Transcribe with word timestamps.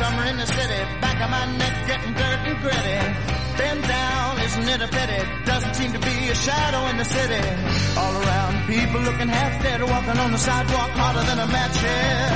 summer 0.00 0.24
in 0.26 0.36
the 0.36 0.46
city, 0.46 0.80
back 1.00 1.18
of 1.24 1.30
my 1.30 1.44
neck 1.60 1.74
getting 1.86 2.14
dirt 2.20 2.40
and 2.48 2.56
gritty. 2.62 2.98
Been 3.58 3.80
down, 3.82 4.30
isn't 4.46 4.68
it 4.74 4.80
a 4.82 4.88
pity? 4.98 5.20
Doesn't 5.46 5.74
seem 5.74 5.92
to 5.92 6.00
be 6.00 6.16
a 6.34 6.34
shadow 6.34 6.82
in 6.90 6.96
the 6.96 7.04
city. 7.04 7.42
All 8.00 8.14
around, 8.22 8.54
people 8.66 9.00
looking 9.08 9.28
half 9.28 9.62
dead, 9.62 9.80
walking 9.82 10.18
on 10.24 10.30
the 10.32 10.38
sidewalk 10.38 10.90
harder 10.90 11.24
than 11.28 11.38
a 11.38 11.46
match 11.46 11.76
here. 11.78 12.30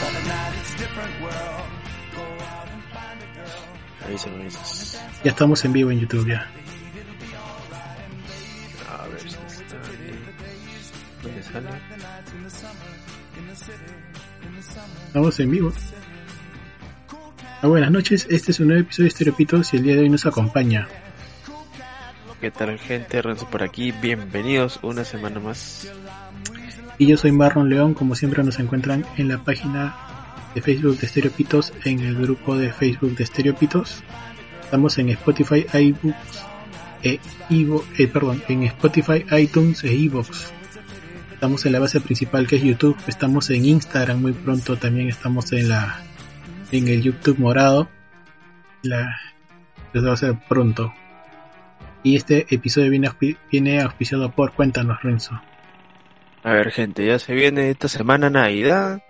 But 0.00 0.12
at 0.18 0.26
night 0.34 0.54
it's 0.60 0.74
a 0.74 0.78
different 0.78 1.14
world. 1.24 1.66
Go 2.14 2.24
out 2.54 2.68
and 2.74 2.82
find 2.94 3.18
a 3.26 3.28
girl. 3.34 3.62
Ya 5.24 5.30
estamos 5.30 5.64
en 5.64 5.72
vivo 5.72 5.90
en 5.90 5.98
YouTube 6.00 6.28
ya. 6.28 6.46
A 8.92 9.08
ver 9.08 9.20
si 9.20 9.28
está 9.28 9.76
bien. 10.02 10.20
¿Dónde 11.22 11.42
sale? 11.42 11.68
Estamos 15.08 15.40
en 15.40 15.50
vivo. 15.50 15.72
Ah, 17.64 17.68
buenas 17.68 17.90
noches, 17.90 18.26
este 18.28 18.50
es 18.50 18.60
un 18.60 18.66
nuevo 18.66 18.82
episodio 18.82 19.04
de 19.04 19.08
Estereopitos 19.08 19.72
y 19.72 19.78
el 19.78 19.84
día 19.84 19.94
de 19.94 20.00
hoy 20.02 20.10
nos 20.10 20.26
acompaña. 20.26 20.86
¿Qué 22.38 22.50
tal 22.50 22.78
gente? 22.78 23.22
Renzo 23.22 23.48
por 23.48 23.62
aquí. 23.62 23.90
Bienvenidos 23.90 24.80
una 24.82 25.02
semana 25.02 25.40
más. 25.40 25.90
Y 26.98 27.06
yo 27.06 27.16
soy 27.16 27.32
Marlon 27.32 27.70
León, 27.70 27.94
como 27.94 28.16
siempre 28.16 28.44
nos 28.44 28.58
encuentran 28.58 29.06
en 29.16 29.28
la 29.28 29.42
página 29.42 29.96
de 30.54 30.60
Facebook 30.60 30.98
de 30.98 31.06
Estereopitos, 31.06 31.72
en 31.86 32.00
el 32.00 32.16
grupo 32.16 32.54
de 32.54 32.70
Facebook 32.70 33.16
de 33.16 33.24
Estereopitos. 33.24 34.02
Estamos 34.62 34.98
en 34.98 35.08
Spotify, 35.08 35.64
iBooks 35.72 36.44
e 37.02 37.18
Ivo, 37.48 37.82
eh, 37.96 38.08
perdón, 38.08 38.42
en 38.46 38.64
Spotify, 38.64 39.24
iTunes 39.38 39.82
e 39.84 39.94
iVoox. 39.94 40.52
Estamos 41.32 41.64
en 41.64 41.72
la 41.72 41.78
base 41.78 41.98
principal 42.02 42.46
que 42.46 42.56
es 42.56 42.62
YouTube, 42.62 42.98
estamos 43.06 43.48
en 43.48 43.64
Instagram 43.64 44.20
muy 44.20 44.34
pronto, 44.34 44.76
también 44.76 45.08
estamos 45.08 45.50
en 45.54 45.70
la 45.70 46.04
en 46.72 46.88
el 46.88 47.02
YouTube 47.02 47.38
morado. 47.38 47.88
La 48.82 49.16
va 49.94 50.12
a 50.12 50.16
ser 50.16 50.36
pronto. 50.48 50.92
Y 52.02 52.16
este 52.16 52.46
episodio 52.54 52.90
viene, 52.90 53.10
viene 53.50 53.80
auspiciado 53.80 54.30
por 54.30 54.52
Cuéntanos 54.52 55.02
Renzo. 55.02 55.40
A 56.42 56.52
ver 56.52 56.70
gente, 56.70 57.06
ya 57.06 57.18
se 57.18 57.34
viene 57.34 57.70
esta 57.70 57.88
semana 57.88 58.28
Navidad. 58.28 59.02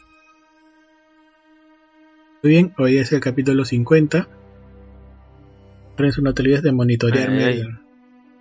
Muy 2.42 2.52
bien, 2.52 2.74
hoy 2.76 2.98
es 2.98 3.12
el 3.12 3.20
capítulo 3.20 3.64
50. 3.64 4.28
Renzo, 5.96 6.22
no 6.22 6.34
te 6.34 6.42
olvides 6.42 6.62
de 6.62 6.72
ay. 7.44 7.62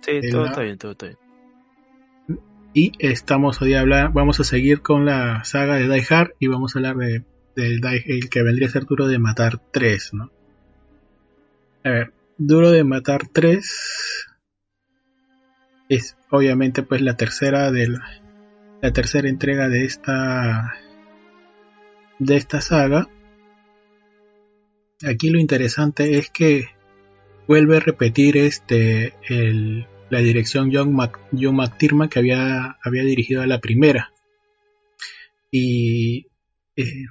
Sí, 0.00 0.20
todo 0.30 0.46
está 0.46 0.62
bien, 0.62 0.76
todo 0.76 0.92
está 0.92 1.06
bien. 1.06 1.25
Y 2.78 2.92
estamos 2.98 3.62
hoy 3.62 3.72
a 3.72 3.80
hablar, 3.80 4.12
vamos 4.12 4.38
a 4.38 4.44
seguir 4.44 4.82
con 4.82 5.06
la 5.06 5.42
saga 5.44 5.76
de 5.76 5.88
Die 5.88 6.06
Hard 6.10 6.34
y 6.38 6.48
vamos 6.48 6.76
a 6.76 6.78
hablar 6.78 6.96
de, 6.96 7.24
del 7.54 7.80
el 7.82 8.28
que 8.28 8.42
vendría 8.42 8.68
a 8.68 8.70
ser 8.70 8.84
Duro 8.84 9.08
de 9.08 9.18
Matar 9.18 9.58
3, 9.70 10.12
¿no? 10.12 10.30
A 11.84 11.88
ver, 11.88 12.12
Duro 12.36 12.70
de 12.70 12.84
Matar 12.84 13.28
3 13.32 14.26
es 15.88 16.18
obviamente 16.30 16.82
pues 16.82 17.00
la 17.00 17.16
tercera 17.16 17.70
del 17.72 17.98
la 18.82 18.92
tercera 18.92 19.30
entrega 19.30 19.70
de 19.70 19.86
esta 19.86 20.74
de 22.18 22.36
esta 22.36 22.60
saga. 22.60 23.08
Aquí 25.02 25.30
lo 25.30 25.40
interesante 25.40 26.18
es 26.18 26.28
que 26.28 26.68
vuelve 27.48 27.78
a 27.78 27.80
repetir 27.80 28.36
este 28.36 29.14
el 29.30 29.86
la 30.10 30.20
dirección 30.20 30.70
John, 30.72 30.94
Mac, 30.94 31.18
John 31.32 31.56
McTiernan 31.56 32.08
que 32.08 32.18
había, 32.18 32.76
había 32.82 33.02
dirigido 33.04 33.42
a 33.42 33.46
la 33.46 33.60
primera. 33.60 34.12
Y 35.50 36.26
eh, 36.76 37.04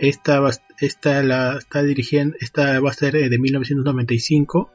esta, 0.00 0.40
va- 0.40 0.50
esta 0.80 1.22
la 1.22 1.56
está 1.58 1.82
dirigiendo, 1.82 2.36
esta 2.40 2.80
va 2.80 2.90
a 2.90 2.94
ser 2.94 3.16
eh, 3.16 3.28
de 3.28 3.38
1995 3.38 4.72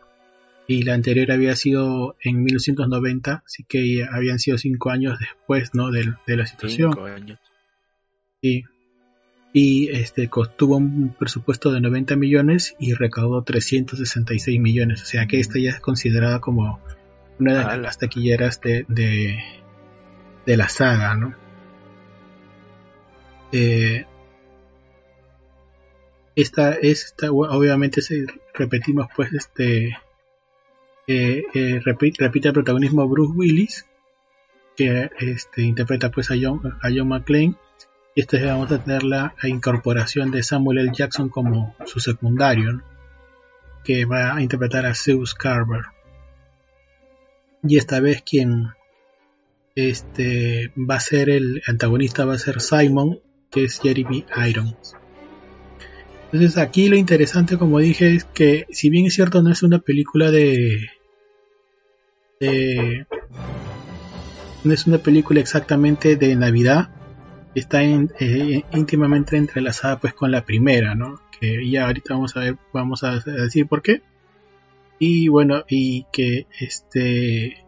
y 0.67 0.84
la 0.84 0.94
anterior 0.94 1.31
había 1.31 1.56
sido 1.56 2.16
en 2.23 2.44
1990, 2.44 3.44
así 3.45 3.63
que 3.67 4.06
habían 4.09 4.40
sido 4.40 4.57
cinco 4.57 4.90
años 4.90 5.17
después, 5.19 5.72
¿no? 5.73 5.91
De, 5.91 6.13
de 6.28 6.38
la 6.38 6.45
situación. 6.45 6.94
Cinco 6.94 7.06
años. 7.06 7.40
Sí. 8.41 8.63
Y 9.53 9.89
este 9.89 10.29
tuvo 10.56 10.78
un 10.78 11.13
presupuesto 11.17 11.72
de 11.72 11.81
90 11.81 12.16
millones 12.16 12.75
y 12.79 12.94
recaudó 12.94 13.44
366 13.44 14.59
millones. 14.62 15.01
O 15.01 15.06
sea 15.06 15.25
que 15.28 15.39
esta 15.39 15.59
ya 15.59 15.72
es 15.72 15.79
considerada 15.81 16.39
como 16.39 16.79
una 17.39 17.72
de 17.72 17.78
las 17.79 17.97
taquilleras 17.97 18.61
de, 18.61 18.85
de, 18.88 19.40
de 20.45 20.57
la 20.57 20.69
saga, 20.69 21.16
¿no? 21.16 21.35
Eh, 23.51 24.06
esta, 26.35 26.73
esta, 26.73 27.31
obviamente, 27.31 28.01
se, 28.01 28.25
repetimos, 28.53 29.07
pues, 29.16 29.34
este. 29.34 29.97
eh, 31.07 31.44
eh, 31.53 31.79
repite, 31.84 32.23
repite 32.23 32.47
el 32.50 32.53
protagonismo 32.53 33.07
Bruce 33.07 33.34
Willis, 33.35 33.85
que 34.78 35.09
este, 35.20 35.64
interpreta 35.64 36.09
pues 36.09 36.31
a 36.31 36.35
John, 36.41 36.61
a 36.81 36.90
John 36.96 37.09
McClane 37.09 37.55
y 38.16 38.22
vez 38.22 38.43
vamos 38.46 38.72
a 38.72 38.84
tener 38.84 39.03
la 39.03 39.34
incorporación 39.43 40.31
de 40.31 40.43
Samuel 40.43 40.79
L. 40.79 40.91
Jackson 40.93 41.29
como 41.29 41.75
su 41.85 41.99
secundario, 41.99 42.81
que 43.84 44.05
va 44.05 44.35
a 44.35 44.41
interpretar 44.41 44.85
a 44.85 44.96
Zeus 44.96 45.34
Carver. 45.34 45.85
Y 47.63 47.78
esta 47.78 47.99
vez 47.99 48.22
quien 48.23 48.73
este 49.75 50.73
va 50.78 50.96
a 50.96 50.99
ser 50.99 51.29
el 51.29 51.61
antagonista 51.67 52.25
va 52.25 52.34
a 52.34 52.40
ser 52.40 52.59
Simon, 52.59 53.19
que 53.49 53.63
es 53.66 53.79
Jeremy 53.79 54.25
Irons. 54.47 54.96
Entonces 56.31 56.57
aquí 56.57 56.90
lo 56.90 56.96
interesante, 56.96 57.57
como 57.57 57.79
dije, 57.79 58.16
es 58.16 58.25
que 58.25 58.66
si 58.72 58.90
bien 58.90 59.05
es 59.05 59.14
cierto 59.14 59.41
no 59.41 59.52
es 59.52 59.64
una 59.64 59.79
película 59.79 60.31
de, 60.31 60.90
de 62.40 63.05
no 64.64 64.73
es 64.73 64.87
una 64.87 64.97
película 64.97 65.40
exactamente 65.40 66.16
de 66.16 66.35
Navidad, 66.35 66.90
está 67.56 67.84
eh, 67.84 68.64
íntimamente 68.74 69.38
entrelazada 69.38 70.00
pues 70.00 70.14
con 70.14 70.32
la 70.32 70.46
primera, 70.46 70.96
¿no? 70.96 71.20
Que 71.40 71.70
ya 71.70 71.86
ahorita 71.88 72.14
vamos 72.14 72.36
a 72.38 72.42
ver, 72.42 72.58
vamos 72.74 73.03
a 73.03 73.20
decir 73.20 73.68
por 73.68 73.82
qué. 73.82 74.02
Y 75.00 75.28
bueno, 75.30 75.64
y 75.68 76.06
que 76.14 76.48
este 76.59 77.66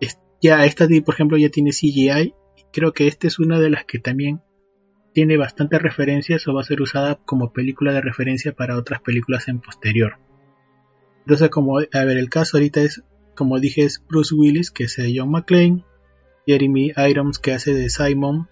es- 0.00 0.18
ya 0.40 0.64
esta 0.64 0.86
por 1.04 1.14
ejemplo 1.14 1.36
ya 1.36 1.50
tiene 1.50 1.70
CGI. 1.72 2.34
y 2.56 2.62
Creo 2.72 2.92
que 2.92 3.06
esta 3.06 3.26
es 3.26 3.38
una 3.38 3.60
de 3.60 3.70
las 3.70 3.84
que 3.84 3.98
también 3.98 4.40
tiene 5.12 5.36
bastantes 5.36 5.80
referencias 5.82 6.48
o 6.48 6.54
va 6.54 6.62
a 6.62 6.64
ser 6.64 6.80
usada 6.80 7.16
como 7.26 7.52
película 7.52 7.92
de 7.92 8.00
referencia 8.00 8.52
para 8.52 8.78
otras 8.78 9.00
películas 9.02 9.46
en 9.48 9.60
posterior. 9.60 10.14
Entonces, 11.20 11.50
como, 11.50 11.78
a 11.78 12.04
ver, 12.04 12.16
el 12.16 12.30
caso 12.30 12.56
ahorita 12.56 12.80
es, 12.80 13.02
como 13.36 13.60
dije, 13.60 13.82
es 13.84 14.02
Bruce 14.08 14.34
Willis, 14.34 14.70
que 14.70 14.84
es 14.84 14.96
John 15.14 15.30
McClane, 15.30 15.84
Jeremy 16.46 16.92
Irons, 16.96 17.38
que 17.38 17.52
hace 17.52 17.74
de 17.74 17.90
Simon, 17.90 18.48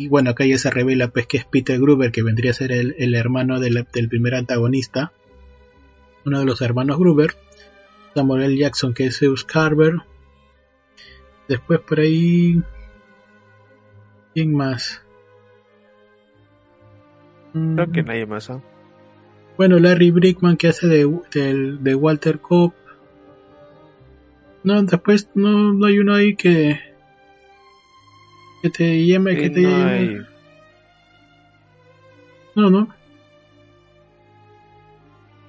y 0.00 0.08
bueno, 0.08 0.30
acá 0.30 0.46
ya 0.46 0.56
se 0.56 0.70
revela 0.70 1.08
pues 1.08 1.26
que 1.26 1.36
es 1.36 1.44
Peter 1.44 1.78
Gruber, 1.78 2.10
que 2.10 2.22
vendría 2.22 2.52
a 2.52 2.54
ser 2.54 2.72
el, 2.72 3.14
hermano 3.14 3.60
del 3.60 3.84
primer 4.08 4.34
antagonista, 4.34 5.12
uno 6.24 6.38
de 6.38 6.46
los 6.46 6.62
hermanos 6.62 6.98
Gruber, 6.98 7.34
Samuel 8.14 8.44
L. 8.44 8.56
Jackson, 8.56 8.94
que 8.94 9.04
es 9.04 9.18
Zeus 9.18 9.44
Carver, 9.44 9.96
después 11.48 11.80
por 11.80 12.00
ahí, 12.00 12.62
¿quién 14.32 14.54
más? 14.54 15.02
Creo 17.52 17.92
que 17.92 18.02
nadie 18.02 18.24
más. 18.24 18.48
¿eh? 18.48 18.58
Bueno, 19.58 19.78
Larry 19.78 20.12
Brickman 20.12 20.56
que 20.56 20.68
hace 20.68 20.86
de, 20.86 21.78
de, 21.78 21.94
Walter 21.94 22.38
Cobb. 22.38 22.72
No, 24.64 24.82
después 24.82 25.28
no, 25.34 25.74
no 25.74 25.84
hay 25.84 25.98
uno 25.98 26.14
ahí 26.14 26.36
que 26.36 26.89
que 28.62 28.70
te 28.70 29.06
llame, 29.06 29.36
que 29.36 29.50
te 29.50 29.62
no 29.62 30.26
No, 32.56 32.70
no. 32.70 32.88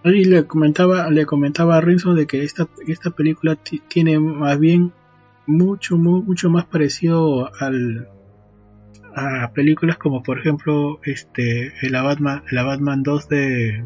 Ahí 0.04 0.24
le 0.24 0.48
comentaba, 0.48 1.10
le 1.12 1.26
comentaba 1.26 1.78
a 1.78 1.82
Renzo 1.82 2.16
de 2.16 2.26
que 2.26 2.44
esta, 2.44 2.68
esta 2.88 3.12
película 3.12 3.56
tiene 3.88 4.20
más 4.20 4.60
bien 4.60 4.94
mucho, 5.46 5.98
mucho 5.98 6.50
más 6.50 6.66
parecido 6.66 7.52
al, 7.60 8.08
a 9.16 9.52
películas 9.54 9.98
como 9.98 10.24
por 10.24 10.40
ejemplo 10.40 11.00
este 11.04 11.74
la 11.90 12.02
Batman 12.02 12.44
la 12.50 12.64
Batman 12.64 13.04
2 13.04 13.28
de 13.28 13.86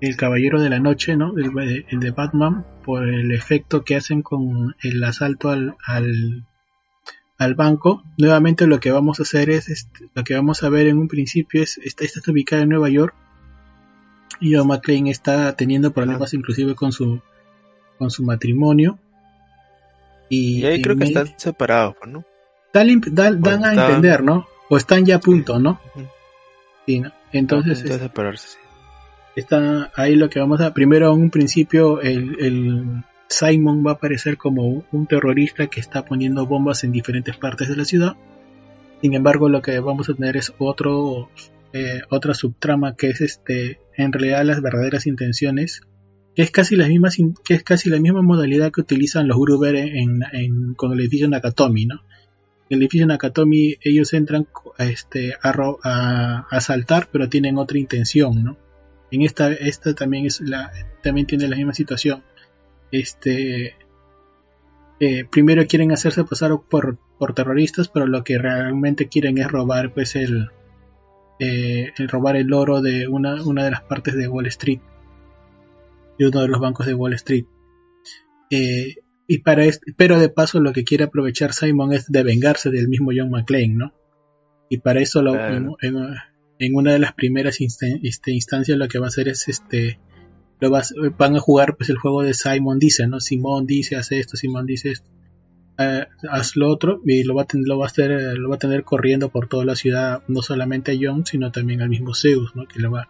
el 0.00 0.16
Caballero 0.16 0.60
de 0.60 0.70
la 0.70 0.80
Noche 0.80 1.16
no 1.16 1.34
el, 1.36 2.00
de 2.00 2.10
Batman 2.10 2.66
por 2.84 3.08
el 3.08 3.32
efecto 3.32 3.84
que 3.84 3.96
hacen 3.96 4.22
con 4.22 4.74
el 4.82 5.04
asalto 5.04 5.50
al, 5.50 5.76
al, 5.86 6.46
al 7.40 7.54
banco 7.54 8.04
nuevamente 8.18 8.66
lo 8.66 8.80
que 8.80 8.92
vamos 8.92 9.18
a 9.18 9.22
hacer 9.22 9.48
es 9.48 9.68
este, 9.68 10.10
lo 10.14 10.22
que 10.24 10.34
vamos 10.34 10.62
a 10.62 10.68
ver 10.68 10.86
en 10.86 10.98
un 10.98 11.08
principio 11.08 11.62
es 11.62 11.78
esta, 11.78 12.04
esta 12.04 12.20
está 12.20 12.30
ubicada 12.30 12.62
en 12.62 12.68
Nueva 12.68 12.90
York 12.90 13.14
y 14.40 14.54
John 14.54 14.68
McClane 14.68 15.10
está 15.10 15.56
teniendo 15.56 15.90
problemas 15.92 16.34
inclusive 16.34 16.74
con 16.74 16.92
su 16.92 17.20
con 17.98 18.10
su 18.10 18.22
matrimonio 18.24 18.98
y, 20.28 20.64
ahí 20.64 20.82
creo 20.82 20.96
que 20.96 21.04
están 21.04 21.28
separados 21.38 21.96
¿no? 22.06 22.24
dan, 22.72 23.00
dan, 23.40 23.64
a 23.64 23.72
entender, 23.72 24.22
¿no? 24.22 24.46
O 24.68 24.76
están 24.76 25.04
ya 25.04 25.16
a 25.16 25.20
punto, 25.20 25.58
¿no? 25.58 25.80
Sí, 26.86 27.00
¿no? 27.00 27.10
Entonces, 27.32 27.84
está 29.36 29.90
ahí 29.96 30.14
lo 30.16 30.28
que 30.28 30.40
vamos 30.40 30.60
a. 30.60 30.72
Primero, 30.74 31.12
en 31.12 31.20
un 31.20 31.30
principio, 31.30 32.00
el, 32.00 32.36
el, 32.40 33.04
Simon 33.30 33.86
va 33.86 33.92
a 33.92 33.94
aparecer 33.94 34.36
como 34.36 34.84
un 34.90 35.06
terrorista 35.06 35.68
que 35.68 35.80
está 35.80 36.04
poniendo 36.04 36.46
bombas 36.46 36.84
en 36.84 36.92
diferentes 36.92 37.36
partes 37.36 37.68
de 37.68 37.76
la 37.76 37.84
ciudad. 37.84 38.16
Sin 39.00 39.14
embargo, 39.14 39.48
lo 39.48 39.62
que 39.62 39.78
vamos 39.78 40.10
a 40.10 40.14
tener 40.14 40.36
es 40.36 40.52
otro, 40.58 41.30
eh, 41.72 42.02
otra 42.10 42.34
subtrama 42.34 42.96
que 42.96 43.08
es 43.08 43.20
este, 43.20 43.80
en 43.96 44.12
realidad 44.12 44.44
las 44.44 44.60
verdaderas 44.60 45.06
intenciones, 45.06 45.80
que 46.34 46.42
es 46.42 46.50
casi 46.50 46.76
la 46.76 46.88
misma, 46.88 48.22
modalidad 48.22 48.72
que 48.72 48.80
utilizan 48.80 49.28
los 49.28 49.38
Gruber 49.38 49.76
en, 49.76 50.20
en, 50.32 50.74
con 50.74 50.92
el 50.92 51.00
edificio 51.00 51.28
Nakatomi, 51.28 51.86
¿no? 51.86 52.02
el 52.70 52.78
edificio 52.78 53.06
Nakatomi 53.06 53.76
ellos 53.82 54.12
entran 54.12 54.46
este, 54.78 55.34
a, 55.42 55.52
a, 55.82 56.46
asaltar, 56.50 57.08
pero 57.10 57.28
tienen 57.28 57.58
otra 57.58 57.78
intención, 57.78 58.44
¿no? 58.44 58.56
En 59.10 59.22
esta, 59.22 59.50
también 59.96 60.26
es 60.26 60.40
también 61.02 61.26
tiene 61.26 61.48
la 61.48 61.56
misma 61.56 61.74
situación. 61.74 62.22
Este, 62.92 63.76
eh, 65.00 65.24
primero 65.24 65.66
quieren 65.66 65.92
hacerse 65.92 66.24
pasar 66.24 66.52
por, 66.68 66.98
por, 67.18 67.34
terroristas, 67.34 67.88
pero 67.88 68.06
lo 68.06 68.22
que 68.22 68.38
realmente 68.38 69.08
quieren 69.08 69.38
es 69.38 69.48
robar, 69.48 69.94
pues 69.94 70.16
el, 70.16 70.50
eh, 71.38 71.92
el 71.96 72.08
robar 72.08 72.36
el 72.36 72.52
oro 72.52 72.82
de 72.82 73.08
una, 73.08 73.42
una 73.42 73.64
de 73.64 73.70
las 73.70 73.82
partes 73.82 74.14
de 74.14 74.28
Wall 74.28 74.46
Street, 74.46 74.80
de 76.18 76.28
uno 76.28 76.42
de 76.42 76.48
los 76.48 76.60
bancos 76.60 76.86
de 76.86 76.94
Wall 76.94 77.14
Street. 77.14 77.46
Eh, 78.50 78.96
y 79.26 79.38
para 79.38 79.64
pero 79.96 80.18
de 80.18 80.28
paso 80.28 80.60
lo 80.60 80.72
que 80.72 80.82
quiere 80.82 81.04
aprovechar 81.04 81.52
Simon 81.54 81.92
es 81.92 82.10
de 82.10 82.24
vengarse 82.24 82.70
del 82.70 82.88
mismo 82.88 83.12
John 83.16 83.30
McClane, 83.30 83.74
¿no? 83.74 83.94
Y 84.68 84.78
para 84.78 85.00
eso 85.00 85.22
lo, 85.22 85.34
en, 85.36 86.74
una 86.74 86.92
de 86.92 86.98
las 86.98 87.12
primeras 87.12 87.58
este, 87.60 88.32
instancias 88.32 88.76
lo 88.76 88.88
que 88.88 88.98
va 88.98 89.06
a 89.06 89.08
hacer 89.08 89.28
es 89.28 89.48
este 89.48 89.98
lo 90.60 90.70
van 90.70 91.36
a 91.36 91.40
jugar 91.40 91.76
pues 91.76 91.90
el 91.90 91.98
juego 91.98 92.22
de 92.22 92.34
Simon 92.34 92.78
dice, 92.78 93.06
¿no? 93.06 93.20
Simon 93.20 93.66
dice 93.66 93.96
hace 93.96 94.18
esto, 94.18 94.36
Simon 94.36 94.66
dice 94.66 94.90
esto. 94.90 95.08
Eh, 95.78 96.06
haz 96.30 96.56
lo 96.56 96.68
otro 96.68 97.00
y 97.06 97.24
lo 97.24 97.34
va, 97.34 97.42
a 97.42 97.46
a 97.46 97.86
hacer, 97.86 98.10
lo 98.38 98.50
va 98.50 98.56
a 98.56 98.58
tener 98.58 98.84
corriendo 98.84 99.30
por 99.30 99.48
toda 99.48 99.64
la 99.64 99.76
ciudad, 99.76 100.22
no 100.28 100.42
solamente 100.42 100.92
a 100.92 100.98
John, 101.00 101.24
sino 101.24 101.50
también 101.50 101.80
al 101.80 101.88
mismo 101.88 102.14
Zeus, 102.14 102.54
¿no? 102.54 102.66
que, 102.66 102.80
le 102.80 102.88
va, 102.88 103.08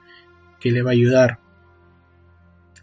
que 0.61 0.71
le 0.71 0.83
va 0.83 0.91
a 0.91 0.93
ayudar 0.93 1.41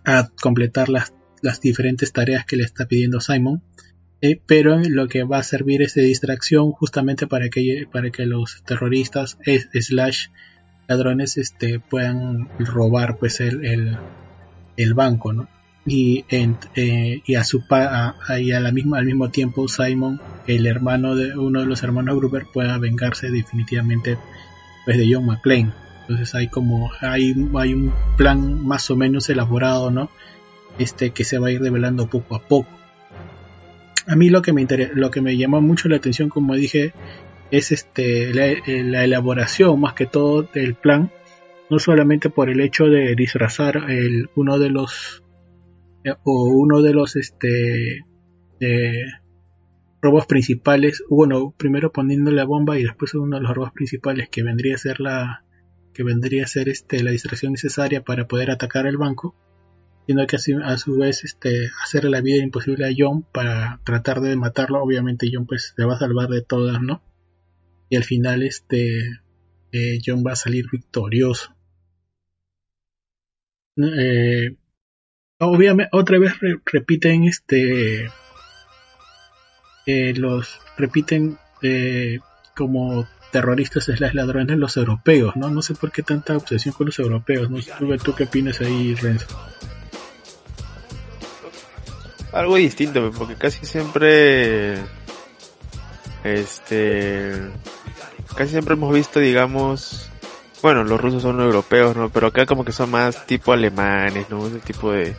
a 0.04 0.30
completar 0.42 0.90
las 0.90 1.14
las 1.42 1.62
diferentes 1.62 2.12
tareas 2.12 2.46
que 2.46 2.58
le 2.58 2.64
está 2.64 2.88
pidiendo 2.88 3.20
Simon, 3.20 3.62
eh, 4.22 4.42
pero 4.46 4.80
lo 4.80 5.08
que 5.08 5.24
va 5.24 5.40
a 5.40 5.44
servir 5.44 5.82
es 5.82 5.94
de 5.94 6.04
distracción 6.04 6.72
justamente 6.72 7.28
para 7.28 7.50
que, 7.50 7.88
para 7.92 8.10
que 8.10 8.26
los 8.26 8.64
terroristas 8.64 9.38
slash 9.74 10.28
ladrones 10.88 11.38
este, 11.38 11.80
puedan 11.80 12.50
robar 12.60 13.18
pues 13.18 13.40
el, 13.42 13.98
banco, 14.94 15.34
¿no? 15.34 15.48
Y, 15.86 16.26
eh, 16.30 17.22
y 17.26 17.36
a 17.36 17.44
su 17.44 17.64
a, 17.70 18.16
la 18.28 18.72
misma, 18.72 18.98
al 18.98 19.06
mismo 19.06 19.30
tiempo 19.30 19.68
Simon, 19.68 20.20
el 20.46 20.66
hermano 20.68 21.16
de 21.16 21.38
uno 21.38 21.62
de 21.62 21.66
los 21.66 21.82
hermanos 21.84 22.18
Gruber, 22.18 22.46
pueda 22.54 22.78
vengarse 22.78 23.30
definitivamente 23.32 24.18
pues, 24.86 24.98
de 24.98 25.14
John 25.14 25.26
McClane. 25.26 25.72
Entonces 26.02 26.36
hay 26.36 26.48
como 26.50 26.90
hay, 27.02 27.34
hay 27.56 27.74
un 27.74 27.94
plan 28.18 28.66
más 28.66 28.90
o 28.92 28.98
menos 28.98 29.30
elaborado, 29.30 29.92
¿no? 29.92 30.10
este, 30.80 31.12
que 31.12 31.24
se 31.24 31.40
va 31.40 31.48
a 31.48 31.52
ir 31.52 31.62
revelando 31.62 32.08
poco 32.08 32.36
a 32.36 32.42
poco. 32.42 32.70
A 34.08 34.16
mí 34.16 34.30
lo 34.30 34.42
que 34.42 34.54
me, 34.54 34.66
lo 34.94 35.12
que 35.12 35.22
me 35.22 35.38
llamó 35.38 35.62
mucho 35.62 35.90
la 35.90 35.98
atención, 35.98 36.30
como 36.30 36.56
dije, 36.56 36.94
es 37.52 37.72
este, 37.72 38.30
eh, 38.30 38.84
la, 38.84 39.04
elaboración 39.04 39.80
más 39.80 39.94
que 39.94 40.06
todo 40.06 40.44
del 40.44 40.76
plan, 40.76 41.12
no 41.70 41.80
solamente 41.80 42.30
por 42.30 42.50
el 42.50 42.62
hecho 42.62 42.86
de 42.86 43.16
disfrazar 43.16 43.90
el, 43.90 44.30
uno 44.36 44.60
de 44.60 44.70
los 44.70 45.24
eh, 46.04 46.14
o 46.24 46.50
uno 46.52 46.82
de 46.82 46.94
los 46.94 47.16
este 47.16 48.06
robos 50.02 50.26
principales, 50.26 51.04
bueno, 51.10 51.54
primero 51.58 51.92
poniendo 51.92 52.32
la 52.32 52.46
bomba 52.46 52.80
y 52.80 52.84
después 52.84 53.14
uno 53.14 53.38
de 53.38 53.44
los 53.44 53.54
robos 53.54 53.72
principales 53.72 54.30
que 54.30 54.44
vendría 54.44 54.76
a 54.76 54.80
ser 54.80 55.00
la 55.00 55.44
que 55.94 56.04
vendría 56.04 56.44
a 56.44 56.48
ser 56.48 56.70
este 56.70 57.04
la 57.04 57.12
distracción 57.12 57.52
necesaria 57.52 58.04
para 58.04 58.28
poder 58.28 58.52
atacar 58.52 58.88
el 58.88 58.98
banco 58.98 59.36
sino 60.08 60.26
que 60.26 60.38
a 60.64 60.78
su 60.78 60.98
vez 60.98 61.26
este, 61.26 61.70
hacerle 61.84 62.10
la 62.10 62.22
vida 62.22 62.42
imposible 62.42 62.86
a 62.86 62.94
John 62.98 63.24
para 63.24 63.82
tratar 63.84 64.22
de 64.22 64.38
matarlo. 64.38 64.82
Obviamente 64.82 65.30
John 65.32 65.46
pues 65.46 65.74
se 65.76 65.84
va 65.84 65.96
a 65.96 66.00
salvar 66.00 66.30
de 66.30 66.42
todas, 66.42 66.82
¿no? 66.82 67.04
Y 67.90 67.98
al 67.98 68.06
final 68.06 68.42
este 68.42 69.00
eh, 69.74 70.00
John 70.04 70.24
va 70.26 70.32
a 70.32 70.38
salir 70.38 70.68
victorioso. 70.72 71.57
Eh, 73.78 74.56
obviamente 75.40 75.90
otra 75.94 76.18
vez 76.20 76.34
repiten 76.66 77.26
este 77.26 78.10
eh, 79.86 80.14
los 80.16 80.60
repiten 80.78 81.38
como 82.56 83.08
terroristas 83.32 83.90
es 83.90 84.00
las 84.00 84.16
ladrones 84.16 84.58
los 84.58 84.78
europeos, 84.78 85.36
¿no? 85.36 85.50
No 85.50 85.62
sé 85.62 85.76
por 85.76 85.92
qué 85.92 86.02
tanta 86.02 86.38
obsesión 86.38 86.74
con 86.74 86.88
los 86.88 87.00
europeos, 87.00 87.50
¿no? 87.50 87.60
¿Tú, 87.78 87.98
tú 87.98 88.16
qué 88.16 88.24
opinas 88.24 88.62
ahí, 88.62 88.96
Renzo? 88.96 89.28
algo 92.38 92.56
distinto, 92.56 93.12
porque 93.18 93.36
casi 93.36 93.66
siempre, 93.66 94.78
este, 96.24 97.34
casi 98.36 98.52
siempre 98.52 98.76
hemos 98.76 98.94
visto, 98.94 99.20
digamos, 99.20 100.07
bueno, 100.62 100.84
los 100.84 101.00
rusos 101.00 101.22
son 101.22 101.40
europeos, 101.40 101.96
¿no? 101.96 102.10
Pero 102.10 102.28
acá 102.28 102.46
como 102.46 102.66
que 102.66 102.72
son 102.72 102.92
más 102.92 103.26
tipo 103.26 103.54
alemanes, 103.54 104.30
¿no? 104.30 104.48
Ese 104.48 104.60
tipo 104.60 104.92
de, 104.92 105.16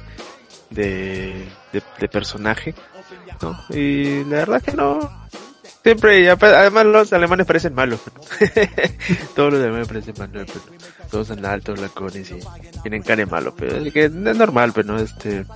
de, 0.71 1.49
de, 1.73 2.09
personaje, 2.09 2.75
¿no? 3.41 3.59
Y 3.71 4.25
la 4.25 4.39
verdad 4.39 4.63
que 4.63 4.73
no, 4.73 4.99
siempre, 5.83 6.29
además 6.31 6.87
los 6.87 7.13
alemanes 7.13 7.47
parecen 7.47 7.75
malos. 7.75 8.01
Todos 9.35 9.55
los 9.55 9.63
alemanes 9.63 9.89
parecen 9.89 10.15
malos, 10.19 10.47
todos 11.11 11.29
son 11.29 11.45
altos, 11.47 11.81
lacones 11.81 12.31
y 12.31 12.39
tienen 12.83 13.03
cara 13.03 13.25
malo, 13.25 13.55
pero 13.57 13.77
es 13.79 13.93
que 13.93 14.05
es 14.05 14.13
normal, 14.13 14.73
pero 14.75 14.93
no 14.93 14.99
este, 14.99 15.47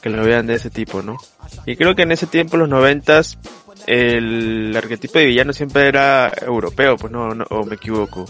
que 0.00 0.08
lo 0.08 0.24
vean 0.24 0.46
de 0.46 0.54
ese 0.54 0.70
tipo, 0.70 1.02
¿no? 1.02 1.18
Y 1.66 1.76
creo 1.76 1.94
que 1.94 2.02
en 2.02 2.12
ese 2.12 2.26
tiempo, 2.26 2.56
los 2.56 2.68
noventas, 2.68 3.38
el 3.86 4.74
arquetipo 4.76 5.18
de 5.18 5.26
villano 5.26 5.52
siempre 5.52 5.88
era 5.88 6.32
europeo, 6.40 6.96
pues 6.96 7.12
no, 7.12 7.34
no 7.34 7.44
o 7.50 7.64
me 7.64 7.74
equivoco. 7.74 8.24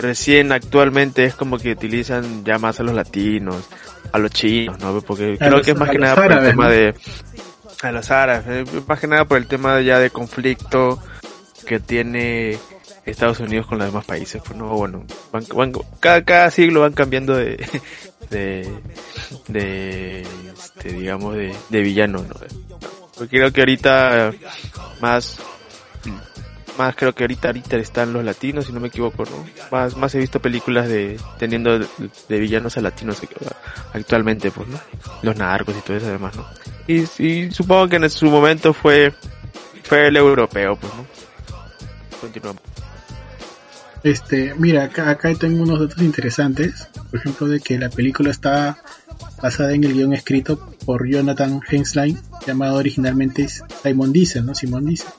Recién 0.00 0.52
actualmente 0.52 1.24
es 1.24 1.34
como 1.34 1.58
que 1.58 1.72
utilizan 1.72 2.44
ya 2.44 2.58
más 2.58 2.80
a 2.80 2.82
los 2.82 2.94
latinos, 2.94 3.68
a 4.12 4.18
los 4.18 4.30
chinos, 4.30 4.78
¿no? 4.80 5.00
Porque 5.02 5.34
A 5.34 5.36
creo 5.38 5.50
los- 5.50 5.62
que 5.64 5.72
es 5.72 5.76
más 5.78 5.90
que 5.90 5.98
nada 5.98 6.14
por 6.16 6.32
el 6.32 6.40
tema 6.50 6.64
¿no? 6.64 6.70
de 6.70 6.94
a 7.82 7.92
los 7.92 8.10
árabes, 8.10 8.44
eh, 8.68 8.82
más 8.86 9.00
que 9.00 9.06
nada 9.06 9.24
por 9.24 9.38
el 9.38 9.46
tema 9.46 9.80
ya 9.80 9.98
de 9.98 10.10
conflicto 10.10 10.98
que 11.66 11.80
tiene 11.80 12.58
Estados 13.06 13.40
Unidos 13.40 13.66
con 13.66 13.78
los 13.78 13.86
demás 13.86 14.04
países, 14.04 14.42
pues 14.44 14.56
no, 14.58 14.66
bueno, 14.68 15.04
van, 15.32 15.44
van- 15.54 15.72
cada, 15.98 16.22
cada 16.24 16.50
siglo 16.50 16.82
van 16.82 16.92
cambiando 16.92 17.34
de, 17.36 17.56
de, 18.30 18.68
de, 19.48 20.20
este, 20.22 20.92
digamos, 20.92 21.34
de, 21.34 21.54
de 21.70 21.80
villano, 21.80 22.18
¿no? 22.22 22.34
Porque 23.16 23.38
creo 23.38 23.52
que 23.52 23.60
ahorita 23.62 24.32
más, 25.00 25.38
creo 26.96 27.14
que 27.14 27.24
ahorita, 27.24 27.50
están 27.76 28.12
los 28.12 28.24
latinos, 28.24 28.66
si 28.66 28.72
no 28.72 28.80
me 28.80 28.88
equivoco, 28.88 29.24
¿no? 29.24 29.44
Más, 29.70 29.96
más 29.96 30.14
he 30.14 30.18
visto 30.18 30.40
películas 30.40 30.88
de, 30.88 31.18
teniendo 31.38 31.78
de, 31.78 32.38
villanos 32.38 32.76
a 32.76 32.80
latinos 32.80 33.20
actualmente, 33.92 34.50
pues, 34.50 34.68
¿no? 34.68 34.78
Los 35.22 35.36
narcos 35.36 35.76
y 35.76 35.80
todo 35.80 35.96
eso 35.96 36.06
además, 36.06 36.36
¿no? 36.36 36.46
Y, 36.86 37.50
supongo 37.50 37.88
que 37.88 37.96
en 37.96 38.10
su 38.10 38.26
momento 38.26 38.72
fue, 38.72 39.12
fue 39.84 40.08
el 40.08 40.16
europeo, 40.16 40.76
pues, 40.76 40.92
¿no? 40.94 41.06
Continuamos. 42.20 42.62
Este, 44.02 44.54
mira, 44.56 44.84
acá, 44.84 45.10
acá 45.10 45.34
tengo 45.34 45.62
unos 45.62 45.80
datos 45.80 46.02
interesantes. 46.02 46.88
Por 47.10 47.20
ejemplo, 47.20 47.48
de 47.48 47.60
que 47.60 47.78
la 47.78 47.90
película 47.90 48.30
está 48.30 48.78
basada 49.42 49.74
en 49.74 49.84
el 49.84 49.92
guion 49.92 50.12
escrito 50.12 50.58
por 50.86 51.08
Jonathan 51.08 51.60
Henslein, 51.68 52.18
llamado 52.46 52.76
originalmente 52.76 53.46
Simon 53.82 54.12
Diesel, 54.12 54.46
¿no? 54.46 54.54
Simon 54.54 54.86
Diesel. 54.86 55.10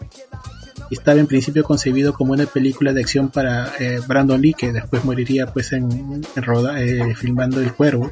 Estaba 0.92 1.22
en 1.22 1.28
principio 1.28 1.64
concebido 1.64 2.14
como 2.14 2.34
una 2.34 2.46
película 2.46 2.92
de 2.92 3.00
acción 3.00 3.30
para 3.30 3.72
eh, 3.80 4.02
Brandon 4.06 4.42
Lee, 4.42 4.54
que 4.54 4.74
después 4.74 5.06
moriría 5.06 5.48
pues 5.48 5.72
en, 5.72 6.22
roda, 6.36 6.82
eh, 6.82 7.16
filmando 7.16 7.62
El 7.62 7.74
Cuervo. 7.74 8.12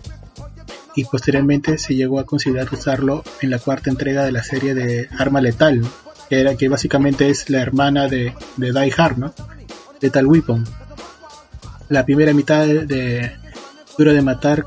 Y 0.96 1.04
posteriormente 1.04 1.78
se 1.78 1.96
llegó 1.96 2.20
a 2.20 2.26
considerar 2.26 2.70
usarlo 2.72 3.24
en 3.42 3.50
la 3.50 3.60
cuarta 3.60 3.90
entrega 3.90 4.24
de 4.24 4.32
la 4.32 4.44
serie 4.44 4.74
de 4.74 5.10
Arma 5.18 5.42
Letal, 5.42 5.82
que 6.30 6.40
era 6.40 6.56
que 6.56 6.70
básicamente 6.70 7.30
es 7.30 7.50
la 7.50 7.62
hermana 7.62 8.08
de, 8.08 8.34
de 8.56 8.72
Die 8.72 8.94
Hard, 8.98 9.18
¿no? 9.18 9.34
Lethal 10.00 10.26
Weapon. 10.26 10.64
La 11.90 12.06
primera 12.06 12.34
mitad 12.34 12.66
de, 12.66 12.86
de 12.86 13.32
Duro 13.98 14.14
de 14.14 14.22
Matar 14.22 14.66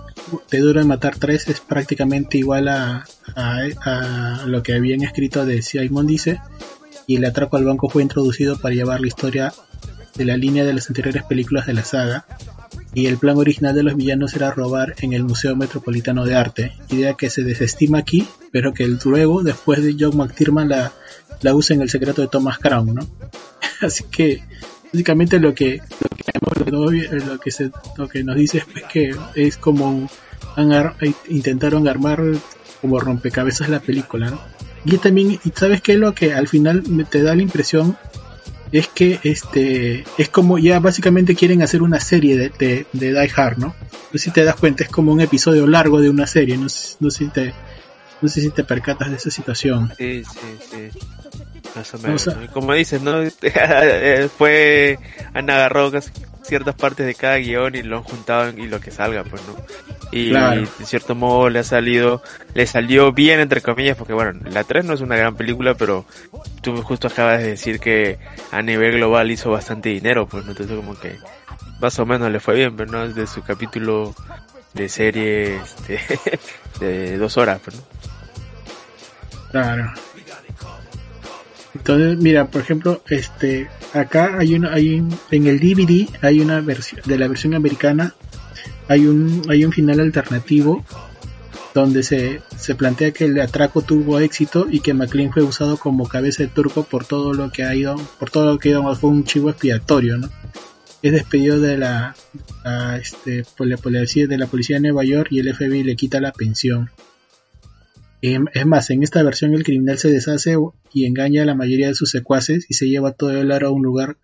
de 0.51 0.59
Duro 0.59 0.81
de 0.81 0.87
Matar 0.87 1.17
3 1.17 1.49
es 1.49 1.61
prácticamente 1.61 2.39
igual 2.39 2.69
a, 2.69 3.05
a, 3.35 4.43
a 4.43 4.47
lo 4.47 4.63
que 4.63 4.75
habían 4.75 5.03
escrito 5.03 5.45
de 5.45 5.63
Simon 5.63 6.07
dice 6.07 6.41
y 7.07 7.17
el 7.17 7.25
atraco 7.25 7.57
al 7.57 7.65
banco 7.65 7.89
fue 7.89 8.03
introducido 8.03 8.59
para 8.59 8.75
llevar 8.75 9.01
la 9.01 9.07
historia 9.07 9.53
de 10.15 10.25
la 10.25 10.37
línea 10.37 10.65
de 10.65 10.75
las 10.75 10.89
anteriores 10.89 11.23
películas 11.25 11.67
de 11.67 11.75
la 11.75 11.85
saga 11.85 12.27
y 12.95 13.07
el 13.07 13.17
plan 13.17 13.39
original 13.39 13.75
de 13.75 13.83
los 13.83 13.97
villanos 13.97 14.35
era 14.35 14.51
robar 14.51 14.95
en 15.01 15.15
el 15.15 15.25
Museo 15.25 15.57
Metropolitano 15.57 16.25
de 16.27 16.35
Arte, 16.35 16.73
idea 16.91 17.15
que 17.15 17.31
se 17.31 17.43
desestima 17.43 17.99
aquí, 17.99 18.27
pero 18.51 18.75
que 18.75 18.87
luego, 18.87 19.43
después 19.43 19.83
de 19.83 19.97
John 19.99 20.17
McTiernan, 20.17 20.69
la, 20.69 20.93
la 21.41 21.55
usa 21.55 21.75
en 21.75 21.83
el 21.83 21.89
secreto 21.89 22.21
de 22.21 22.29
Thomas 22.29 22.59
Crown, 22.59 22.95
¿no? 22.95 23.07
Así 23.81 24.05
que 24.05 24.43
básicamente 24.93 25.41
lo 25.41 25.55
que 25.55 25.81
lo 26.71 27.41
que, 27.41 27.51
se, 27.51 27.71
lo 27.97 28.09
que 28.09 28.25
nos 28.25 28.37
dice 28.37 28.59
es 28.59 28.65
pues, 28.65 28.85
que 28.85 29.15
es 29.35 29.57
como 29.57 30.09
han 30.57 30.73
ar, 30.73 30.97
intentaron 31.29 31.89
armar 31.89 32.23
como 32.81 33.01
rompecabezas 33.01 33.69
la 33.69 33.81
película 33.81 34.31
¿no? 34.31 34.41
Y 34.85 34.97
también 34.99 35.39
y 35.45 35.53
sabes 35.55 35.81
qué 35.81 35.97
lo 35.97 36.15
que 36.15 36.35
al 36.35 36.49
final 36.49 36.83
me 36.89 37.05
te 37.05 37.23
da 37.23 37.35
la 37.35 37.43
impresión 37.43 37.97
es 38.73 38.89
que 38.89 39.21
este 39.23 40.05
es 40.19 40.29
como 40.29 40.59
ya 40.59 40.81
básicamente 40.81 41.35
quieren 41.35 41.63
hacer 41.63 41.83
una 41.83 42.01
serie 42.01 42.37
de, 42.37 42.49
de, 42.59 42.87
de 42.93 43.13
Die 43.13 43.33
Hard 43.37 43.59
no 43.59 43.69
no 43.69 44.19
sé 44.19 44.19
si 44.19 44.31
te 44.31 44.45
das 44.45 44.57
cuenta 44.57 44.85
es 44.85 44.91
como 44.91 45.13
un 45.13 45.21
episodio 45.21 45.67
largo 45.67 46.01
de 46.01 46.11
una 46.11 46.27
serie 46.27 46.57
no, 46.57 46.65
no 46.65 47.11
sé 47.11 47.19
si 47.19 47.29
te 47.29 47.55
no 48.21 48.29
sé 48.29 48.41
si 48.41 48.51
te 48.51 48.65
percatas 48.65 49.11
de 49.11 49.17
esa 49.17 49.31
situación 49.31 49.93
sí 49.99 50.23
sí 50.25 50.91
sí 50.93 50.99
más 51.75 51.95
o 51.95 51.99
menos. 51.99 52.27
O 52.27 52.31
sea, 52.31 52.47
Como 52.49 52.73
dices, 52.75 53.01
¿no? 53.03 53.23
Eh, 53.43 54.29
Fue, 54.37 54.99
han 55.33 55.49
agarrado 55.51 55.91
ciertas 56.43 56.75
partes 56.75 57.07
de 57.07 57.15
cada 57.15 57.37
guion 57.37 57.75
y 57.75 57.83
lo 57.83 57.99
han 57.99 58.03
juntado 58.03 58.51
y 58.51 58.67
lo 58.67 58.81
que 58.81 58.91
salga, 58.91 59.25
pues, 59.25 59.43
¿no? 59.47 59.57
Y 60.11 60.31
claro. 60.31 60.61
de 60.61 60.87
cierto 60.87 61.15
modo 61.15 61.49
le 61.49 61.61
ha 61.61 61.65
salido, 61.65 62.23
le 62.55 62.67
salió 62.67 63.13
bien 63.13 63.41
entre 63.41 63.63
comillas, 63.63 63.97
porque 63.97 64.13
bueno, 64.13 64.39
la 64.45 64.65
3 64.65 64.85
no 64.85 64.93
es 64.93 65.01
una 65.01 65.17
gran 65.17 65.37
película, 65.37 65.75
pero 65.75 66.05
tú 66.61 66.83
justo 66.83 67.09
acabas 67.09 67.41
de 67.41 67.49
decir 67.49 67.81
que 67.81 68.19
a 68.51 68.61
nivel 68.61 68.93
global 68.93 69.31
hizo 69.31 69.51
bastante 69.51 69.89
dinero, 69.89 70.27
pues, 70.27 70.45
¿no? 70.45 70.51
Entonces 70.51 70.77
como 70.77 70.99
que 70.99 71.17
más 71.81 71.99
o 71.99 72.07
menos 72.07 72.31
le 72.31 72.41
fue 72.41 72.55
bien, 72.57 72.77
pero 72.77 72.93
no 72.93 73.09
de 73.09 73.27
su 73.27 73.43
capítulo 73.43 74.15
de 74.75 74.89
serie 74.89 75.57
este, 75.57 76.01
de 76.81 77.17
dos 77.17 77.37
horas, 77.39 77.61
pues, 77.65 77.77
¿no? 77.77 77.83
Claro. 79.51 79.93
Entonces, 81.75 82.19
mira, 82.19 82.49
por 82.49 82.61
ejemplo, 82.61 83.03
este, 83.09 83.69
acá 83.95 84.37
hay 84.39 84.55
una, 84.55 84.73
hay 84.73 85.01
un, 85.01 85.17
en 85.31 85.47
el 85.47 85.59
DVD 85.59 86.07
hay 86.21 86.41
una 86.41 86.61
versión 86.61 87.01
de 87.05 87.19
la 87.19 87.29
versión 87.29 87.55
americana, 87.55 88.15
hay 88.89 89.07
un, 89.07 89.43
hay 89.49 89.65
un 89.65 89.73
final 89.73 90.01
alternativo 90.01 90.85
donde 91.75 92.03
se, 92.03 92.43
se 92.57 92.75
plantea 92.75 93.13
que 93.13 93.25
el 93.25 93.41
atraco 93.41 93.81
tuvo 93.83 94.19
éxito 94.19 94.67
y 94.71 94.81
que 94.81 94.93
McLean 94.93 95.33
fue 95.33 95.43
usado 95.43 95.79
como 95.79 96.07
cabeza 96.07 96.43
de 96.43 96.51
turco 96.51 96.85
por 96.85 97.07
todo 97.07 97.33
lo 97.33 97.51
que 97.51 97.65
ha 97.65 97.75
ido, 97.75 97.97
por 98.19 98.31
todo 98.31 98.53
lo 98.53 98.59
que 98.59 98.71
ido, 98.71 98.95
fue 98.95 99.11
un 99.11 99.25
chivo 99.25 99.51
expiatorio, 99.51 100.19
¿no? 100.19 100.29
Es 101.01 101.13
despedido 101.13 101.59
de 101.59 101.79
la, 101.79 102.15
este, 103.01 103.45
por 103.57 103.67
la 103.67 103.77
policía 103.77 104.27
de 104.27 104.39
la 104.39 104.47
policía 104.47 104.77
de 104.77 104.83
Nueva 104.83 105.05
York 105.05 105.29
y 105.31 105.41
el 105.41 105.53
FBI 105.53 105.83
le 105.83 105.97
quita 105.97 106.21
la 106.21 106.33
pensión. 106.33 106.91
Es 108.23 108.67
más, 108.67 108.89
en 108.91 109.03
esta 109.03 109.21
versión 109.25 109.53
el 109.55 109.65
criminal 109.65 109.99
se 109.99 110.09
deshace 110.09 110.57
y 110.93 111.07
engaña 111.07 111.43
a 111.43 111.45
la 111.45 111.57
mayoría 111.57 111.89
de 111.89 111.97
sus 111.97 112.11
secuaces 112.11 112.67
y 112.69 112.75
se 112.75 112.87
lleva 112.89 113.15
todo 113.15 113.33
el 113.33 113.51
oro 113.51 113.67
a 113.67 113.73
un 113.73 113.83
lugar 113.83 114.17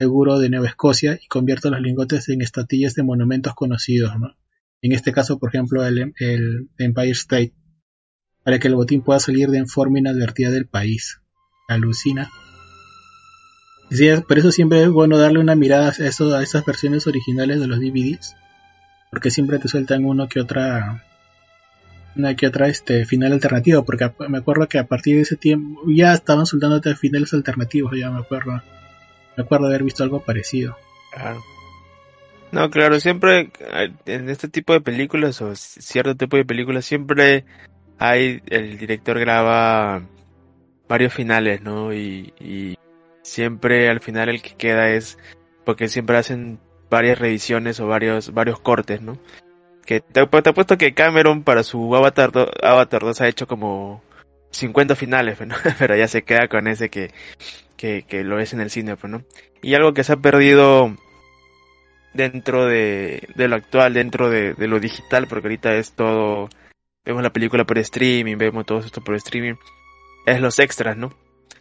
seguro 0.00 0.40
de 0.40 0.50
Nueva 0.50 0.66
Escocia 0.66 1.16
y 1.22 1.28
convierte 1.28 1.70
los 1.70 1.80
lingotes 1.80 2.28
en 2.28 2.42
estatuillas 2.42 2.94
de 2.94 3.04
monumentos 3.04 3.54
conocidos, 3.54 4.18
¿no? 4.18 4.36
En 4.82 4.90
este 4.90 5.12
caso, 5.12 5.38
por 5.38 5.50
ejemplo, 5.50 5.86
el, 5.86 6.12
Empire 6.76 7.10
State, 7.10 7.54
para 8.42 8.58
que 8.58 8.66
el 8.66 8.74
botín 8.74 9.02
pueda 9.02 9.20
salir 9.20 9.48
de 9.48 9.64
forma 9.66 10.00
inadvertida 10.00 10.50
del 10.50 10.66
país. 10.66 11.20
Alucina. 11.68 12.28
Por 14.26 14.38
eso 14.38 14.50
siempre 14.50 14.82
es 14.82 14.88
bueno 14.90 15.18
darle 15.18 15.38
una 15.38 15.54
mirada 15.54 15.88
a, 15.88 16.04
eso, 16.04 16.34
a 16.34 16.42
esas 16.42 16.64
versiones 16.64 17.06
originales 17.06 17.60
de 17.60 17.68
los 17.68 17.78
DVDs, 17.78 18.34
porque 19.12 19.30
siempre 19.30 19.60
te 19.60 19.68
sueltan 19.68 20.04
uno 20.04 20.28
que 20.28 20.40
otra 20.40 21.04
que 22.36 22.46
otra 22.46 22.68
este 22.68 23.04
final 23.04 23.32
alternativo 23.32 23.84
porque 23.84 24.10
me 24.28 24.38
acuerdo 24.38 24.68
que 24.68 24.78
a 24.78 24.86
partir 24.86 25.16
de 25.16 25.22
ese 25.22 25.36
tiempo 25.36 25.82
ya 25.86 26.12
estaban 26.12 26.46
soltándote 26.46 26.94
finales 26.96 27.32
alternativos 27.34 27.92
ya 27.98 28.10
me 28.10 28.20
acuerdo. 28.20 28.62
Me 29.36 29.44
acuerdo 29.44 29.66
haber 29.66 29.82
visto 29.82 30.02
algo 30.02 30.20
parecido. 30.20 30.76
Claro 31.12 31.42
no 32.52 32.70
claro 32.70 33.00
siempre 33.00 33.50
en 34.06 34.30
este 34.30 34.48
tipo 34.48 34.72
de 34.72 34.80
películas 34.80 35.42
o 35.42 35.54
cierto 35.54 36.16
tipo 36.16 36.36
de 36.36 36.44
películas 36.44 36.84
siempre 36.84 37.44
hay 37.98 38.42
el 38.48 38.78
director 38.78 39.18
graba 39.18 40.02
varios 40.88 41.12
finales 41.12 41.60
no 41.60 41.92
y, 41.92 42.32
y 42.40 42.76
siempre 43.22 43.88
al 43.90 44.00
final 44.00 44.28
el 44.28 44.42
que 44.42 44.54
queda 44.54 44.90
es 44.90 45.18
porque 45.64 45.88
siempre 45.88 46.16
hacen 46.16 46.60
varias 46.88 47.18
revisiones 47.18 47.80
o 47.80 47.88
varios 47.88 48.32
varios 48.32 48.60
cortes 48.60 49.02
no 49.02 49.18
que 49.86 50.00
te, 50.00 50.26
te 50.26 50.50
apuesto 50.50 50.76
que 50.76 50.94
Cameron 50.94 51.42
para 51.42 51.62
su 51.62 51.94
Avatar, 51.94 52.32
Avatar 52.62 53.02
2 53.02 53.20
ha 53.20 53.28
hecho 53.28 53.46
como 53.46 54.02
50 54.50 54.96
finales, 54.96 55.38
pero 55.78 55.96
ya 55.96 56.08
se 56.08 56.22
queda 56.22 56.48
con 56.48 56.66
ese 56.66 56.90
que, 56.90 57.12
que, 57.76 58.02
que 58.02 58.24
lo 58.24 58.38
es 58.40 58.52
en 58.52 58.60
el 58.60 58.70
cine, 58.70 58.96
pues, 58.96 59.10
¿no? 59.10 59.22
Y 59.62 59.74
algo 59.74 59.94
que 59.94 60.04
se 60.04 60.12
ha 60.12 60.16
perdido 60.16 60.94
dentro 62.12 62.66
de, 62.66 63.28
de 63.34 63.48
lo 63.48 63.56
actual, 63.56 63.94
dentro 63.94 64.28
de, 64.28 64.54
de, 64.54 64.66
lo 64.66 64.80
digital, 64.80 65.26
porque 65.28 65.48
ahorita 65.48 65.74
es 65.74 65.92
todo, 65.92 66.48
vemos 67.04 67.22
la 67.22 67.32
película 67.32 67.64
por 67.64 67.78
streaming, 67.78 68.36
vemos 68.36 68.66
todo 68.66 68.80
esto 68.80 69.02
por 69.02 69.14
streaming, 69.14 69.54
es 70.26 70.40
los 70.40 70.58
extras, 70.58 70.96
¿no? 70.96 71.12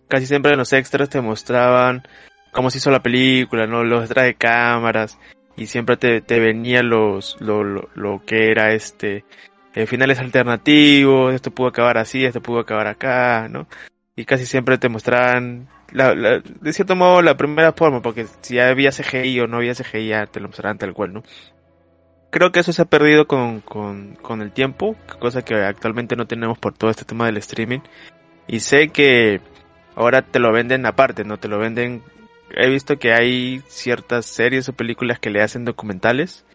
Casi 0.07 0.25
siempre 0.25 0.51
en 0.51 0.57
los 0.57 0.73
extras 0.73 1.09
te 1.09 1.21
mostraban 1.21 2.03
cómo 2.51 2.69
se 2.69 2.77
hizo 2.77 2.89
la 2.89 3.03
película, 3.03 3.67
¿no? 3.67 3.83
Los 3.83 4.07
detrás 4.07 4.25
de 4.25 4.35
cámaras, 4.35 5.17
y 5.55 5.67
siempre 5.67 5.97
te, 5.97 6.21
te 6.21 6.39
venía 6.39 6.83
los 6.83 7.37
lo, 7.39 7.63
lo, 7.63 7.89
lo, 7.95 8.23
que 8.25 8.51
era 8.51 8.73
este 8.73 9.25
eh, 9.73 9.85
finales 9.85 10.19
alternativos 10.19 11.33
esto 11.33 11.51
pudo 11.51 11.67
acabar 11.67 11.97
así 11.97 12.25
esto 12.25 12.41
pudo 12.41 12.59
acabar 12.59 12.87
acá 12.87 13.47
no 13.49 13.67
y 14.15 14.25
casi 14.25 14.45
siempre 14.45 14.77
te 14.77 14.89
mostraban 14.89 15.67
la, 15.91 16.15
la, 16.15 16.39
de 16.39 16.73
cierto 16.73 16.95
modo 16.95 17.21
la 17.21 17.37
primera 17.37 17.73
forma 17.73 18.01
porque 18.01 18.25
si 18.41 18.59
había 18.59 18.91
CGI 18.91 19.41
o 19.41 19.47
no 19.47 19.57
había 19.57 19.75
CGI 19.75 20.07
ya 20.07 20.25
te 20.25 20.39
lo 20.39 20.47
mostraban 20.47 20.77
tal 20.77 20.93
cual 20.93 21.13
no 21.13 21.23
creo 22.35 22.51
que 22.51 22.59
eso 22.59 22.73
se 22.73 22.81
ha 22.81 22.85
perdido 22.85 23.27
con, 23.27 23.61
con, 23.61 24.15
con 24.15 24.41
el 24.41 24.51
tiempo 24.51 24.97
cosa 25.19 25.43
que 25.43 25.55
actualmente 25.55 26.17
no 26.17 26.27
tenemos 26.27 26.57
por 26.57 26.73
todo 26.73 26.89
este 26.89 27.05
tema 27.05 27.27
del 27.27 27.37
streaming. 27.37 27.79
Y 28.45 28.59
sé 28.59 28.89
que 28.89 29.39
ahora 29.95 30.21
te 30.21 30.39
lo 30.39 30.51
venden 30.51 30.85
aparte, 30.85 31.23
¿no? 31.23 31.37
Te 31.37 31.47
lo 31.47 31.57
venden... 31.59 32.03
He 32.55 32.69
visto 32.69 32.97
que 32.97 33.13
hay 33.13 33.61
ciertas 33.67 34.25
series 34.25 34.69
o 34.69 34.73
películas 34.73 35.19
que 35.19 35.29
le 35.29 35.41
hacen 35.41 35.65
documentales, 35.65 36.45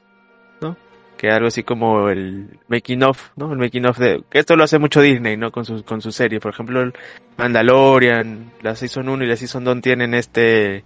¿no? 0.61 0.77
Que 1.19 1.31
algo 1.31 1.49
así 1.49 1.63
como 1.63 2.09
el 2.09 2.59
making 2.69 3.03
of, 3.03 3.31
¿no? 3.37 3.53
El 3.53 3.59
making 3.59 3.87
of 3.87 3.99
de... 3.99 4.25
Que 4.31 4.39
esto 4.39 4.57
lo 4.57 4.65
hace 4.65 4.79
mucho 4.79 5.03
Disney, 5.03 5.37
¿no? 5.37 5.53
Con 5.53 5.65
sus 5.67 5.83
con 5.83 6.01
su 6.01 6.11
series. 6.11 6.41
Por 6.41 6.53
ejemplo, 6.53 6.91
Mandalorian, 7.37 8.51
la 8.63 8.75
Season 8.75 9.09
1 9.09 9.25
y 9.25 9.27
la 9.27 9.37
Season 9.37 9.63
2 9.63 9.81
tienen 9.83 10.15
este... 10.15 10.85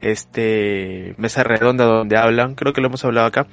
Este... 0.00 1.14
Mesa 1.16 1.44
redonda 1.44 1.84
donde 1.84 2.18
hablan, 2.18 2.56
creo 2.56 2.72
que 2.72 2.80
lo 2.80 2.88
hemos 2.88 3.04
hablado 3.04 3.28
acá 3.28 3.46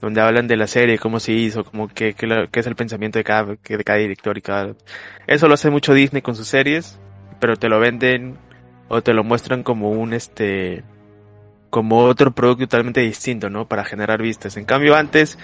donde 0.00 0.20
hablan 0.20 0.46
de 0.46 0.56
la 0.56 0.66
serie, 0.66 0.98
cómo 0.98 1.20
se 1.20 1.32
hizo, 1.32 1.64
como 1.64 1.88
que, 1.88 2.14
que, 2.14 2.48
es 2.52 2.66
el 2.66 2.76
pensamiento 2.76 3.18
de 3.18 3.24
cada, 3.24 3.56
de 3.56 3.84
cada 3.84 3.98
director 3.98 4.36
y 4.36 4.42
cada... 4.42 4.74
Eso 5.26 5.48
lo 5.48 5.54
hace 5.54 5.70
mucho 5.70 5.94
Disney 5.94 6.22
con 6.22 6.36
sus 6.36 6.48
series, 6.48 6.98
pero 7.40 7.56
te 7.56 7.68
lo 7.68 7.80
venden 7.80 8.36
o 8.88 9.02
te 9.02 9.14
lo 9.14 9.24
muestran 9.24 9.62
como 9.62 9.90
un 9.90 10.12
este 10.12 10.84
como 11.70 12.04
otro 12.04 12.32
producto 12.32 12.64
totalmente 12.64 13.00
distinto, 13.00 13.50
¿no? 13.50 13.68
Para 13.68 13.84
generar 13.84 14.22
vistas. 14.22 14.56
En 14.56 14.64
cambio 14.64 14.94
antes 14.94 15.38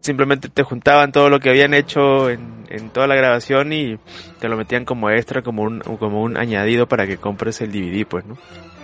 simplemente 0.00 0.48
te 0.48 0.62
juntaban 0.62 1.12
todo 1.12 1.28
lo 1.30 1.40
que 1.40 1.50
habían 1.50 1.74
hecho 1.74 2.30
en, 2.30 2.64
en 2.68 2.90
toda 2.90 3.06
la 3.06 3.14
grabación 3.14 3.72
y 3.72 3.98
te 4.40 4.48
lo 4.48 4.56
metían 4.56 4.84
como 4.84 5.10
extra, 5.10 5.42
como 5.42 5.62
un, 5.62 5.80
como 5.80 6.22
un 6.22 6.36
añadido 6.36 6.88
para 6.88 7.06
que 7.06 7.16
compres 7.16 7.60
el 7.60 7.72
DVD, 7.72 8.06
pues, 8.06 8.24
¿no? 8.26 8.38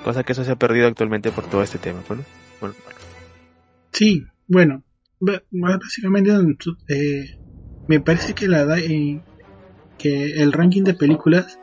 Cosa 0.05 0.23
que 0.23 0.33
eso 0.33 0.45
se 0.45 0.53
ha 0.53 0.57
perdido 0.57 0.87
actualmente 0.87 1.31
por 1.33 1.49
todo 1.49 1.63
este 1.63 1.79
tema, 1.79 2.01
pues, 2.07 2.21
¿no? 2.21 2.25
Bueno. 2.61 2.75
Sí, 3.93 4.25
bueno, 4.49 4.83
básicamente 5.51 6.33
eh, 6.89 7.39
me 7.89 8.01
parece 8.01 8.35
que 8.35 8.49
la 8.49 8.79
eh, 8.79 9.21
que 9.99 10.43
el 10.43 10.53
ranking 10.53 10.83
de 10.83 10.95
películas 10.95 11.59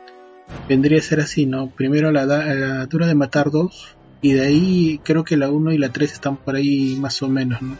vendría 0.68 0.98
a 0.98 1.02
ser 1.02 1.20
así, 1.20 1.46
¿no? 1.46 1.70
Primero 1.70 2.12
la, 2.12 2.24
la 2.26 2.86
Dura 2.86 3.06
de 3.06 3.14
Matar 3.14 3.50
2 3.50 3.96
y 4.20 4.32
de 4.32 4.46
ahí 4.46 5.00
creo 5.02 5.24
que 5.24 5.36
la 5.36 5.50
1 5.50 5.72
y 5.72 5.78
la 5.78 5.90
3 5.90 6.12
están 6.12 6.36
por 6.36 6.56
ahí 6.56 6.96
más 7.00 7.22
o 7.22 7.28
menos, 7.28 7.60
¿no? 7.62 7.76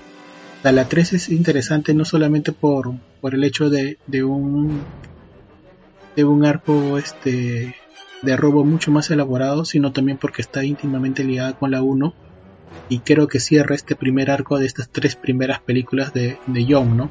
La, 0.62 0.72
la 0.72 0.88
3 0.88 1.14
es 1.14 1.28
interesante 1.28 1.94
no 1.94 2.04
solamente 2.04 2.52
por, 2.52 2.92
por 3.20 3.34
el 3.34 3.44
hecho 3.44 3.70
de, 3.70 3.98
de 4.06 4.24
un 4.24 4.82
de 6.14 6.24
un 6.24 6.44
arco 6.44 6.98
este 6.98 7.74
de 8.22 8.36
robo 8.36 8.64
mucho 8.64 8.90
más 8.90 9.10
elaborado, 9.10 9.64
sino 9.64 9.92
también 9.92 10.18
porque 10.18 10.42
está 10.42 10.64
íntimamente 10.64 11.24
ligada 11.24 11.54
con 11.54 11.70
la 11.70 11.82
1 11.82 12.14
y 12.88 13.00
creo 13.00 13.26
que 13.26 13.40
cierra 13.40 13.74
este 13.74 13.96
primer 13.96 14.30
arco 14.30 14.58
de 14.58 14.66
estas 14.66 14.88
tres 14.88 15.16
primeras 15.16 15.60
películas 15.60 16.12
de, 16.12 16.38
de 16.46 16.64
Young, 16.64 16.94
¿no? 16.94 17.10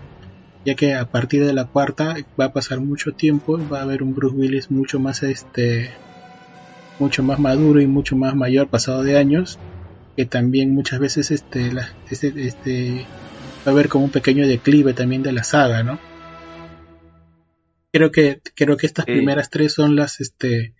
Ya 0.65 0.75
que 0.75 0.93
a 0.93 1.05
partir 1.05 1.45
de 1.45 1.53
la 1.53 1.65
cuarta 1.65 2.15
va 2.39 2.45
a 2.45 2.53
pasar 2.53 2.79
mucho 2.79 3.13
tiempo, 3.13 3.59
va 3.71 3.79
a 3.79 3.83
haber 3.83 4.03
un 4.03 4.13
Bruce 4.13 4.35
Willis 4.35 4.71
mucho 4.71 4.99
más 4.99 5.23
este 5.23 5.89
mucho 6.99 7.23
más 7.23 7.39
maduro 7.39 7.81
y 7.81 7.87
mucho 7.87 8.15
más 8.15 8.35
mayor 8.35 8.67
pasado 8.67 9.01
de 9.01 9.17
años, 9.17 9.57
que 10.15 10.25
también 10.25 10.73
muchas 10.73 10.99
veces 10.99 11.31
este, 11.31 11.71
este, 12.11 12.45
este 12.45 13.07
va 13.65 13.71
a 13.71 13.73
haber 13.73 13.89
como 13.89 14.05
un 14.05 14.11
pequeño 14.11 14.47
declive 14.47 14.93
también 14.93 15.23
de 15.23 15.31
la 15.31 15.43
saga, 15.43 15.81
¿no? 15.81 15.99
Creo 17.91 18.11
que 18.11 18.41
creo 18.55 18.77
que 18.77 18.85
estas 18.85 19.05
primeras 19.05 19.49
tres 19.49 19.73
son 19.73 19.95
las 19.95 20.21
este 20.21 20.75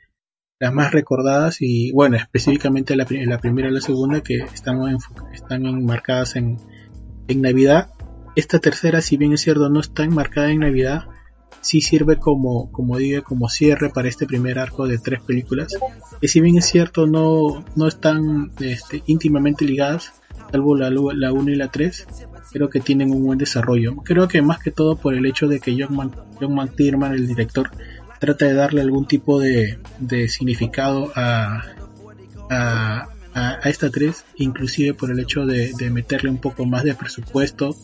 las 0.60 0.72
más 0.72 0.92
recordadas 0.92 1.58
y 1.60 1.92
bueno, 1.92 2.18
específicamente 2.18 2.96
la, 2.96 3.08
la 3.10 3.40
primera 3.40 3.70
y 3.70 3.72
la 3.72 3.82
segunda 3.82 4.22
que 4.22 4.38
están, 4.54 4.78
están 5.34 5.66
enmarcadas 5.66 6.36
en, 6.36 6.58
en 7.28 7.42
Navidad. 7.42 7.90
Esta 8.36 8.60
tercera, 8.60 9.02
si 9.02 9.18
bien 9.18 9.34
es 9.34 9.42
cierto, 9.42 9.70
no 9.70 9.80
está 9.80 10.04
enmarcada 10.04 10.52
en 10.52 10.60
Navidad, 10.60 11.06
sí 11.62 11.82
sirve 11.82 12.18
como, 12.18 12.72
como 12.72 12.98
digo, 12.98 13.24
como 13.24 13.50
cierre 13.50 13.90
para 13.90 14.08
este 14.08 14.26
primer 14.26 14.60
arco 14.60 14.88
de 14.88 14.98
tres 14.98 15.22
películas. 15.22 15.74
Que 16.20 16.28
si 16.28 16.42
bien 16.42 16.58
es 16.58 16.66
cierto, 16.66 17.08
no, 17.08 17.64
no 17.76 17.88
están 17.88 18.52
este, 18.60 19.04
íntimamente 19.06 19.66
ligadas, 19.66 20.14
salvo 20.51 20.75
la, 20.75 20.90
la 20.90 21.34
1 21.34 21.51
y 21.51 21.55
la 21.55 21.70
3, 21.70 22.08
creo 22.51 22.70
que 22.70 22.79
tienen 22.79 23.12
un 23.12 23.24
buen 23.24 23.38
desarrollo. 23.38 23.96
Creo 23.98 24.27
que 24.27 24.42
más 24.42 24.60
que 24.60 24.72
todo 24.72 24.96
por 24.96 25.14
el 25.14 25.25
hecho 25.25 25.48
de 25.48 25.60
que 25.60 25.77
John, 25.77 26.12
McTiernan, 26.53 27.14
el 27.14 27.27
director, 27.27 27.70
trata 28.20 28.46
de 28.46 28.53
darle 28.53 28.82
algún 28.82 29.08
tipo 29.08 29.40
de, 29.40 29.79
significado 30.27 31.12
a, 31.16 31.64
a, 32.50 33.08
esta 33.66 33.90
3, 33.90 34.25
inclusive 34.36 34.94
por 34.94 35.12
el 35.12 35.20
hecho 35.20 35.46
de, 35.46 35.74
meterle 35.92 36.29
un 36.29 36.40
poco 36.40 36.66
más 36.66 36.84
de 36.84 36.94
presupuesto. 36.94 37.75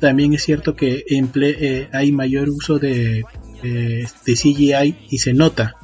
También 0.00 0.32
es 0.32 0.42
cierto 0.42 0.74
que 0.74 1.04
eh, 1.08 1.88
hay 1.92 2.12
mayor 2.12 2.48
uso 2.50 2.78
de, 2.78 3.24
de 3.62 4.06
CGI 4.24 4.96
y 5.10 5.18
se 5.18 5.32
nota. 5.32 5.76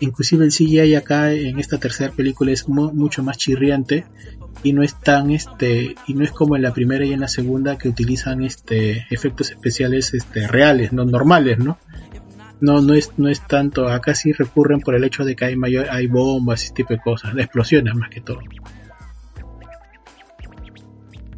Inclusive 0.00 0.44
el 0.44 0.52
CGI 0.52 0.94
acá 0.94 1.32
en 1.32 1.58
esta 1.58 1.78
tercera 1.78 2.12
película 2.12 2.52
es 2.52 2.68
mucho 2.68 3.22
más 3.22 3.36
chirriante 3.38 4.04
y 4.62 4.72
no 4.72 4.82
es 4.82 4.94
tan 4.94 5.30
este 5.30 5.94
y 6.06 6.14
no 6.14 6.24
es 6.24 6.32
como 6.32 6.56
en 6.56 6.62
la 6.62 6.72
primera 6.72 7.04
y 7.04 7.12
en 7.12 7.20
la 7.20 7.28
segunda 7.28 7.78
que 7.78 7.88
utilizan 7.88 8.42
este 8.42 9.06
efectos 9.10 9.50
especiales 9.50 10.14
este 10.14 10.46
reales 10.48 10.92
no 10.92 11.04
normales 11.04 11.58
no 11.58 11.78
no 12.60 12.80
no 12.80 12.94
es 12.94 13.12
no 13.18 13.28
es 13.28 13.46
tanto 13.46 13.88
acá 13.88 14.14
sí 14.14 14.32
recurren 14.32 14.80
por 14.80 14.94
el 14.94 15.04
hecho 15.04 15.24
de 15.24 15.36
que 15.36 15.44
hay 15.44 15.56
mayor 15.56 15.86
hay 15.90 16.06
bombas 16.06 16.66
y 16.66 16.74
tipo 16.74 16.92
de 16.92 17.00
cosas 17.00 17.36
explosiones 17.36 17.94
más 17.94 18.10
que 18.10 18.20
todo 18.20 18.40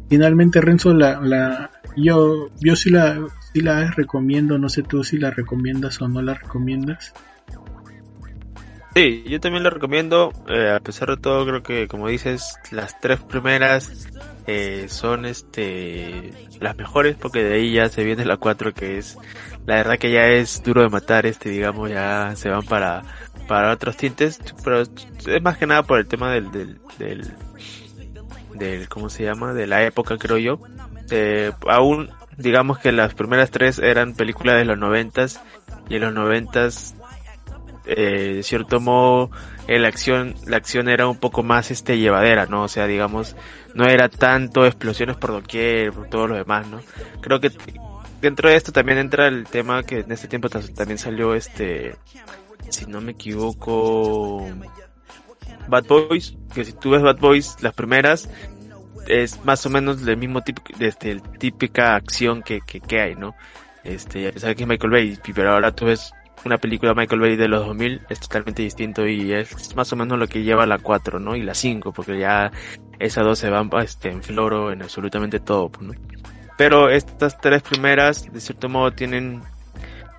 finalmente 0.09 0.61
Renzo 0.61 0.93
la 0.93 1.71
yo 1.95 2.49
yo 2.59 2.75
sí 2.75 2.89
la 2.89 3.19
sí 3.53 3.61
la 3.61 3.91
recomiendo 3.91 4.57
no 4.57 4.69
sé 4.69 4.83
tú 4.83 5.03
si 5.03 5.17
la 5.17 5.31
recomiendas 5.31 6.01
o 6.01 6.07
no 6.07 6.21
la 6.21 6.33
recomiendas 6.33 7.13
Sí, 8.93 9.23
yo 9.25 9.39
también 9.39 9.63
la 9.63 9.69
recomiendo. 9.69 10.33
Eh, 10.49 10.69
a 10.69 10.81
pesar 10.81 11.09
de 11.09 11.17
todo, 11.17 11.45
creo 11.45 11.63
que, 11.63 11.87
como 11.87 12.09
dices, 12.09 12.57
las 12.71 12.99
tres 12.99 13.21
primeras 13.21 14.09
eh, 14.47 14.87
son 14.89 15.25
este 15.25 16.33
las 16.59 16.75
mejores, 16.75 17.15
porque 17.15 17.41
de 17.41 17.55
ahí 17.55 17.73
ya 17.73 17.87
se 17.87 18.03
viene 18.03 18.25
la 18.25 18.35
cuatro, 18.35 18.73
que 18.73 18.97
es 18.97 19.17
la 19.65 19.75
verdad 19.75 19.97
que 19.97 20.11
ya 20.11 20.27
es 20.27 20.61
duro 20.61 20.81
de 20.81 20.89
matar. 20.89 21.25
Este, 21.25 21.49
digamos, 21.49 21.89
ya 21.89 22.33
se 22.35 22.49
van 22.49 22.65
para 22.65 23.03
para 23.47 23.71
otros 23.71 23.95
tintes, 23.95 24.39
pero 24.63 24.81
es 24.81 25.41
más 25.41 25.57
que 25.57 25.67
nada 25.67 25.83
por 25.83 25.99
el 25.99 26.07
tema 26.07 26.33
del 26.33 26.51
del 26.51 26.79
del, 26.99 27.31
del 28.55 28.89
¿cómo 28.89 29.09
se 29.09 29.23
llama? 29.23 29.53
De 29.53 29.67
la 29.67 29.83
época, 29.85 30.17
creo 30.17 30.37
yo. 30.37 30.59
Eh, 31.11 31.51
aún 31.67 32.09
digamos 32.37 32.79
que 32.79 32.91
las 32.91 33.13
primeras 33.13 33.51
tres 33.51 33.79
eran 33.79 34.13
películas 34.13 34.55
de 34.55 34.65
los 34.65 34.77
noventas 34.77 35.41
y 35.89 35.95
en 35.95 36.01
los 36.01 36.13
noventas 36.13 36.95
eh, 37.85 38.35
de 38.35 38.43
cierto 38.43 38.79
modo 38.79 39.29
la 39.67 39.87
acción 39.87 40.35
la 40.45 40.57
acción 40.57 40.89
era 40.89 41.07
un 41.07 41.17
poco 41.17 41.43
más 41.43 41.71
este 41.71 41.97
llevadera 41.97 42.45
no 42.45 42.63
o 42.63 42.67
sea 42.67 42.87
digamos 42.87 43.35
no 43.73 43.85
era 43.87 44.09
tanto 44.09 44.65
explosiones 44.65 45.17
por 45.17 45.31
doquier 45.31 45.91
por 45.91 46.07
todo 46.07 46.27
lo 46.27 46.35
demás 46.35 46.67
no 46.67 46.79
creo 47.21 47.39
que 47.39 47.51
dentro 48.21 48.49
de 48.49 48.55
esto 48.55 48.71
también 48.71 48.97
entra 48.97 49.27
el 49.27 49.45
tema 49.45 49.83
que 49.83 49.99
en 49.99 50.11
este 50.11 50.27
tiempo 50.27 50.49
también 50.49 50.97
salió 50.97 51.33
este 51.35 51.95
si 52.69 52.85
no 52.85 53.01
me 53.01 53.11
equivoco 53.11 54.47
Bad 55.67 55.85
Boys 55.85 56.37
que 56.53 56.65
si 56.65 56.73
tú 56.73 56.91
ves 56.91 57.01
Bad 57.01 57.17
Boys 57.17 57.57
las 57.61 57.73
primeras 57.73 58.29
es 59.07 59.43
más 59.45 59.65
o 59.65 59.69
menos 59.69 60.05
el 60.05 60.17
mismo 60.17 60.41
de 60.41 60.87
este, 60.87 61.19
típica 61.39 61.95
acción 61.95 62.41
que, 62.41 62.59
que, 62.61 62.99
hay 62.99 63.15
no 63.15 63.35
este 63.83 64.23
ya 64.23 64.39
sabes 64.39 64.55
que 64.55 64.63
es 64.63 64.69
Michael 64.69 64.91
Bay 64.91 65.19
pero 65.33 65.53
ahora 65.53 65.71
tú 65.71 65.85
ves 65.85 66.13
una 66.45 66.57
película 66.57 66.91
de 66.91 66.95
Michael 66.95 67.21
Bay 67.21 67.35
de 67.35 67.47
los 67.47 67.65
2000 67.65 68.01
es 68.09 68.19
totalmente 68.19 68.63
distinto 68.63 69.07
y 69.07 69.31
es 69.33 69.75
más 69.75 69.91
o 69.93 69.95
menos 69.95 70.17
lo 70.17 70.27
que 70.27 70.43
lleva 70.43 70.65
la 70.65 70.79
4, 70.79 71.19
¿no? 71.19 71.35
Y 71.35 71.43
la 71.43 71.53
5, 71.53 71.91
porque 71.91 72.17
ya 72.17 72.51
esas 72.99 73.23
dos 73.25 73.39
se 73.39 73.49
van 73.49 73.69
este, 73.83 74.09
en 74.09 74.23
floro 74.23 74.71
en 74.71 74.81
absolutamente 74.81 75.39
todo, 75.39 75.69
pues, 75.69 75.87
¿no? 75.87 75.93
Pero 76.57 76.89
estas 76.89 77.39
tres 77.39 77.61
primeras, 77.61 78.31
de 78.31 78.39
cierto 78.39 78.69
modo, 78.69 78.91
tienen 78.91 79.41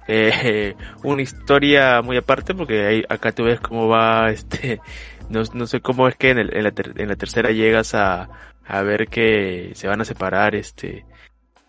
eh, 0.08 0.74
una 1.02 1.22
historia 1.22 2.02
muy 2.02 2.16
aparte, 2.16 2.54
porque 2.54 3.04
acá 3.08 3.32
tú 3.32 3.44
ves 3.44 3.60
cómo 3.60 3.88
va, 3.88 4.30
este, 4.30 4.80
no, 5.28 5.42
no 5.54 5.66
sé 5.66 5.80
cómo 5.80 6.08
es 6.08 6.16
que 6.16 6.30
en, 6.30 6.38
el, 6.38 6.56
en, 6.56 6.64
la 6.64 6.72
en 6.76 7.08
la 7.08 7.16
tercera 7.16 7.50
llegas 7.50 7.94
a, 7.94 8.28
a 8.72 8.82
ver 8.82 9.08
que 9.08 9.72
se 9.74 9.86
van 9.86 10.00
a 10.00 10.04
separar, 10.06 10.54
este, 10.54 11.04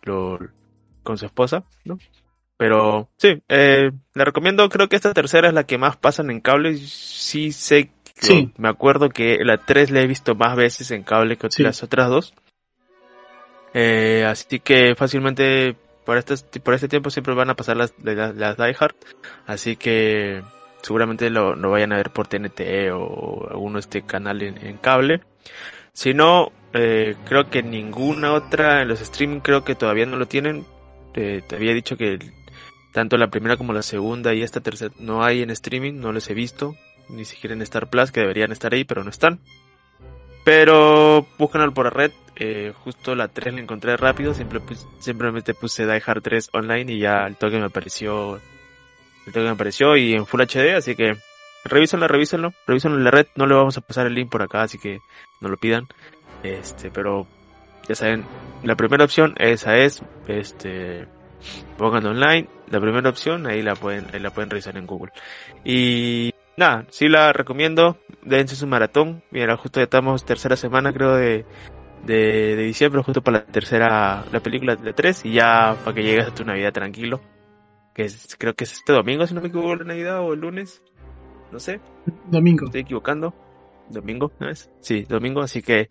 lo, 0.04 0.40
con 1.04 1.18
su 1.18 1.26
esposa, 1.26 1.66
¿no? 1.84 2.00
Pero 2.56 3.10
sí, 3.18 3.44
eh, 3.50 3.92
le 4.14 4.26
recomiendo, 4.26 4.70
creo 4.70 4.88
que 4.88 4.96
esta 4.96 5.14
tercera 5.14 5.50
es 5.50 5.54
la 5.54 5.66
que 5.66 5.78
más 5.78 5.98
pasan 5.98 6.32
en 6.32 6.40
cable. 6.40 6.78
Sí 6.78 7.52
sé, 7.52 7.92
sí. 8.16 8.54
me 8.58 8.70
acuerdo 8.70 9.10
que 9.10 9.40
la 9.44 9.58
3 9.58 9.92
la 9.92 10.00
he 10.00 10.08
visto 10.08 10.34
más 10.34 10.56
veces 10.56 10.92
en 10.92 11.04
cable 11.04 11.36
que 11.36 11.50
las 11.58 11.84
otras 11.84 12.10
dos. 12.10 12.34
Eh, 13.74 14.24
así 14.26 14.60
que 14.60 14.96
fácilmente 14.96 15.76
por 16.06 16.18
este, 16.18 16.60
por 16.62 16.74
este 16.74 16.88
tiempo 16.88 17.10
siempre 17.10 17.34
van 17.34 17.50
a 17.50 17.56
pasar 17.56 17.76
las, 17.76 17.94
las, 18.02 18.34
las 18.36 18.56
Die 18.56 18.76
Hard. 18.80 18.96
Así 19.46 19.76
que 19.76 20.42
seguramente 20.82 21.30
lo, 21.30 21.56
lo, 21.56 21.70
vayan 21.70 21.92
a 21.92 21.98
ver 21.98 22.12
por 22.12 22.28
TNT 22.28 22.62
o 22.94 23.48
alguno 23.50 23.80
este 23.80 24.04
canal 24.04 24.42
en, 24.42 24.78
cable. 24.78 25.22
Si 25.92 26.14
no, 26.14 26.52
eh, 26.74 27.16
creo 27.26 27.50
que 27.50 27.64
ninguna 27.64 28.34
otra 28.34 28.82
en 28.82 28.88
los 28.88 29.02
streaming 29.02 29.40
creo 29.40 29.64
que 29.64 29.76
todavía 29.76 30.06
no 30.06 30.18
lo 30.18 30.28
tienen. 30.28 30.66
te 31.14 31.44
había 31.52 31.74
dicho 31.74 31.98
que 31.98 32.20
tanto 32.92 33.18
la 33.18 33.30
primera 33.30 33.58
como 33.58 33.74
la 33.74 33.82
segunda 33.82 34.34
y 34.34 34.44
esta 34.44 34.62
tercera 34.62 34.94
no 35.00 35.24
hay 35.24 35.42
en 35.42 35.50
streaming, 35.50 35.94
no 36.00 36.12
les 36.12 36.30
he 36.30 36.34
visto. 36.34 36.76
ni 37.10 37.26
siquiera 37.26 37.54
en 37.54 37.62
Star 37.62 37.90
Plus, 37.90 38.12
que 38.12 38.22
deberían 38.22 38.52
estar 38.52 38.74
ahí, 38.74 38.86
pero 38.86 39.04
no 39.04 39.10
están. 39.10 39.40
Pero 40.44 41.26
búscanlo 41.38 41.74
por 41.74 41.86
la 41.86 41.92
red, 41.92 42.12
eh, 42.36 42.74
justo 42.76 43.16
la 43.16 43.30
3 43.30 43.54
la 43.54 43.62
encontré 43.62 43.96
rápido, 43.96 44.34
simple, 44.34 44.62
simplemente 45.00 45.54
puse 45.54 45.86
Die 45.86 46.02
Hard 46.06 46.22
3 46.22 46.50
online 46.54 46.94
y 46.94 47.00
ya 47.00 47.26
el 47.26 47.38
toque 47.38 47.60
me 47.60 47.66
apareció, 47.66 48.36
el 49.26 49.34
toque 49.34 49.46
me 49.46 49.50
apareció 49.50 49.96
y 49.96 50.14
en 50.14 50.26
Full 50.26 50.42
HD, 50.42 50.76
así 50.76 50.96
que 50.96 51.16
revísenlo, 51.64 52.08
revísenlo, 52.10 52.54
revísenlo 52.68 52.98
en 52.98 53.04
la 53.06 53.12
red, 53.12 53.28
no 53.36 53.48
le 53.48 53.56
vamos 53.56 53.78
a 53.78 53.82
pasar 53.82 54.06
el 54.06 54.16
link 54.16 54.30
por 54.30 54.42
acá, 54.42 54.64
así 54.64 54.78
que 54.78 55.00
no 55.40 55.48
lo 55.48 55.58
pidan. 55.58 55.88
Este, 56.44 56.92
pero 56.92 57.26
ya 57.88 57.96
saben, 57.96 58.26
la 58.64 58.76
primera 58.76 59.06
opción 59.06 59.34
esa 59.38 59.78
es, 59.78 60.04
este, 60.28 61.08
pongan 61.78 62.06
online, 62.06 62.48
la 62.70 62.80
primera 62.80 63.10
opción, 63.10 63.48
ahí 63.48 63.62
la 63.62 63.76
pueden, 63.76 64.08
ahí 64.14 64.20
la 64.20 64.32
pueden 64.32 64.50
revisar 64.50 64.78
en 64.78 64.86
Google. 64.86 65.12
Y 65.64 66.34
nada, 66.58 66.86
sí 66.90 67.08
la 67.08 67.34
recomiendo, 67.34 67.98
dense 68.22 68.56
su 68.56 68.68
maratón, 68.68 69.24
mira, 69.32 69.56
justo 69.58 69.80
ya 69.80 69.86
estamos 69.86 70.26
tercera 70.26 70.56
semana 70.56 70.94
creo 70.94 71.16
de, 71.16 71.46
de, 72.06 72.56
de 72.56 72.64
diciembre, 72.64 73.02
justo 73.04 73.22
para 73.22 73.40
la 73.40 73.46
tercera, 73.46 74.26
la 74.32 74.40
película 74.40 74.76
de 74.76 74.94
3 74.94 75.26
y 75.26 75.34
ya 75.34 75.76
para 75.84 75.96
que 75.96 76.04
llegues 76.04 76.28
a 76.28 76.36
tu 76.36 76.44
Navidad 76.44 76.74
tranquilo. 76.74 77.22
Que 77.94 78.06
es, 78.06 78.36
creo 78.40 78.56
que 78.56 78.64
es 78.64 78.74
este 78.74 78.92
domingo, 78.92 79.28
si 79.28 79.36
no 79.36 79.42
me 79.42 79.50
equivoco, 79.50 79.76
la 79.76 79.84
Navidad 79.84 80.22
o 80.22 80.34
el 80.34 80.40
lunes. 80.40 80.82
No 81.52 81.60
sé. 81.60 81.80
Domingo. 82.26 82.66
Estoy 82.66 82.82
equivocando. 82.82 83.36
Domingo, 83.90 84.32
¿no 84.40 84.50
es? 84.50 84.72
Sí, 84.80 85.04
domingo, 85.04 85.42
así 85.42 85.62
que 85.62 85.90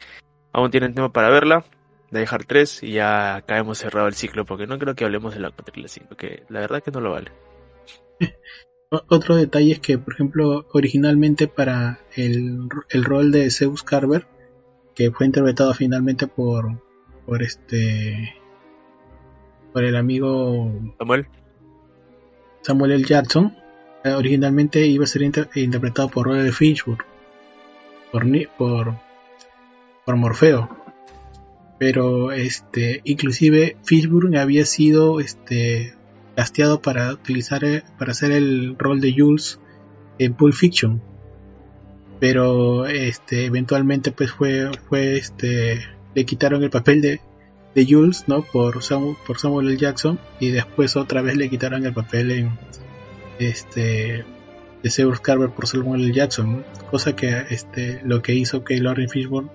aún 0.52 0.70
tienen 0.70 0.94
tiempo 0.94 1.12
para 1.12 1.30
verla. 1.30 1.64
De 2.10 2.20
dejar 2.20 2.44
3 2.44 2.82
y 2.82 2.92
ya 2.92 3.36
acá 3.36 3.56
hemos 3.56 3.78
cerrado 3.78 4.06
el 4.06 4.14
ciclo 4.14 4.44
porque 4.44 4.66
no 4.66 4.78
creo 4.78 4.94
que 4.94 5.04
hablemos 5.04 5.32
de 5.32 5.40
la 5.40 5.50
4 5.50 5.72
y 5.76 5.82
la 5.82 5.88
5, 5.88 6.14
que 6.14 6.42
la 6.50 6.60
verdad 6.60 6.82
que 6.82 6.90
no 6.90 7.00
lo 7.00 7.12
vale. 7.12 7.32
Otro 9.08 9.36
detalle 9.36 9.72
es 9.72 9.80
que, 9.80 9.96
por 9.96 10.12
ejemplo, 10.12 10.66
originalmente 10.72 11.48
para 11.48 12.00
el, 12.14 12.68
el 12.90 13.04
rol 13.04 13.32
de 13.32 13.50
Zeus 13.50 13.82
Carver, 13.82 14.26
que 14.94 15.10
fue 15.10 15.24
interpretado 15.24 15.72
finalmente 15.72 16.26
por, 16.26 16.82
por 17.24 17.42
este, 17.42 18.34
por 19.72 19.84
el 19.84 19.96
amigo 19.96 20.70
Samuel. 20.98 21.26
Samuel 22.60 22.92
L. 22.92 23.04
Jackson, 23.04 23.56
eh, 24.04 24.10
originalmente 24.10 24.86
iba 24.86 25.04
a 25.04 25.08
ser 25.08 25.22
inter 25.22 25.48
interpretado 25.54 26.08
por 26.08 26.26
Robert 26.26 26.52
Finchburg, 26.52 27.04
por, 28.10 28.24
por, 28.56 28.94
por 30.04 30.16
Morfeo. 30.16 30.68
Pero 31.78 32.32
este, 32.32 33.00
inclusive 33.04 33.76
Fishburne 33.82 34.38
había 34.38 34.64
sido 34.66 35.20
este, 35.20 35.94
casteado 36.36 36.80
para 36.80 37.12
utilizar 37.12 37.62
para 37.98 38.12
hacer 38.12 38.32
el 38.32 38.76
rol 38.78 39.00
de 39.00 39.14
Jules 39.16 39.60
en 40.18 40.34
Pulp 40.34 40.54
Fiction 40.54 41.02
pero 42.22 42.86
este 42.86 43.46
eventualmente 43.46 44.12
pues 44.12 44.30
fue 44.30 44.70
fue 44.88 45.16
este 45.16 45.80
le 46.14 46.24
quitaron 46.24 46.62
el 46.62 46.70
papel 46.70 47.00
de, 47.00 47.20
de 47.74 47.84
Jules 47.84 48.28
no 48.28 48.42
por 48.42 48.80
Samuel, 48.84 49.16
por 49.26 49.40
Samuel 49.40 49.66
L. 49.66 49.76
Jackson 49.76 50.20
y 50.38 50.50
después 50.50 50.94
otra 50.94 51.20
vez 51.20 51.36
le 51.36 51.50
quitaron 51.50 51.84
el 51.84 51.92
papel 51.92 52.30
en 52.30 52.58
este 53.40 54.24
de 54.84 54.90
Zeus 54.90 55.18
Carver 55.18 55.50
por 55.50 55.66
Samuel 55.66 56.04
L. 56.04 56.12
Jackson 56.12 56.64
cosa 56.92 57.16
que 57.16 57.44
este 57.50 58.00
lo 58.04 58.22
que 58.22 58.36
hizo 58.36 58.62
que 58.62 58.78
Lauren 58.78 59.08
Fishburne 59.08 59.50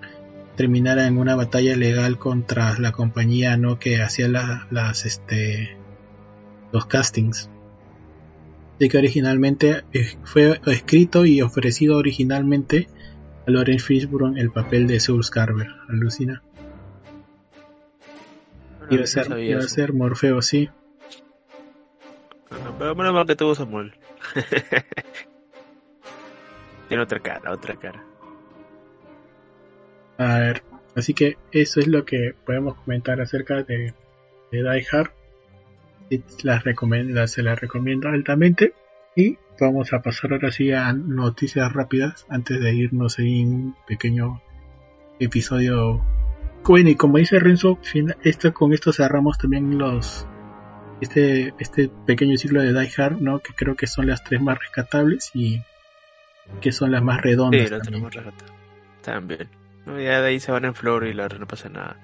terminara 0.58 1.08
en 1.08 1.18
una 1.18 1.36
batalla 1.36 1.78
legal 1.78 2.18
contra 2.18 2.78
la 2.80 2.92
compañía 2.92 3.56
no 3.56 3.80
que 3.80 4.02
hacía 4.02 4.28
la, 4.28 4.68
las 4.72 5.06
este 5.06 5.78
los 6.74 6.86
castings 6.88 7.50
de 8.80 8.90
que 8.90 8.98
originalmente 8.98 9.84
eh, 9.94 10.18
fue 10.24 10.60
escrito 10.66 11.26
y 11.26 11.42
ofrecido 11.42 11.98
originalmente 11.98 12.88
a 13.48 13.52
Lawrence 13.52 13.86
Fishburne 13.86 14.40
el 14.40 14.52
papel 14.52 14.88
de 14.88 15.00
Zeus 15.00 15.30
Carver, 15.32 15.68
alucina. 15.88 16.44
Bueno, 18.80 18.94
Iba 18.94 19.04
a 19.04 19.08
ser, 19.08 19.40
iba 19.40 19.60
a 19.60 19.64
ser 19.64 19.94
Morfeo, 19.94 20.42
sí. 20.42 20.70
Pero 22.78 22.96
menos 22.96 23.14
mal 23.14 23.26
que 23.26 23.36
tuvo 23.36 23.56
Samuel. 23.56 23.94
Tiene 26.88 27.04
otra 27.04 27.20
cara, 27.20 27.52
otra 27.52 27.76
cara. 27.76 28.06
A 30.18 30.40
ver, 30.40 30.64
así 30.96 31.14
que 31.14 31.38
eso 31.52 31.80
es 31.80 31.88
lo 31.88 32.06
que 32.06 32.34
podemos 32.46 32.76
comentar 32.76 33.22
acerca 33.22 33.64
de, 33.64 33.94
de 34.52 34.64
Die 34.64 34.86
Hard. 34.92 35.12
Las 36.44 37.32
se 37.32 37.44
las 37.44 37.60
recomiendo 37.60 38.10
altamente. 38.10 38.74
Y 39.16 39.38
vamos 39.60 39.94
a 39.94 40.02
pasar 40.02 40.34
ahora 40.34 40.52
sí 40.52 40.72
a 40.72 40.94
noticias 40.94 41.74
rápidas 41.74 42.26
antes 42.30 42.60
de 42.60 42.74
irnos 42.74 43.18
en 43.20 43.28
un 43.28 43.76
pequeño 43.88 44.42
episodio. 45.20 46.04
Bueno, 46.64 46.90
y 46.90 46.96
como 46.96 47.18
dice 47.18 47.40
Renzo, 47.40 47.80
esto, 48.24 48.54
con 48.54 48.74
esto 48.74 48.94
cerramos 48.94 49.38
también 49.38 49.78
los 49.78 50.28
este, 51.02 51.54
este 51.60 51.90
pequeño 52.06 52.38
ciclo 52.38 52.62
de 52.62 52.74
Die 52.74 52.92
Hard, 52.98 53.22
¿no? 53.22 53.40
Que 53.40 53.54
creo 53.54 53.76
que 53.76 53.88
son 53.88 54.08
las 54.08 54.24
tres 54.24 54.42
más 54.42 54.60
rescatables 54.60 55.32
y 55.34 55.62
que 56.62 56.72
son 56.72 56.92
las 56.92 57.04
más 57.04 57.22
redondas. 57.22 57.70
Sí, 57.70 57.70
también. 57.70 58.12
rato. 58.12 58.46
También. 59.02 59.50
No, 59.88 60.00
ya 60.02 60.22
de 60.22 60.28
ahí 60.28 60.40
se 60.42 60.52
van 60.52 60.66
en 60.66 60.76
flor 60.76 61.08
y 61.08 61.14
la 61.14 61.30
no 61.30 61.48
pasa 61.48 61.70
nada. 61.70 61.96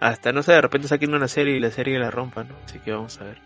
Hasta, 0.00 0.32
no 0.32 0.42
sé, 0.42 0.52
de 0.52 0.60
repente 0.60 0.88
saquen 0.88 1.14
una 1.14 1.28
serie 1.28 1.56
y 1.56 1.60
la 1.60 1.70
serie 1.70 1.98
la 1.98 2.10
rompan, 2.10 2.48
¿no? 2.48 2.56
Así 2.64 2.80
que 2.80 2.90
vamos 2.90 3.20
a 3.20 3.24
ver 3.24 3.38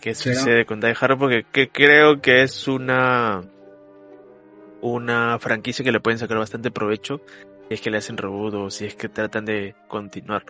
qué, 0.00 0.14
sucede 0.14 0.66
con 0.66 0.80
Die 0.80 0.94
Hard 0.98 1.18
porque 1.18 1.46
que 1.50 1.70
creo 1.70 2.20
que 2.20 2.42
es 2.42 2.68
una 2.68 3.40
una 4.82 5.38
franquicia 5.38 5.82
que 5.82 5.92
le 5.92 6.00
pueden 6.00 6.18
sacar 6.18 6.36
bastante 6.36 6.70
provecho 6.70 7.22
si 7.68 7.74
es 7.74 7.80
que 7.80 7.90
le 7.90 7.98
hacen 7.98 8.18
reboot 8.18 8.54
o 8.54 8.70
si 8.70 8.84
es 8.84 8.94
que 8.94 9.08
tratan 9.08 9.46
de 9.46 9.74
continuar. 9.88 10.44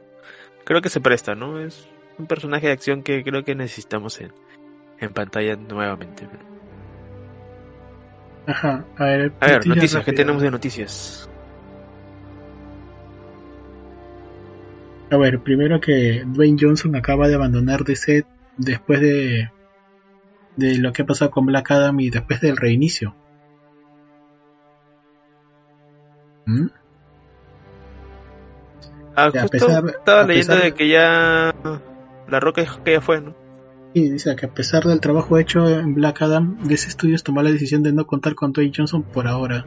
Creo 0.65 0.83
que 0.83 0.89
se 0.89 1.01
presta, 1.01 1.37
¿no? 1.37 1.61
Es 1.61 1.89
un 2.19 2.27
personaje 2.27 2.67
de 2.67 2.73
acción 2.73 3.05
que 3.05 3.23
creo 3.23 3.45
que 3.45 3.55
necesitamos 3.55 4.21
en, 4.21 4.33
en 4.99 5.13
pantalla 5.13 5.55
nuevamente. 5.55 6.29
Ajá, 8.47 8.85
a 8.97 9.05
ver, 9.05 9.33
A 9.39 9.47
ver, 9.47 9.67
noticias, 9.67 10.05
¿qué 10.05 10.13
tenemos 10.13 10.43
de 10.43 10.51
noticias? 10.51 11.30
A 15.11 15.16
ver, 15.16 15.40
primero 15.40 15.81
que 15.81 16.23
Dwayne 16.27 16.57
Johnson 16.61 16.94
acaba 16.94 17.27
de 17.29 17.35
abandonar 17.35 17.83
DC 17.85 18.25
después 18.57 19.01
de, 19.01 19.51
de 20.57 20.79
lo 20.79 20.92
que 20.92 21.03
ha 21.03 21.07
pasado 21.07 21.31
con 21.31 21.46
Black 21.46 21.70
Adam 21.73 21.99
y 22.01 22.11
después 22.11 22.40
del 22.40 22.57
reinicio. 22.57 23.14
¿Mm? 26.46 26.66
Ah, 29.16 29.27
a 29.27 29.46
pesar- 29.49 29.85
estaba 29.88 30.20
a 30.23 30.27
leyendo 30.27 30.55
pesar- 30.55 30.62
de 30.62 30.73
que 30.75 30.88
ya 30.88 31.55
la 32.29 32.40
roca 32.40 32.61
dijo 32.62 32.83
que 32.85 32.92
ya 32.92 33.01
fue, 33.01 33.20
¿no? 33.20 33.35
Y 33.92 34.09
dice 34.09 34.35
que 34.37 34.46
a 34.46 34.55
pesar 34.55 34.85
del 34.85 35.01
trabajo 35.01 35.37
hecho 35.38 35.68
en 35.68 35.94
Black 35.94 36.23
Adam, 36.23 36.59
DC 36.62 36.90
Studios 36.90 37.25
tomó 37.25 37.42
la 37.42 37.51
decisión 37.51 37.83
de 37.83 37.92
no 37.92 38.07
contar 38.07 38.37
con 38.37 38.53
Dwayne 38.53 38.73
Johnson 38.77 39.03
por 39.03 39.27
ahora. 39.27 39.66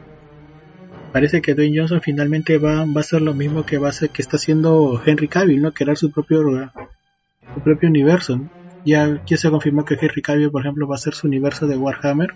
Parece 1.14 1.40
que 1.42 1.54
Dwayne 1.54 1.78
Johnson 1.78 2.00
finalmente 2.00 2.58
va, 2.58 2.84
va 2.86 2.96
a 2.96 3.00
hacer 3.00 3.22
lo 3.22 3.34
mismo 3.34 3.64
que 3.64 3.78
va 3.78 3.86
a 3.86 3.90
hacer 3.90 4.10
que 4.10 4.20
está 4.20 4.36
haciendo 4.36 5.00
Henry 5.06 5.28
Cavill, 5.28 5.62
¿no? 5.62 5.72
Crear 5.72 5.96
su 5.96 6.10
propio 6.10 6.42
su 7.54 7.60
propio 7.60 7.88
universo. 7.88 8.40
Ya, 8.84 9.22
ya 9.24 9.36
se 9.36 9.48
confirmó 9.48 9.84
que 9.84 9.94
Henry 9.94 10.22
Cavill, 10.22 10.50
por 10.50 10.62
ejemplo, 10.62 10.88
va 10.88 10.96
a 10.96 10.98
ser 10.98 11.14
su 11.14 11.28
universo 11.28 11.68
de 11.68 11.76
Warhammer, 11.76 12.34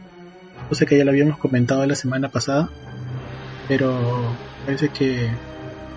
cosa 0.68 0.86
que 0.86 0.96
ya 0.96 1.04
lo 1.04 1.10
habíamos 1.10 1.38
comentado 1.38 1.84
la 1.86 1.96
semana 1.96 2.28
pasada, 2.28 2.70
pero 3.66 3.98
parece 4.64 4.90
que 4.90 5.28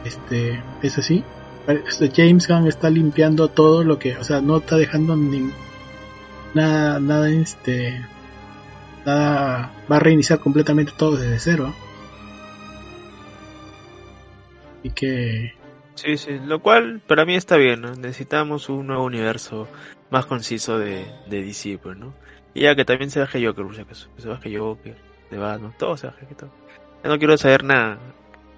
este 0.03 0.59
es 0.81 0.97
así. 0.97 1.23
James 2.15 2.47
Gunn 2.47 2.67
está 2.67 2.89
limpiando 2.89 3.49
todo 3.49 3.83
lo 3.83 3.99
que, 3.99 4.17
o 4.17 4.23
sea, 4.23 4.41
no 4.41 4.57
está 4.57 4.77
dejando 4.77 5.15
ni, 5.15 5.51
nada, 6.55 6.99
nada, 6.99 7.29
este, 7.29 8.01
nada, 9.05 9.71
va 9.89 9.97
a 9.97 9.99
reiniciar 9.99 10.39
completamente 10.39 10.93
todo 10.97 11.17
desde 11.17 11.37
cero. 11.37 11.75
Y 14.83 14.89
que, 14.91 15.53
Sí, 15.95 16.17
sí, 16.17 16.39
lo 16.45 16.61
cual 16.61 17.01
para 17.05 17.25
mí 17.25 17.35
está 17.35 17.57
bien, 17.57 17.81
¿no? 17.81 17.93
Necesitamos 17.95 18.69
un 18.69 18.87
nuevo 18.87 19.03
universo 19.03 19.67
más 20.09 20.25
conciso 20.25 20.79
de, 20.79 21.05
de 21.27 21.43
DC, 21.43 21.77
pues, 21.77 21.97
¿no? 21.97 22.13
Y 22.53 22.61
ya 22.61 22.75
que 22.75 22.85
también 22.85 23.11
se 23.11 23.19
baje 23.19 23.45
Joker, 23.45 23.65
por 23.65 23.75
si 23.75 23.81
acaso. 23.81 24.09
Que 24.15 24.21
se 24.21 24.27
baje 24.27 24.57
Joker, 24.57 24.95
de 25.29 25.37
Batman, 25.37 25.73
todo 25.77 25.97
se 25.97 26.07
baje, 26.07 26.25
que 26.25 26.35
todo. 26.35 26.49
Ya 27.03 27.09
no 27.09 27.17
quiero 27.17 27.37
saber 27.37 27.63
nada, 27.63 27.99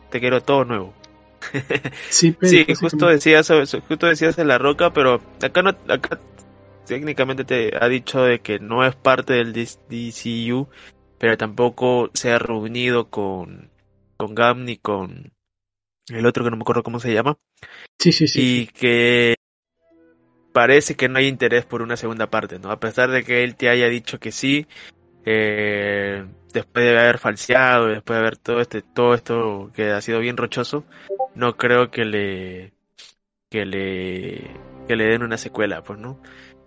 te 0.09 0.19
quiero 0.19 0.41
todo 0.41 0.65
nuevo. 0.65 0.93
sí, 2.09 2.31
pero 2.31 2.49
Sí, 2.49 2.63
pues, 2.65 2.79
justo 2.79 3.07
decías, 3.07 3.51
justo 3.87 4.07
decías 4.07 4.35
de 4.35 4.45
la 4.45 4.57
roca, 4.57 4.93
pero 4.93 5.19
acá 5.41 5.61
no, 5.61 5.71
acá 5.89 6.19
técnicamente 6.85 7.43
te 7.43 7.71
ha 7.79 7.87
dicho 7.87 8.21
de 8.23 8.39
que 8.39 8.59
no 8.59 8.85
es 8.85 8.95
parte 8.95 9.33
del 9.33 9.53
DCU, 9.53 10.69
pero 11.17 11.37
tampoco 11.37 12.09
se 12.13 12.31
ha 12.31 12.39
reunido 12.39 13.09
con, 13.09 13.69
con 14.17 14.33
Gam 14.33 14.65
ni 14.65 14.77
con 14.77 15.33
el 16.07 16.25
otro 16.25 16.43
que 16.43 16.49
no 16.49 16.57
me 16.57 16.61
acuerdo 16.61 16.83
cómo 16.83 16.99
se 16.99 17.13
llama, 17.13 17.37
sí, 17.99 18.11
sí, 18.11 18.27
sí. 18.27 18.61
y 18.61 18.67
que 18.67 19.35
parece 20.53 20.95
que 20.95 21.09
no 21.09 21.19
hay 21.19 21.27
interés 21.27 21.65
por 21.65 21.81
una 21.81 21.97
segunda 21.97 22.29
parte, 22.29 22.59
¿no? 22.59 22.71
A 22.71 22.79
pesar 22.79 23.09
de 23.11 23.23
que 23.23 23.43
él 23.43 23.55
te 23.55 23.69
haya 23.69 23.89
dicho 23.89 24.19
que 24.19 24.31
sí, 24.31 24.67
eh, 25.25 26.25
después 26.53 26.85
de 26.85 26.97
haber 26.97 27.17
falseado, 27.17 27.87
después 27.87 28.15
de 28.15 28.21
haber 28.21 28.37
todo 28.37 28.61
este, 28.61 28.81
todo 28.81 29.13
esto 29.15 29.71
que 29.75 29.91
ha 29.91 30.01
sido 30.01 30.19
bien 30.19 30.37
rochoso, 30.37 30.85
no 31.35 31.57
creo 31.57 31.89
que 31.91 32.05
le, 32.05 32.73
que 33.49 33.65
le, 33.65 34.51
que 34.87 34.95
le 34.95 35.05
den 35.05 35.23
una 35.23 35.37
secuela, 35.37 35.83
pues, 35.83 35.99
¿no? 35.99 36.21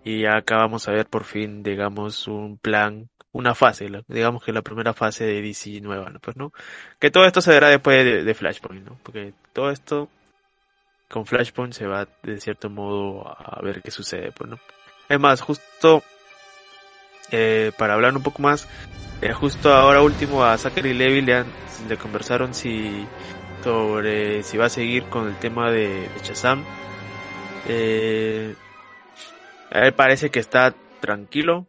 Y 0.04 0.22
ya 0.22 0.36
acabamos 0.36 0.88
a 0.88 0.92
ver 0.92 1.06
por 1.06 1.24
fin, 1.24 1.62
digamos, 1.62 2.28
un 2.28 2.58
plan, 2.58 3.08
una 3.36 3.54
fase, 3.54 3.90
digamos 4.08 4.42
que 4.42 4.52
la 4.52 4.62
primera 4.62 4.94
fase 4.94 5.26
de 5.26 5.42
DC 5.42 5.80
nueva, 5.82 6.08
¿no? 6.08 6.18
Pues, 6.20 6.36
¿no? 6.36 6.52
Que 6.98 7.10
todo 7.10 7.26
esto 7.26 7.42
se 7.42 7.50
verá 7.50 7.68
después 7.68 8.24
de, 8.24 8.34
Flashpoint, 8.34 8.86
¿no? 8.86 8.98
Porque 9.02 9.34
todo 9.52 9.70
esto, 9.70 10.08
con 11.08 11.26
Flashpoint 11.26 11.74
se 11.74 11.86
va 11.86 12.08
de 12.22 12.40
cierto 12.40 12.70
modo 12.70 13.26
a 13.26 13.60
ver 13.62 13.82
qué 13.82 13.90
sucede, 13.90 14.32
pues, 14.32 14.48
¿no? 14.48 14.58
Es 15.08 15.20
más, 15.20 15.42
justo 15.42 16.02
eh, 17.30 17.72
para 17.76 17.94
hablar 17.94 18.16
un 18.16 18.22
poco 18.22 18.40
más, 18.40 18.66
eh, 19.20 19.32
justo 19.34 19.72
ahora 19.72 20.00
último 20.00 20.42
a 20.42 20.56
Zachary 20.56 20.94
Levy 20.94 21.20
le, 21.20 21.34
han, 21.34 21.46
conversaron 22.00 22.54
si 22.54 23.06
sobre 23.62 24.44
si 24.44 24.56
va 24.56 24.66
a 24.66 24.70
seguir 24.70 25.04
con 25.04 25.28
el 25.28 25.36
tema 25.36 25.70
de, 25.70 25.88
de 25.88 26.20
Shazam. 26.22 26.64
Eh, 27.68 28.54
él 29.72 29.92
parece 29.92 30.30
que 30.30 30.38
está 30.40 30.74
tranquilo. 31.00 31.66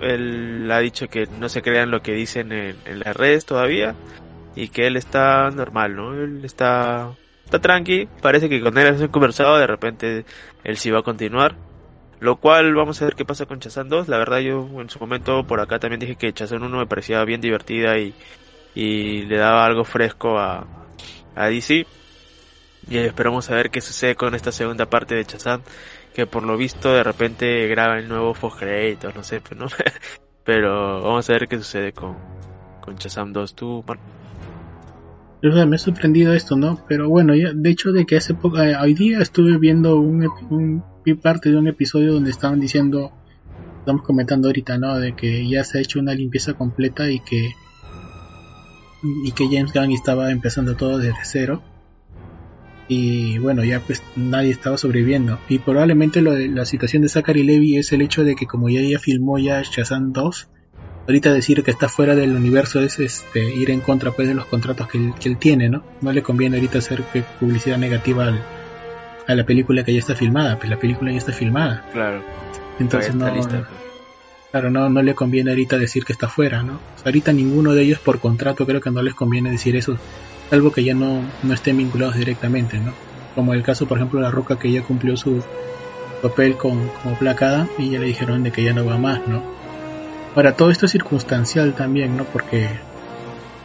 Él 0.00 0.68
ha 0.70 0.78
dicho 0.80 1.08
que 1.08 1.26
no 1.38 1.48
se 1.48 1.62
crean 1.62 1.90
lo 1.90 2.02
que 2.02 2.12
dicen 2.12 2.52
en, 2.52 2.76
las 3.00 3.16
redes 3.16 3.44
todavía 3.44 3.94
y 4.54 4.68
que 4.68 4.86
él 4.86 4.96
está 4.96 5.50
normal, 5.50 5.96
¿no? 5.96 6.14
Él 6.14 6.44
está 6.44 7.10
está 7.44 7.60
tranqui. 7.60 8.08
Parece 8.20 8.48
que 8.48 8.60
con 8.60 8.76
él 8.78 8.86
han 8.88 9.08
conversado. 9.08 9.58
De 9.58 9.66
repente 9.66 10.24
él 10.64 10.76
sí 10.76 10.90
va 10.90 11.00
a 11.00 11.02
continuar. 11.02 11.56
Lo 12.20 12.36
cual 12.36 12.74
vamos 12.74 13.02
a 13.02 13.04
ver 13.04 13.14
qué 13.14 13.24
pasa 13.24 13.46
con 13.46 13.60
Chazán 13.60 13.88
2. 13.88 14.08
La 14.08 14.18
verdad 14.18 14.38
yo 14.38 14.68
en 14.80 14.88
su 14.88 14.98
momento 14.98 15.44
por 15.44 15.60
acá 15.60 15.78
también 15.78 16.00
dije 16.00 16.16
que 16.16 16.32
Chazán 16.32 16.62
1 16.62 16.78
me 16.78 16.86
parecía 16.86 17.24
bien 17.24 17.40
divertida 17.40 17.98
y, 17.98 18.14
y 18.74 19.22
le 19.22 19.36
daba 19.36 19.66
algo 19.66 19.84
fresco 19.84 20.38
a, 20.38 20.66
a 21.34 21.46
DC. 21.48 21.86
Y 22.88 22.98
esperamos 22.98 23.50
a 23.50 23.54
ver 23.54 23.70
qué 23.70 23.80
sucede 23.80 24.16
con 24.16 24.34
esta 24.34 24.52
segunda 24.52 24.86
parte 24.86 25.14
de 25.14 25.24
Chazán. 25.24 25.62
Que 26.14 26.26
por 26.26 26.42
lo 26.42 26.56
visto 26.56 26.92
de 26.92 27.02
repente 27.02 27.66
graba 27.68 27.98
el 27.98 28.08
nuevo 28.08 28.34
post 28.34 28.58
créditos, 28.58 29.14
no 29.14 29.22
sé, 29.22 29.40
pero, 30.44 31.02
vamos 31.02 31.28
a 31.28 31.32
ver 31.32 31.48
qué 31.48 31.56
sucede 31.56 31.92
con, 31.92 32.16
con 32.80 32.96
Chazam 32.96 33.32
2. 33.32 33.54
Tú, 33.54 33.84
Marco. 33.86 34.02
Me 35.42 35.74
ha 35.74 35.78
sorprendido 35.78 36.34
esto, 36.34 36.56
¿no? 36.56 36.84
Pero 36.86 37.08
bueno, 37.08 37.32
de 37.34 37.70
hecho 37.70 37.90
de 37.90 38.06
que 38.06 38.16
hace 38.16 38.32
poco, 38.32 38.60
eh, 38.60 38.76
hoy 38.76 38.94
día 38.94 39.18
estuve 39.18 39.58
viendo 39.58 39.98
un, 39.98 40.28
un, 40.50 40.84
parte 41.20 41.50
de 41.50 41.56
un 41.56 41.66
episodio 41.66 42.12
donde 42.12 42.30
estaban 42.30 42.60
diciendo, 42.60 43.10
estamos 43.80 44.02
comentando 44.02 44.48
ahorita, 44.48 44.78
¿no? 44.78 45.00
De 45.00 45.16
que 45.16 45.48
ya 45.48 45.64
se 45.64 45.78
ha 45.78 45.80
hecho 45.80 45.98
una 45.98 46.14
limpieza 46.14 46.54
completa 46.54 47.10
y 47.10 47.18
que 47.18 47.50
y 49.24 49.32
que 49.32 49.46
James 49.46 49.72
Gunn 49.72 49.90
estaba 49.90 50.30
empezando 50.30 50.76
todo 50.76 50.98
desde 50.98 51.16
cero 51.24 51.60
y 52.88 53.38
bueno 53.38 53.64
ya 53.64 53.80
pues 53.80 54.02
nadie 54.16 54.50
estaba 54.50 54.76
sobreviviendo 54.76 55.38
y 55.48 55.58
probablemente 55.58 56.20
lo 56.20 56.32
de 56.32 56.48
la 56.48 56.64
situación 56.66 57.02
de 57.02 57.08
Zachary 57.08 57.42
Levy 57.42 57.76
es 57.78 57.92
el 57.92 58.02
hecho 58.02 58.24
de 58.24 58.34
que 58.34 58.46
como 58.46 58.68
ya 58.68 58.80
ella 58.80 58.98
filmó 58.98 59.38
ya 59.38 59.62
Shazam 59.62 60.12
2 60.12 60.48
ahorita 61.06 61.32
decir 61.32 61.62
que 61.62 61.70
está 61.70 61.88
fuera 61.88 62.14
del 62.14 62.34
universo 62.34 62.80
es 62.80 62.98
este, 62.98 63.54
ir 63.54 63.70
en 63.70 63.80
contra 63.80 64.12
pues 64.12 64.28
de 64.28 64.34
los 64.34 64.46
contratos 64.46 64.88
que 64.88 64.98
él, 64.98 65.14
que 65.18 65.28
él 65.28 65.36
tiene, 65.36 65.68
¿no? 65.68 65.82
No 66.00 66.12
le 66.12 66.22
conviene 66.22 66.56
ahorita 66.56 66.78
hacer 66.78 67.02
publicidad 67.40 67.78
negativa 67.78 68.28
al, 68.28 68.40
a 69.26 69.34
la 69.34 69.44
película 69.44 69.84
que 69.84 69.92
ya 69.92 69.98
está 69.98 70.14
filmada, 70.14 70.58
pues 70.58 70.70
la 70.70 70.78
película 70.78 71.10
ya 71.10 71.18
está 71.18 71.32
filmada. 71.32 71.84
Claro. 71.92 72.22
Entonces 72.78 73.14
no, 73.14 73.32
lista, 73.34 73.68
claro, 74.50 74.70
no, 74.70 74.88
no 74.88 75.02
le 75.02 75.14
conviene 75.14 75.50
ahorita 75.50 75.78
decir 75.78 76.04
que 76.04 76.12
está 76.12 76.28
fuera, 76.28 76.62
¿no? 76.62 76.74
O 76.74 76.98
sea, 76.98 77.06
ahorita 77.06 77.32
ninguno 77.32 77.74
de 77.74 77.82
ellos 77.82 77.98
por 77.98 78.20
contrato 78.20 78.66
creo 78.66 78.80
que 78.80 78.90
no 78.90 79.02
les 79.02 79.14
conviene 79.14 79.50
decir 79.50 79.76
eso, 79.76 79.98
algo 80.52 80.70
que 80.70 80.84
ya 80.84 80.94
no, 80.94 81.22
no 81.42 81.54
estén 81.54 81.78
vinculados 81.78 82.16
directamente, 82.16 82.78
¿no? 82.78 82.92
Como 83.34 83.54
el 83.54 83.62
caso, 83.62 83.86
por 83.86 83.98
ejemplo, 83.98 84.20
de 84.20 84.26
la 84.26 84.30
Roca 84.30 84.58
que 84.58 84.70
ya 84.70 84.82
cumplió 84.82 85.16
su 85.16 85.42
papel 86.20 86.56
con, 86.56 86.88
como 87.02 87.18
placada 87.18 87.68
y 87.78 87.90
ya 87.90 87.98
le 87.98 88.06
dijeron 88.06 88.42
de 88.42 88.52
que 88.52 88.62
ya 88.62 88.74
no 88.74 88.84
va 88.84 88.98
más, 88.98 89.26
¿no? 89.26 89.42
Ahora, 90.36 90.52
todo 90.52 90.70
esto 90.70 90.86
es 90.86 90.92
circunstancial 90.92 91.74
también, 91.74 92.16
¿no? 92.16 92.24
Porque 92.24 92.68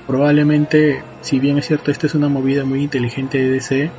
probablemente, 0.08 1.04
si 1.22 1.40
bien 1.40 1.58
es 1.58 1.68
cierto, 1.68 1.92
esta 1.92 2.08
es 2.08 2.16
una 2.16 2.30
movida 2.30 2.64
muy 2.64 2.82
inteligente 2.84 3.38
de 3.38 3.52
DC, 3.52 3.92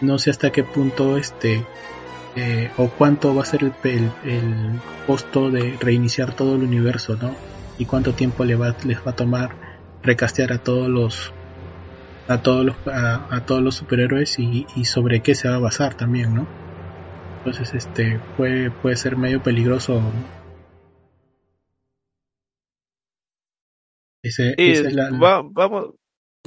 no 0.00 0.18
sé 0.18 0.30
hasta 0.30 0.50
qué 0.50 0.64
punto 0.64 1.18
este 1.18 1.64
eh, 2.36 2.70
o 2.78 2.88
cuánto 2.88 3.34
va 3.34 3.42
a 3.42 3.46
ser 3.46 3.62
el, 3.62 3.72
el, 3.84 4.10
el, 4.24 4.80
costo 5.06 5.50
de 5.50 5.76
reiniciar 5.78 6.34
todo 6.34 6.56
el 6.56 6.62
universo, 6.62 7.16
¿no? 7.20 7.34
Y 7.78 7.84
cuánto 7.84 8.14
tiempo 8.14 8.44
le 8.44 8.56
va, 8.56 8.74
les 8.84 8.98
va 8.98 9.10
a 9.10 9.16
tomar 9.16 9.50
recastear 10.02 10.52
a 10.52 10.58
todos 10.58 10.88
los 10.88 11.32
a 12.28 12.42
todos 12.42 12.64
los 12.64 12.76
a, 12.86 13.34
a 13.34 13.44
todos 13.44 13.62
los 13.62 13.74
superhéroes 13.74 14.38
y, 14.38 14.66
y, 14.76 14.84
sobre 14.84 15.20
qué 15.20 15.34
se 15.34 15.48
va 15.48 15.56
a 15.56 15.60
basar 15.60 15.94
también, 15.94 16.34
¿no? 16.34 16.46
Entonces 17.38 17.74
este 17.74 18.20
puede 18.36 18.70
puede 18.70 18.96
ser 18.96 19.16
medio 19.16 19.42
peligroso 19.42 20.00
Ese, 24.22 24.54
sí, 24.56 24.70
es 24.70 24.94
la... 24.94 25.10
va, 25.10 25.42
vamos, 25.44 25.90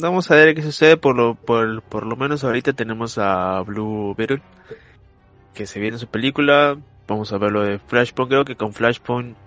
vamos 0.01 0.31
a 0.31 0.35
ver 0.35 0.55
qué 0.55 0.63
sucede. 0.63 0.97
Por 0.97 1.15
lo, 1.15 1.35
por, 1.35 1.83
por 1.83 2.07
lo 2.07 2.15
menos 2.15 2.43
ahorita 2.43 2.73
tenemos 2.73 3.19
a 3.19 3.61
Blue 3.61 4.15
Beetle, 4.17 4.41
que 5.53 5.67
se 5.67 5.79
viene 5.79 5.99
su 5.99 6.07
película. 6.07 6.75
Vamos 7.07 7.31
a 7.31 7.37
ver 7.37 7.51
lo 7.51 7.61
de 7.61 7.77
Flashpoint. 7.77 8.31
Creo 8.31 8.45
que 8.45 8.55
con 8.55 8.73
Flashpoint 8.73 9.37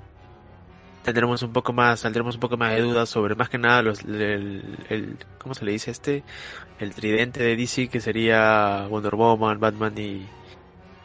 tendremos 1.02 1.42
un 1.42 1.52
poco 1.52 1.72
más, 1.72 2.00
saldremos 2.00 2.34
un 2.34 2.40
poco 2.40 2.56
más 2.56 2.72
de 2.72 2.82
dudas 2.82 3.08
sobre 3.08 3.34
más 3.34 3.48
que 3.48 3.58
nada 3.58 3.82
los, 3.82 4.04
el, 4.04 5.16
¿cómo 5.38 5.54
se 5.54 5.64
le 5.64 5.72
dice 5.72 5.90
este? 5.90 6.22
El 6.78 6.94
tridente 6.94 7.42
de 7.42 7.56
DC 7.56 7.88
que 7.88 8.00
sería 8.00 8.86
Wonder 8.88 9.14
Woman, 9.14 9.60
Batman 9.60 9.94
y, 9.98 10.26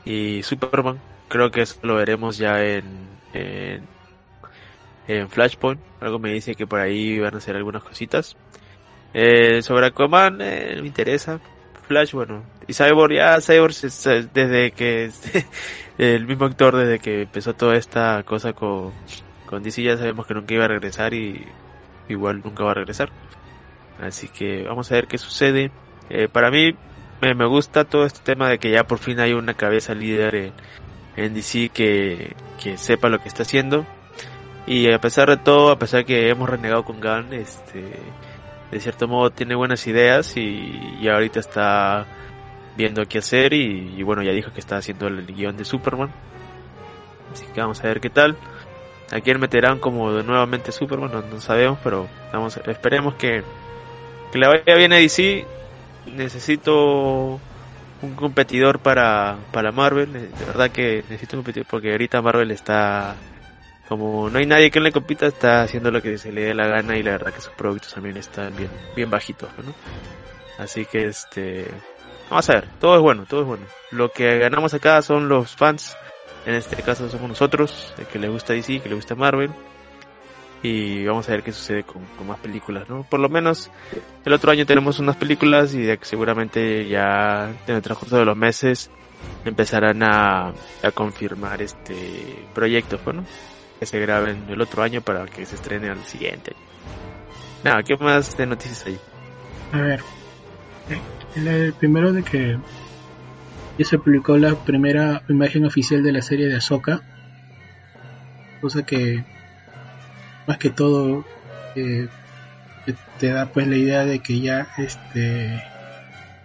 y 0.06 0.44
Superman. 0.44 1.00
Creo 1.28 1.52
que 1.52 1.62
eso 1.62 1.80
lo 1.82 1.96
veremos 1.96 2.38
ya 2.38 2.64
en, 2.64 2.84
en 3.34 3.96
en 5.08 5.30
Flashpoint. 5.30 5.80
Algo 6.00 6.20
me 6.20 6.32
dice 6.32 6.56
que 6.56 6.68
por 6.68 6.80
ahí 6.80 7.20
van 7.20 7.36
a 7.36 7.38
hacer 7.38 7.56
algunas 7.56 7.84
cositas. 7.84 8.36
Eh, 9.14 9.62
sobre 9.62 9.88
Aquaman 9.88 10.40
eh, 10.42 10.78
me 10.82 10.88
interesa. 10.88 11.40
Flash, 11.88 12.14
bueno. 12.14 12.44
Y 12.68 12.74
Cyborg, 12.74 13.14
ya 13.14 13.40
Cyborg 13.42 13.76
desde 14.34 14.72
que 14.72 15.12
el 16.00 16.26
mismo 16.26 16.46
actor 16.46 16.76
desde 16.76 17.00
que 17.00 17.22
empezó 17.24 17.54
toda 17.54 17.76
esta 17.76 18.24
cosa 18.24 18.54
con, 18.54 18.92
con 19.48 19.64
DC 19.64 19.84
ya 19.84 19.98
sabemos 19.98 20.26
que 20.28 20.34
nunca 20.34 20.54
iba 20.54 20.66
a 20.66 20.70
regresar 20.70 21.14
y 21.14 21.46
igual 22.10 22.42
nunca 22.44 22.64
va 22.64 22.72
a 22.72 22.76
regresar. 22.76 23.10
Así 24.00 24.28
que 24.28 24.64
vamos 24.64 24.92
a 24.92 24.96
ver 24.96 25.08
qué 25.08 25.18
sucede. 25.18 25.72
Eh, 26.10 26.28
para 26.28 26.52
mí 26.52 26.76
me, 27.22 27.46
gusta 27.46 27.86
todo 27.86 28.06
este 28.06 28.20
tema 28.22 28.50
de 28.50 28.60
que 28.60 28.72
ya 28.72 28.86
por 28.86 29.00
fin 29.00 29.20
hay 29.20 29.34
una 29.34 29.54
cabeza 29.54 29.94
líder 29.94 30.54
en, 31.16 31.34
DC 31.34 31.70
que, 31.70 32.36
que 32.62 32.78
sepa 32.78 33.10
lo 33.10 33.20
que 33.20 33.30
está 33.30 33.44
haciendo 33.44 33.86
y 34.68 34.92
a 34.92 35.00
pesar 35.00 35.30
de 35.30 35.38
todo, 35.38 35.72
a 35.72 35.78
pesar 35.78 36.06
que 36.06 36.30
hemos 36.30 36.50
renegado 36.50 36.84
con 36.84 37.00
Gunn, 37.00 37.34
este, 37.34 38.00
de 38.72 38.80
cierto 38.80 39.08
modo 39.08 39.30
tiene 39.30 39.54
buenas 39.54 39.86
ideas 39.86 40.36
y, 40.38 40.98
y 41.00 41.08
ahorita 41.08 41.40
está 41.40 42.08
viendo 42.76 43.06
qué 43.06 43.20
hacer 43.20 43.54
y, 43.54 44.02
bueno, 44.04 44.24
ya 44.24 44.32
dijo 44.32 44.52
que 44.52 44.60
está 44.60 44.78
haciendo 44.78 45.08
el 45.08 45.26
guion 45.26 45.56
de 45.56 45.66
Superman. 45.66 46.12
Así 47.32 47.46
que 47.54 47.62
vamos 47.62 47.80
a 47.84 47.88
ver 47.88 48.02
qué 48.02 48.10
tal. 48.10 48.36
¿A 49.16 49.22
quién 49.22 49.40
meterán 49.40 49.80
como 49.80 50.12
de 50.12 50.24
nuevamente 50.24 50.74
Superman? 50.74 51.10
No, 51.10 51.22
no 51.22 51.40
sabemos, 51.40 51.80
pero 51.82 52.10
esperemos 52.68 53.16
que, 53.16 53.44
que 54.30 54.38
le 54.38 54.46
vaya 54.46 54.76
bien 54.76 54.92
DC. 54.92 55.46
Necesito 56.18 57.40
un 58.02 58.16
competidor 58.16 58.80
para, 58.80 59.38
para 59.54 59.72
Marvel. 59.72 60.12
De 60.12 60.46
verdad 60.46 60.70
que 60.70 61.06
necesito 61.10 61.38
un 61.38 61.44
competidor 61.44 61.66
porque 61.70 61.92
ahorita 61.92 62.22
Marvel 62.22 62.52
está 62.52 63.16
como 63.88 64.30
no 64.30 64.40
hay 64.40 64.48
nadie 64.48 64.70
que 64.70 64.82
le 64.82 64.92
compita, 64.92 65.28
está 65.28 65.62
haciendo 65.62 65.92
lo 65.92 66.02
que 66.02 66.18
se 66.18 66.34
le 66.34 66.42
dé 66.42 66.54
la 66.54 66.68
gana 66.68 66.98
y 66.98 67.04
la 67.04 67.12
verdad 67.12 67.34
que 67.34 67.40
sus 67.40 67.54
productos 67.54 67.94
también 67.94 68.18
están 68.18 68.54
bien, 68.54 68.70
bien 68.98 69.10
bajitos, 69.10 69.50
¿no? 69.64 69.74
Así 70.58 70.86
que 70.86 71.06
este, 71.06 71.68
vamos 72.30 72.50
a 72.50 72.54
ver, 72.54 72.68
todo 72.82 72.96
es 72.96 73.02
bueno, 73.02 73.26
todo 73.30 73.42
es 73.42 73.48
bueno. 73.48 73.66
Lo 73.92 74.12
que 74.12 74.40
ganamos 74.40 74.74
acá 74.74 75.02
son 75.02 75.30
los 75.30 75.56
fans, 75.56 75.96
en 76.46 76.56
este 76.56 76.76
caso 76.78 77.10
somos 77.10 77.30
nosotros, 77.30 77.94
el 77.98 78.06
que 78.06 78.20
le 78.20 78.30
gusta 78.30 78.54
DC, 78.54 78.80
que 78.80 78.90
le 78.90 78.96
gusta 78.96 79.16
Marvel. 79.16 79.52
Y 80.64 81.06
vamos 81.06 81.28
a 81.30 81.34
ver 81.34 81.44
qué 81.44 81.52
sucede 81.52 81.84
con, 81.84 82.04
con, 82.18 82.26
más 82.26 82.40
películas, 82.40 82.90
¿no? 82.90 83.04
Por 83.04 83.20
lo 83.20 83.30
menos 83.30 83.70
el 84.24 84.34
otro 84.34 84.52
año 84.52 84.66
tenemos 84.66 84.98
unas 84.98 85.16
películas 85.16 85.76
y 85.76 85.88
seguramente 86.02 86.88
ya 86.88 87.54
en 87.68 87.76
el 87.76 87.82
transcurso 87.84 88.18
de 88.18 88.26
los 88.26 88.36
meses 88.36 88.90
empezarán 89.44 90.02
a, 90.02 90.54
a 90.82 90.92
confirmar 90.92 91.62
este 91.62 92.48
proyectos, 92.54 93.00
¿no? 93.14 93.24
que 93.80 93.86
se 93.86 94.00
graben 94.00 94.46
el 94.50 94.62
otro 94.62 94.84
año 94.84 95.02
para 95.02 95.26
que 95.26 95.46
se 95.46 95.56
estrene 95.56 95.90
al 95.90 96.04
siguiente. 96.06 96.54
Nada, 97.64 97.84
¿qué 97.84 97.98
más 97.98 98.38
de 98.38 98.46
noticias 98.46 98.86
hay? 98.86 99.00
A 99.74 99.82
ver, 99.82 100.02
el 101.36 101.74
primero 101.74 102.14
de 102.14 102.24
que 102.24 102.58
ya 103.78 103.86
se 103.86 103.98
publicó 104.00 104.38
la 104.38 104.56
primera 104.56 105.22
imagen 105.28 105.66
oficial 105.66 106.04
de 106.04 106.12
la 106.12 106.22
serie 106.22 106.48
de 106.48 106.56
Ahsoka, 106.56 107.02
cosa 108.62 108.84
que 108.84 109.24
más 110.48 110.58
que 110.58 110.70
todo 110.70 111.26
eh, 111.76 112.08
te 113.20 113.30
da 113.30 113.48
pues 113.48 113.68
la 113.68 113.76
idea 113.76 114.06
de 114.06 114.20
que 114.20 114.40
ya 114.40 114.68
este 114.78 115.64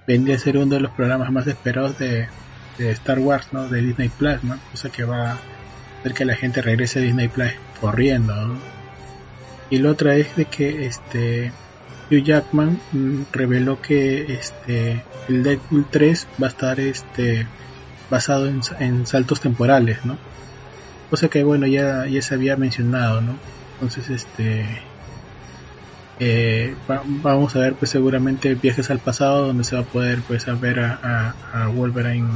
vendría 0.06 0.36
a 0.36 0.38
ser 0.38 0.56
uno 0.56 0.74
de 0.74 0.80
los 0.80 0.90
programas 0.92 1.30
más 1.30 1.46
esperados 1.46 1.98
de, 1.98 2.28
Star 2.78 3.18
Wars, 3.18 3.48
¿no? 3.52 3.68
De 3.68 3.82
Disney 3.82 4.08
Plus, 4.08 4.42
¿no? 4.42 4.58
Cosa 4.70 4.88
que 4.88 5.04
va 5.04 5.32
a 5.32 5.38
hacer 6.00 6.14
que 6.14 6.24
la 6.24 6.34
gente 6.34 6.62
regrese 6.62 6.98
a 6.98 7.02
Disney 7.02 7.28
Plus 7.28 7.50
corriendo, 7.78 8.56
Y 9.68 9.78
la 9.78 9.90
otra 9.90 10.14
es 10.16 10.34
de 10.34 10.46
que 10.46 10.86
este 10.86 11.52
Hugh 12.10 12.22
Jackman 12.22 12.80
mm, 12.92 13.22
reveló 13.32 13.80
que 13.80 14.32
este 14.32 15.02
el 15.28 15.42
Deadpool 15.42 15.86
3 15.90 16.26
va 16.42 16.46
a 16.46 16.50
estar 16.50 16.80
este 16.80 17.46
basado 18.10 18.48
en, 18.48 19.06
saltos 19.06 19.40
temporales, 19.40 20.04
¿no? 20.04 20.18
Cosa 21.08 21.28
que 21.28 21.44
bueno 21.44 21.66
ya, 21.66 22.06
ya 22.06 22.22
se 22.22 22.34
había 22.34 22.56
mencionado, 22.56 23.20
¿no? 23.20 23.36
Entonces 23.74 24.10
este 24.10 24.66
eh, 26.18 26.74
vamos 27.22 27.56
a 27.56 27.60
ver 27.60 27.74
pues 27.74 27.90
seguramente 27.90 28.54
viajes 28.54 28.90
al 28.90 28.98
pasado 28.98 29.46
donde 29.46 29.64
se 29.64 29.76
va 29.76 29.82
a 29.82 29.86
poder 29.86 30.20
pues 30.26 30.44
ver 30.60 30.80
a, 30.80 31.34
a, 31.54 31.68
Wolverine 31.68 32.28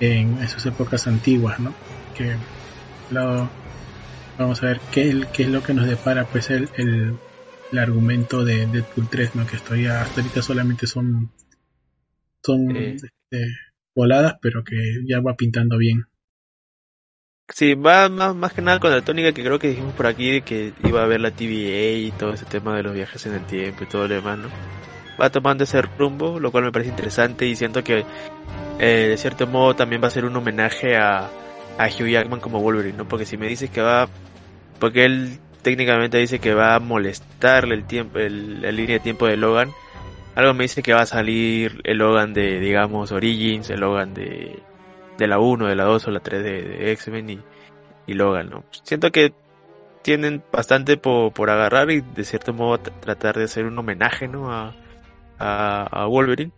en, 0.00 0.38
esas 0.42 0.66
épocas 0.66 1.06
antiguas 1.06 1.58
no 1.58 1.72
que 2.14 2.34
vamos 4.38 4.62
a 4.62 4.66
ver 4.66 4.80
qué, 4.92 5.26
qué 5.32 5.44
es 5.44 5.48
lo 5.48 5.62
que 5.62 5.72
nos 5.72 5.86
depara 5.86 6.24
pues 6.24 6.50
el, 6.50 7.16
argumento 7.72 8.44
de 8.44 8.66
Deadpool 8.66 9.08
3 9.08 9.34
no 9.34 9.46
que 9.46 9.56
estoy 9.56 9.86
hasta 9.86 10.20
ahorita 10.20 10.42
solamente 10.42 10.86
son 10.86 11.30
son 12.42 12.76
este, 12.76 13.10
voladas 13.94 14.36
pero 14.40 14.62
que 14.62 14.76
ya 15.06 15.20
va 15.20 15.34
pintando 15.34 15.76
bien 15.78 16.06
Sí, 17.48 17.74
va 17.74 18.08
más, 18.08 18.34
más 18.34 18.52
que 18.52 18.60
nada 18.60 18.80
con 18.80 18.90
la 18.90 19.02
tónica 19.02 19.32
que 19.32 19.44
creo 19.44 19.58
que 19.58 19.68
dijimos 19.68 19.94
por 19.94 20.06
aquí 20.06 20.42
que 20.42 20.72
iba 20.82 21.00
a 21.00 21.04
haber 21.04 21.20
la 21.20 21.30
TVA 21.30 21.92
y 21.96 22.12
todo 22.18 22.32
ese 22.32 22.44
tema 22.44 22.76
de 22.76 22.82
los 22.82 22.92
viajes 22.92 23.24
en 23.26 23.34
el 23.34 23.46
tiempo 23.46 23.84
y 23.84 23.86
todo 23.86 24.08
lo 24.08 24.14
demás, 24.14 24.38
¿no? 24.38 24.48
Va 25.20 25.30
tomando 25.30 25.62
ese 25.62 25.80
rumbo, 25.80 26.40
lo 26.40 26.50
cual 26.50 26.64
me 26.64 26.72
parece 26.72 26.90
interesante 26.90 27.46
y 27.46 27.54
siento 27.54 27.84
que 27.84 28.04
eh, 28.80 29.06
de 29.10 29.16
cierto 29.16 29.46
modo 29.46 29.76
también 29.76 30.02
va 30.02 30.08
a 30.08 30.10
ser 30.10 30.24
un 30.24 30.36
homenaje 30.36 30.96
a, 30.96 31.30
a 31.78 31.86
Hugh 31.86 32.08
Jackman 32.08 32.40
como 32.40 32.60
Wolverine, 32.60 32.98
¿no? 32.98 33.08
Porque 33.08 33.24
si 33.24 33.36
me 33.36 33.46
dices 33.46 33.70
que 33.70 33.80
va, 33.80 34.08
porque 34.80 35.04
él 35.04 35.38
técnicamente 35.66 36.18
dice 36.18 36.38
que 36.38 36.54
va 36.54 36.76
a 36.76 36.78
molestarle 36.78 37.74
el 37.74 37.86
tiempo, 37.88 38.20
la 38.20 38.70
línea 38.70 38.94
de 38.94 39.00
tiempo 39.00 39.26
de 39.26 39.36
Logan, 39.36 39.72
algo 40.36 40.54
me 40.54 40.62
dice 40.62 40.80
que 40.80 40.94
va 40.94 41.00
a 41.00 41.06
salir 41.06 41.80
el 41.82 41.98
Logan 41.98 42.32
de, 42.32 42.60
digamos, 42.60 43.10
Origins, 43.10 43.68
el 43.70 43.80
Logan 43.80 44.14
de 44.14 44.62
de 45.18 45.26
la 45.26 45.40
1, 45.40 45.66
de 45.66 45.74
la 45.74 45.82
2 45.82 46.06
o 46.06 46.10
la 46.12 46.20
3 46.20 46.44
de, 46.44 46.92
X-Men 46.92 47.42
y, 48.06 48.14
Logan, 48.14 48.48
¿no? 48.48 48.62
Siento 48.84 49.10
que 49.10 49.34
tienen 50.02 50.40
bastante 50.52 50.98
por, 50.98 51.32
por 51.32 51.50
agarrar 51.50 51.90
y 51.90 52.00
de 52.00 52.22
cierto 52.22 52.52
modo 52.52 52.78
tratar 52.78 53.36
de 53.36 53.44
hacer 53.44 53.64
un 53.64 53.76
homenaje, 53.76 54.28
¿no? 54.28 54.52
A, 54.52 54.72
a, 55.40 56.06
Wolverine. 56.06 56.52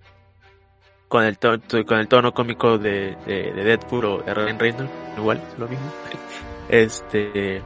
Con 1.08 1.24
el, 1.24 1.38
tono, 1.38 1.62
con 1.86 1.98
el 1.98 2.08
tono 2.08 2.34
cómico 2.34 2.76
de, 2.76 3.16
de, 3.24 3.52
Deadpool 3.52 4.04
o 4.04 4.18
de 4.18 4.34
Ryan 4.34 4.58
Reynolds, 4.58 4.92
igual, 5.16 5.42
lo 5.56 5.66
mismo. 5.66 5.90
este. 6.68 7.62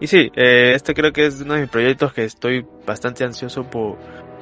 Y 0.00 0.06
sí, 0.06 0.32
eh, 0.34 0.72
este 0.74 0.94
creo 0.94 1.12
que 1.12 1.26
es 1.26 1.42
uno 1.42 1.54
de 1.54 1.60
mis 1.60 1.70
proyectos 1.70 2.14
que 2.14 2.24
estoy 2.24 2.66
bastante 2.86 3.22
ansioso 3.22 3.64
por. 3.64 3.98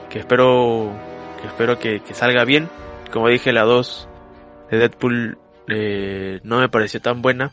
que 0.08 0.20
espero. 0.20 0.92
que 1.40 1.48
espero 1.48 1.78
que, 1.78 2.00
salga 2.12 2.44
bien. 2.44 2.68
Como 3.12 3.28
dije, 3.28 3.52
la 3.52 3.64
2 3.64 4.08
de 4.70 4.78
Deadpool 4.78 5.38
eh, 5.68 6.40
no 6.44 6.60
me 6.60 6.68
pareció 6.68 7.00
tan 7.00 7.22
buena. 7.22 7.52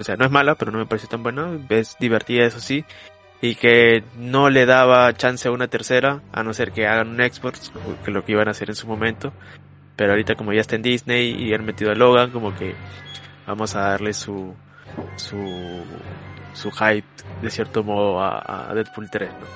O 0.00 0.04
sea, 0.04 0.16
no 0.16 0.24
es 0.24 0.30
mala, 0.30 0.56
pero 0.56 0.72
no 0.72 0.78
me 0.78 0.86
pareció 0.86 1.08
tan 1.08 1.22
buena. 1.22 1.56
Es 1.68 1.96
divertida, 2.00 2.44
eso 2.44 2.58
sí. 2.60 2.84
Y 3.40 3.54
que 3.54 4.02
no 4.16 4.50
le 4.50 4.66
daba 4.66 5.12
chance 5.14 5.46
a 5.46 5.52
una 5.52 5.68
tercera, 5.68 6.22
a 6.32 6.42
no 6.42 6.52
ser 6.52 6.72
que 6.72 6.86
hagan 6.86 7.08
un 7.08 7.20
export, 7.20 7.56
que 8.04 8.10
lo 8.10 8.24
que 8.24 8.32
iban 8.32 8.48
a 8.48 8.52
hacer 8.52 8.70
en 8.70 8.76
su 8.76 8.88
momento. 8.88 9.32
Pero 9.94 10.10
ahorita 10.10 10.34
como 10.34 10.52
ya 10.52 10.60
está 10.60 10.76
en 10.76 10.82
Disney 10.82 11.30
y 11.38 11.54
han 11.54 11.64
metido 11.64 11.92
a 11.92 11.94
Logan, 11.94 12.30
como 12.30 12.54
que 12.56 12.74
vamos 13.46 13.76
a 13.76 13.90
darle 13.90 14.12
su, 14.12 14.54
su, 15.16 15.36
su 16.56 16.70
hype 16.70 17.06
de 17.42 17.50
cierto 17.50 17.84
modo 17.84 18.20
a, 18.20 18.72
Deadpool 18.74 19.10
3, 19.10 19.30
¿no? 19.30 19.46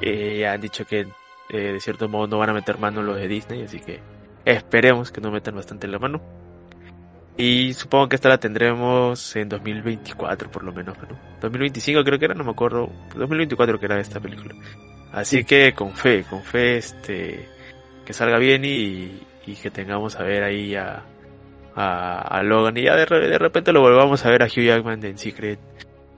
Eh, 0.00 0.46
han 0.46 0.60
dicho 0.60 0.84
que 0.84 1.06
eh, 1.50 1.72
de 1.72 1.80
cierto 1.80 2.08
modo 2.08 2.26
no 2.26 2.38
van 2.38 2.50
a 2.50 2.52
meter 2.52 2.78
mano 2.78 3.02
los 3.02 3.16
de 3.16 3.28
Disney, 3.28 3.62
así 3.62 3.80
que 3.80 4.00
esperemos 4.44 5.10
que 5.10 5.20
no 5.20 5.30
metan 5.30 5.54
bastante 5.54 5.86
la 5.88 5.98
mano. 5.98 6.20
Y 7.36 7.72
supongo 7.72 8.08
que 8.08 8.16
esta 8.16 8.28
la 8.28 8.38
tendremos 8.38 9.34
en 9.36 9.48
2024 9.48 10.50
por 10.50 10.64
lo 10.64 10.72
menos, 10.72 10.96
¿no? 10.98 11.18
2025 11.40 12.04
creo 12.04 12.18
que 12.18 12.26
era, 12.26 12.34
no 12.34 12.44
me 12.44 12.50
acuerdo. 12.50 12.90
2024 13.16 13.78
que 13.78 13.86
era 13.86 14.00
esta 14.00 14.20
película. 14.20 14.54
Así 15.12 15.44
que 15.44 15.72
con 15.72 15.92
fe, 15.92 16.24
con 16.24 16.42
fe, 16.42 16.76
este, 16.76 17.48
que 18.04 18.12
salga 18.12 18.38
bien 18.38 18.64
y, 18.64 19.22
y 19.46 19.54
que 19.54 19.70
tengamos 19.70 20.16
a 20.16 20.22
ver 20.24 20.42
ahí 20.44 20.74
a, 20.74 21.04
a, 21.74 22.42
Logan 22.42 22.76
y 22.76 22.84
ya 22.84 22.96
de, 22.96 23.06
de, 23.06 23.38
repente 23.38 23.72
lo 23.72 23.80
volvamos 23.80 24.24
a 24.24 24.30
ver 24.30 24.42
a 24.42 24.46
Hugh 24.46 24.64
Jackman 24.64 25.04
en 25.04 25.18
Secret, 25.18 25.58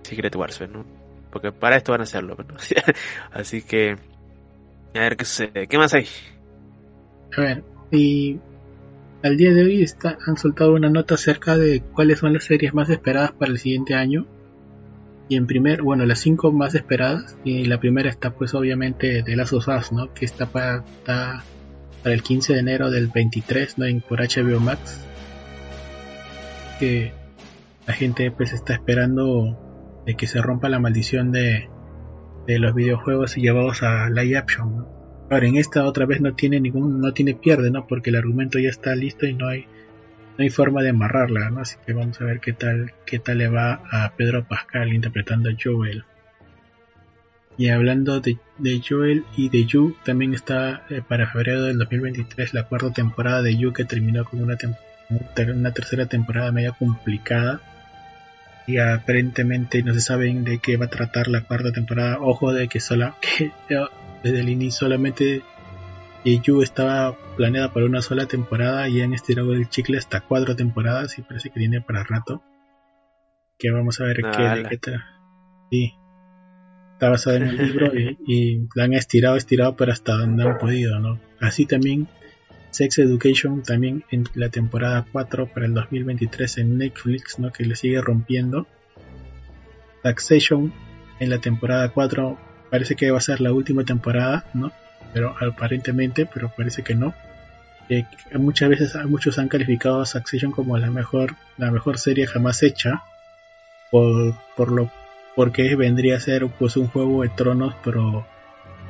Secret 0.05 0.35
Wars, 0.37 0.63
¿no? 0.71 0.85
Porque 1.31 1.51
para 1.51 1.77
esto 1.77 1.93
van 1.93 2.03
a 2.03 2.05
hacerlo. 2.05 2.37
Así 3.33 3.63
que, 3.63 3.97
a 4.95 5.01
ver 5.01 5.17
qué 5.17 5.25
sucede. 5.25 5.67
¿Qué 5.67 5.79
más 5.79 5.93
hay? 5.95 6.07
A 7.37 7.41
ver, 7.41 7.65
y 7.91 8.39
al 9.23 9.37
día 9.37 9.53
de 9.53 9.65
hoy 9.65 9.83
está, 9.83 10.19
han 10.27 10.37
soltado 10.37 10.75
una 10.75 10.91
nota 10.91 11.15
acerca 11.15 11.57
de 11.57 11.81
cuáles 11.81 12.19
son 12.21 12.33
las 12.35 12.45
series 12.45 12.75
más 12.75 12.91
esperadas 12.91 13.33
para 13.33 13.51
el 13.51 13.59
siguiente 13.59 13.95
año. 13.95 14.27
Y 15.29 15.37
en 15.37 15.47
primer, 15.47 15.83
bueno, 15.83 16.05
las 16.05 16.19
cinco 16.19 16.53
más 16.53 16.75
esperadas. 16.75 17.37
Y 17.43 17.65
la 17.65 17.81
primera 17.81 18.11
está 18.11 18.35
pues 18.35 18.55
obviamente 18.55 19.23
de 19.23 19.37
las 19.37 19.53
osas, 19.53 19.91
¿no? 19.93 20.13
Que 20.13 20.27
está 20.27 20.47
para, 20.47 20.85
para 21.05 21.43
el 22.05 22.23
15 22.23 22.53
de 22.53 22.59
enero 22.61 22.91
del 22.91 23.09
23, 23.09 23.79
¿no? 23.79 23.87
En, 23.87 24.03
por 24.03 24.21
HBO 24.21 24.61
Max. 24.61 25.05
Que 26.79 27.13
la 27.87 27.95
gente 27.95 28.31
pues 28.31 28.53
está 28.53 28.75
esperando 28.75 29.64
de 30.07 30.15
que 30.15 30.27
se 30.27 30.41
rompa 30.41 30.69
la 30.69 30.81
maldición 30.81 31.33
de, 31.33 31.69
de 32.47 32.59
los 32.59 32.75
videojuegos 32.75 33.37
llevados 33.37 33.83
a 33.83 34.09
live 34.11 34.37
action. 34.37 34.87
Ahora 35.31 35.47
en 35.47 35.57
esta 35.57 35.85
otra 35.85 36.07
vez 36.07 36.21
no 36.21 36.35
tiene 36.35 36.61
ningún, 36.61 37.01
no 37.01 37.13
tiene 37.13 37.35
pierde, 37.35 37.71
¿no? 37.71 37.87
Porque 37.87 38.11
el 38.11 38.17
argumento 38.17 38.59
ya 38.59 38.69
está 38.69 38.95
listo 38.95 39.27
y 39.27 39.35
no 39.35 39.49
hay, 39.49 39.67
no 40.37 40.45
hay 40.45 40.51
forma 40.51 40.83
de 40.83 40.91
amarrarla, 40.91 41.51
¿no? 41.51 41.61
Así 41.61 41.77
que 41.87 41.93
vamos 41.93 42.21
a 42.21 42.25
ver 42.25 42.41
qué 42.41 42.53
tal, 42.53 42.93
qué 43.07 43.19
tal 43.19 43.39
le 43.39 43.49
va 43.49 43.83
a 43.91 44.13
Pedro 44.17 44.47
Pascal 44.47 44.93
interpretando 44.93 45.49
a 45.49 45.55
Joel. 45.63 46.05
Y 47.57 47.69
hablando 47.69 48.21
de, 48.21 48.39
Joel 48.87 49.25
y 49.37 49.49
de 49.49 49.65
Yu, 49.65 49.95
también 50.05 50.35
está 50.35 50.85
eh, 50.91 51.03
para 51.07 51.31
febrero 51.31 51.63
del 51.63 51.79
2023 51.79 52.53
la 52.53 52.65
cuarta 52.65 52.93
temporada 52.93 53.43
de 53.43 53.57
Yu 53.57 53.73
que 53.73 53.85
terminó 53.85 54.25
con 54.25 54.43
una, 54.43 54.57
una 55.55 55.71
tercera 55.73 56.07
temporada 56.07 56.51
media 56.51 56.73
complicada. 56.73 57.61
Y 58.67 58.79
aparentemente 58.79 59.83
no 59.83 59.93
se 59.93 60.01
sabe 60.01 60.33
de 60.33 60.59
qué 60.59 60.77
va 60.77 60.87
a 60.87 60.91
tratar 60.91 61.29
la 61.29 61.43
cuarta 61.43 61.73
temporada. 61.73 62.19
Ojo 62.21 62.53
de 62.53 62.69
que 62.69 62.81
sola, 62.81 63.17
que 63.39 63.53
desde 64.23 64.41
el 64.41 64.49
inicio 64.49 64.87
solamente 64.87 65.43
Yu 66.25 66.63
estaba 66.63 67.17
planeada 67.37 67.73
para 67.73 67.87
una 67.87 68.01
sola 68.01 68.27
temporada 68.27 68.89
y 68.89 69.03
han 69.03 69.13
estirado 69.13 69.53
el 69.53 69.69
chicle 69.69 69.99
hasta 69.99 70.21
cuatro 70.21 70.57
temporadas 70.57 71.19
y 71.19 71.23
parece 71.23 71.51
que 71.51 71.61
viene 71.61 71.83
para 71.83 72.05
rato. 72.05 72.43
Que 73.59 73.71
vamos 73.71 74.01
a 74.01 74.05
ver 74.05 74.17
qué, 74.17 74.67
qué 74.71 74.79
tal. 74.79 75.05
Sí. 75.71 75.95
Está 76.95 77.11
basado 77.11 77.37
en 77.37 77.43
el 77.43 77.57
libro 77.57 77.93
y, 78.27 78.67
la 78.75 78.85
han 78.85 78.95
estirado, 78.95 79.37
estirado, 79.37 79.77
pero 79.77 79.93
hasta 79.93 80.15
donde 80.15 80.45
han 80.45 80.59
podido, 80.59 80.99
¿no? 80.99 81.21
Así 81.41 81.67
también 81.67 82.09
Sex 82.75 82.99
Education 82.99 83.63
también 83.63 84.03
en 84.11 84.25
la 84.35 84.49
temporada 84.49 85.07
4 85.13 85.47
para 85.47 85.65
el 85.65 85.75
2023 85.75 86.59
en 86.59 86.79
Netflix, 86.79 87.39
¿no? 87.39 87.53
Que 87.53 87.65
le 87.65 87.77
sigue 87.77 88.01
rompiendo. 88.01 88.67
Taxation 90.03 90.73
en 91.21 91.31
la 91.31 91.39
temporada 91.39 91.91
4 91.91 92.37
parece 92.71 92.97
que 92.97 93.13
va 93.13 93.19
a 93.19 93.21
ser 93.21 93.41
la 93.41 93.53
última 93.53 93.85
temporada, 93.85 94.47
¿no? 94.55 94.73
Pero 95.13 95.37
aparentemente, 95.41 96.27
pero 96.27 96.53
parece 96.57 96.83
que 96.83 96.97
no. 96.97 97.15
Eh, 97.89 98.07
muchas 98.33 98.69
veces 98.69 98.97
muchos 99.07 99.39
han 99.39 99.47
calificado 99.47 100.01
a 100.01 100.07
Succession 100.07 100.51
como 100.51 100.77
la 100.77 100.91
mejor 100.91 101.37
la 101.57 101.71
mejor 101.71 101.99
serie 101.99 102.27
jamás 102.27 102.65
hecha 102.65 103.05
por, 103.93 104.35
por 104.57 104.73
lo 104.73 104.91
porque 105.37 105.77
vendría 105.77 106.17
a 106.17 106.21
ser 106.21 106.49
pues 106.49 106.77
un 106.77 106.89
juego 106.89 107.23
de 107.23 107.29
tronos 107.29 107.75
pero 107.85 108.27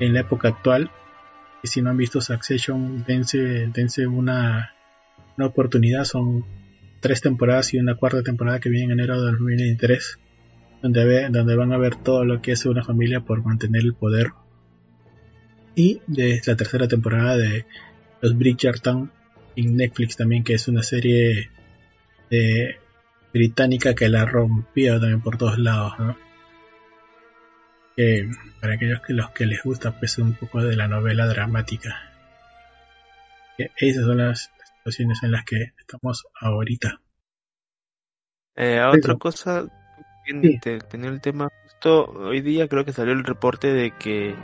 en 0.01 0.15
la 0.15 0.21
época 0.21 0.49
actual 0.49 0.91
y 1.65 1.67
si 1.67 1.81
no 1.81 1.89
han 1.89 1.97
visto 1.97 2.21
Succession 2.21 3.05
dense, 3.07 3.39
dense 3.73 4.07
una, 4.07 4.75
una 5.39 5.47
oportunidad 5.47 6.05
son 6.05 6.45
tres 7.01 7.23
temporadas 7.23 7.73
y 7.73 7.79
una 7.79 7.97
cuarta 7.97 8.23
temporada 8.23 8.61
que 8.61 8.69
viene 8.69 8.93
en 8.93 9.01
enero 9.01 9.19
de 9.19 9.33
2023 9.33 10.19
donde, 10.83 11.29
donde 11.31 11.57
van 11.57 11.73
a 11.73 11.79
ver 11.79 11.97
todo 11.97 12.27
lo 12.27 12.43
que 12.43 12.53
es 12.53 12.67
una 12.67 12.85
familia 12.85 13.21
por 13.21 13.43
mantener 13.43 13.81
el 13.81 13.95
poder. 13.95 14.33
Y 15.75 16.03
de 16.07 16.43
la 16.45 16.55
tercera 16.55 16.87
temporada 16.87 17.39
de 17.39 17.65
Los 18.21 18.37
Bridgerton 18.37 19.11
en 19.57 19.77
Netflix 19.79 20.19
también, 20.19 20.45
que 20.45 20.53
es 20.53 20.69
una 20.69 20.83
serie 20.83 21.49
británica 23.33 23.95
que 23.95 24.11
la 24.11 24.27
rompió 24.27 25.01
también 25.01 25.23
por 25.23 25.39
todos 25.39 25.59
lados. 25.59 25.95
Que 27.97 28.29
para 28.61 28.75
aquellos 28.75 29.01
que 29.01 29.13
los 29.13 29.31
que 29.31 29.47
les 29.47 29.63
gusta 29.63 29.93
pues 29.99 30.19
un 30.19 30.35
poco 30.35 30.63
de 30.63 30.77
la 30.77 30.89
novela 30.89 31.27
dramática. 31.27 32.11
Esas 33.77 34.05
son 34.05 34.19
las 34.19 34.51
situaciones 34.77 35.23
en 35.23 35.33
las 35.33 35.45
que 35.45 35.73
estamos 35.79 36.27
ahorita. 36.41 37.01
Eh, 38.57 38.81
otra 38.81 39.17
cosa, 39.17 39.67
tenía 40.25 41.11
el 41.11 41.21
tema 41.21 41.49
justo 41.65 42.05
hoy 42.07 42.41
día 42.41 42.69
creo 42.69 42.85
que 42.85 42.93
salió 42.93 43.13
el 43.13 43.25
reporte 43.25 43.73
de 43.73 43.91
que 43.91 44.35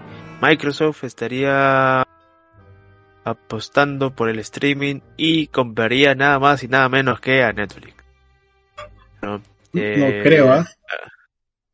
Microsoft 0.43 1.05
estaría 1.05 2.05
apostando 3.25 4.15
por 4.15 4.29
el 4.29 4.39
streaming 4.41 5.01
y 5.17 5.47
compraría 5.49 6.15
nada 6.15 6.39
más 6.39 6.63
y 6.63 6.69
nada 6.69 6.89
menos 6.89 7.21
que 7.21 7.43
a 7.43 7.53
Netflix. 7.53 7.95
No, 9.23 9.43
eh, 9.75 10.21
creo, 10.23 10.53
¿ah? 10.53 10.67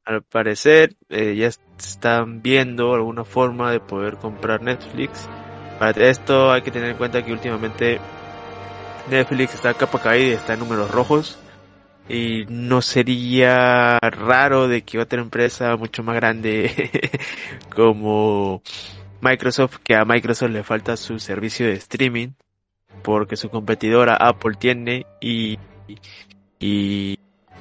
Al 0.07 0.23
parecer 0.23 0.97
eh, 1.09 1.35
ya 1.37 1.49
están 1.79 2.41
viendo 2.41 2.95
alguna 2.95 3.25
forma 3.25 3.71
de 3.73 3.81
poder 3.81 4.17
comprar 4.17 4.63
Netflix. 4.63 5.29
Para 5.79 6.09
esto 6.09 6.53
hay 6.53 6.63
que 6.63 6.71
tener 6.71 6.91
en 6.91 6.97
cuenta 6.97 7.25
que 7.25 7.33
últimamente 7.33 8.01
Netflix 9.11 9.55
está 9.55 9.75
capa 9.75 10.01
caída 10.01 10.37
está 10.37 10.55
en 10.55 10.61
números 10.61 10.91
rojos. 10.91 11.39
Y 12.09 12.45
no 12.49 12.83
sería 12.83 13.99
raro 13.99 14.69
de 14.69 14.83
que 14.83 15.01
otra 15.01 15.21
empresa 15.21 15.77
mucho 15.77 16.05
más 16.05 16.15
grande 16.15 16.91
como 17.75 18.63
Microsoft, 19.21 19.79
que 19.83 19.97
a 19.97 20.05
Microsoft 20.05 20.51
le 20.51 20.63
falta 20.63 20.97
su 20.97 21.19
servicio 21.19 21.67
de 21.67 21.73
streaming, 21.73 22.29
porque 23.03 23.37
su 23.37 23.51
competidora 23.51 24.17
Apple 24.17 24.57
tiene 24.59 25.07
y, 25.21 25.59
y, 26.61 27.19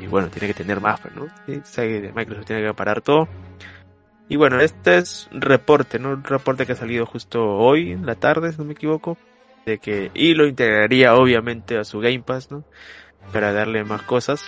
bueno, 0.10 0.30
tiene 0.30 0.48
que 0.48 0.54
tener 0.54 0.82
más, 0.82 1.00
¿no? 1.16 1.28
Microsoft 1.48 2.46
tiene 2.46 2.64
que 2.64 2.74
parar 2.74 3.02
todo. 3.02 3.28
Y 4.28 4.38
bueno, 4.38 4.60
este 4.60 4.98
es 4.98 5.30
un 5.32 5.42
reporte, 5.42 6.00
¿no? 6.00 6.10
Un 6.10 6.24
reporte 6.24 6.66
que 6.66 6.74
ha 6.74 6.76
salido 6.76 7.06
justo 7.06 7.44
hoy 7.44 7.92
en 7.92 8.06
la 8.06 8.16
tarde, 8.16 8.52
si 8.52 8.58
no 8.58 8.66
me 8.66 8.74
equivoco, 8.74 9.18
de 9.66 9.78
que, 9.78 10.12
y 10.14 10.34
lo 10.34 10.48
integraría 10.48 11.16
obviamente 11.16 11.78
a 11.78 11.84
su 11.84 12.00
Game 12.00 12.22
Pass, 12.22 12.52
¿no? 12.52 12.64
Para 13.32 13.54
darle 13.54 13.84
más 13.84 14.02
cosas. 14.02 14.44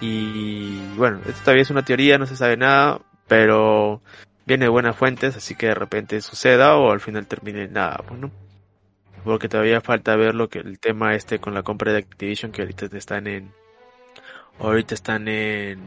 Y 0.00 0.78
bueno, 0.96 1.20
esto 1.26 1.40
todavía 1.42 1.62
es 1.62 1.70
una 1.70 1.84
teoría, 1.84 2.18
no 2.18 2.26
se 2.26 2.36
sabe 2.36 2.56
nada, 2.56 3.00
pero 3.26 4.02
viene 4.46 4.66
de 4.66 4.70
buenas 4.70 4.96
fuentes, 4.96 5.36
así 5.36 5.54
que 5.54 5.66
de 5.68 5.74
repente 5.74 6.20
suceda 6.20 6.76
o 6.76 6.90
al 6.90 7.00
final 7.00 7.26
termine 7.26 7.68
nada, 7.68 7.98
pues, 8.06 8.20
¿no? 8.20 8.30
Porque 9.24 9.48
todavía 9.48 9.80
falta 9.80 10.16
ver 10.16 10.34
lo 10.34 10.48
que 10.48 10.58
el 10.58 10.80
tema 10.80 11.14
este 11.14 11.38
con 11.38 11.54
la 11.54 11.62
compra 11.62 11.92
de 11.92 11.98
Activision, 11.98 12.52
que 12.52 12.62
ahorita 12.62 12.86
están 12.96 13.26
en, 13.26 13.52
ahorita 14.58 14.94
están 14.94 15.28
en 15.28 15.80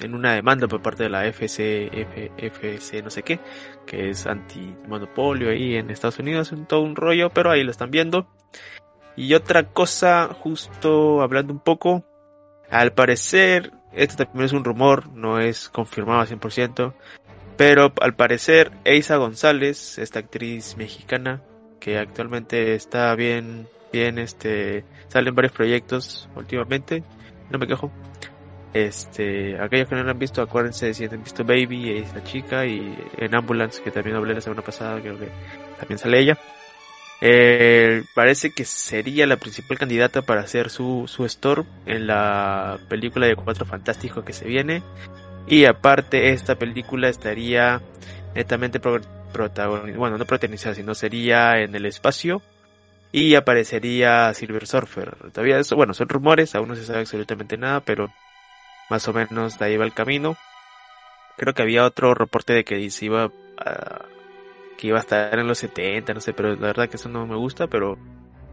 en 0.00 0.14
una 0.14 0.34
demanda 0.34 0.68
por 0.68 0.82
parte 0.82 1.04
de 1.04 1.08
la 1.08 1.26
FC, 1.26 1.90
FC 2.36 3.02
no 3.02 3.10
sé 3.10 3.22
qué, 3.22 3.40
que 3.86 4.10
es 4.10 4.26
antimonopolio 4.26 5.50
ahí 5.50 5.76
en 5.76 5.90
Estados 5.90 6.18
Unidos, 6.18 6.52
es 6.52 6.68
todo 6.68 6.82
un 6.82 6.96
rollo, 6.96 7.30
pero 7.30 7.50
ahí 7.50 7.64
lo 7.64 7.70
están 7.70 7.90
viendo. 7.90 8.28
Y 9.16 9.32
otra 9.34 9.64
cosa, 9.64 10.28
justo 10.38 11.22
hablando 11.22 11.52
un 11.52 11.60
poco, 11.60 12.04
al 12.70 12.92
parecer, 12.92 13.72
esto 13.92 14.24
también 14.24 14.44
es 14.44 14.52
un 14.52 14.64
rumor, 14.64 15.08
no 15.12 15.40
es 15.40 15.70
confirmado 15.70 16.20
al 16.20 16.28
100%, 16.28 16.92
pero 17.56 17.92
al 18.00 18.14
parecer 18.14 18.72
Eisa 18.84 19.16
González, 19.16 19.98
esta 19.98 20.18
actriz 20.18 20.76
mexicana, 20.76 21.42
que 21.80 21.96
actualmente 21.98 22.74
está 22.74 23.14
bien, 23.14 23.68
bien, 23.92 24.18
este, 24.18 24.84
sale 25.08 25.30
en 25.30 25.34
varios 25.34 25.52
proyectos 25.52 26.28
últimamente, 26.36 27.02
no 27.50 27.58
me 27.58 27.66
quejo, 27.66 27.90
este, 28.76 29.58
aquellos 29.58 29.88
que 29.88 29.94
no 29.94 30.10
han 30.10 30.18
visto, 30.18 30.42
acuérdense 30.42 30.92
si 30.92 31.04
han 31.04 31.22
visto 31.22 31.44
Baby, 31.44 31.96
esa 31.98 32.22
chica, 32.22 32.66
y 32.66 32.94
en 33.16 33.34
Ambulance, 33.34 33.82
que 33.82 33.90
también 33.90 34.16
hablé 34.16 34.34
la 34.34 34.40
semana 34.42 34.62
pasada, 34.62 35.00
creo 35.00 35.18
que 35.18 35.28
también 35.78 35.98
sale 35.98 36.18
ella. 36.18 36.38
Eh, 37.22 38.04
parece 38.14 38.50
que 38.50 38.66
sería 38.66 39.26
la 39.26 39.38
principal 39.38 39.78
candidata 39.78 40.20
para 40.20 40.42
hacer 40.42 40.68
su, 40.68 41.04
su 41.06 41.24
store 41.24 41.62
en 41.86 42.06
la 42.06 42.78
película 42.90 43.26
de 43.26 43.36
Cuatro 43.36 43.64
Fantásticos 43.64 44.24
que 44.24 44.34
se 44.34 44.46
viene. 44.46 44.82
Y 45.46 45.64
aparte, 45.64 46.32
esta 46.32 46.56
película 46.56 47.08
estaría 47.08 47.80
netamente 48.34 48.78
protagonizada, 48.78 49.98
bueno, 49.98 50.18
no 50.18 50.26
protagonizada, 50.26 50.74
sino 50.74 50.94
sería 50.94 51.60
en 51.60 51.74
el 51.74 51.86
espacio. 51.86 52.42
Y 53.12 53.34
aparecería 53.34 54.32
Silver 54.34 54.66
Surfer. 54.66 55.16
Todavía 55.32 55.58
eso, 55.58 55.76
bueno, 55.76 55.94
son 55.94 56.08
rumores, 56.08 56.54
aún 56.54 56.68
no 56.68 56.74
se 56.74 56.84
sabe 56.84 57.00
absolutamente 57.00 57.56
nada, 57.56 57.80
pero 57.80 58.12
más 58.90 59.06
o 59.08 59.12
menos 59.12 59.58
de 59.58 59.64
ahí 59.64 59.76
va 59.76 59.84
el 59.84 59.94
camino. 59.94 60.36
Creo 61.36 61.54
que 61.54 61.62
había 61.62 61.84
otro 61.84 62.14
reporte 62.14 62.52
de 62.52 62.64
que 62.64 62.90
se 62.90 63.06
iba 63.06 63.30
a, 63.58 64.04
que 64.76 64.86
iba 64.88 64.98
a 64.98 65.00
estar 65.00 65.38
en 65.38 65.46
los 65.46 65.58
70, 65.58 66.14
no 66.14 66.20
sé, 66.20 66.32
pero 66.32 66.54
la 66.54 66.68
verdad 66.68 66.88
que 66.88 66.96
eso 66.96 67.08
no 67.08 67.26
me 67.26 67.36
gusta, 67.36 67.66
pero 67.66 67.98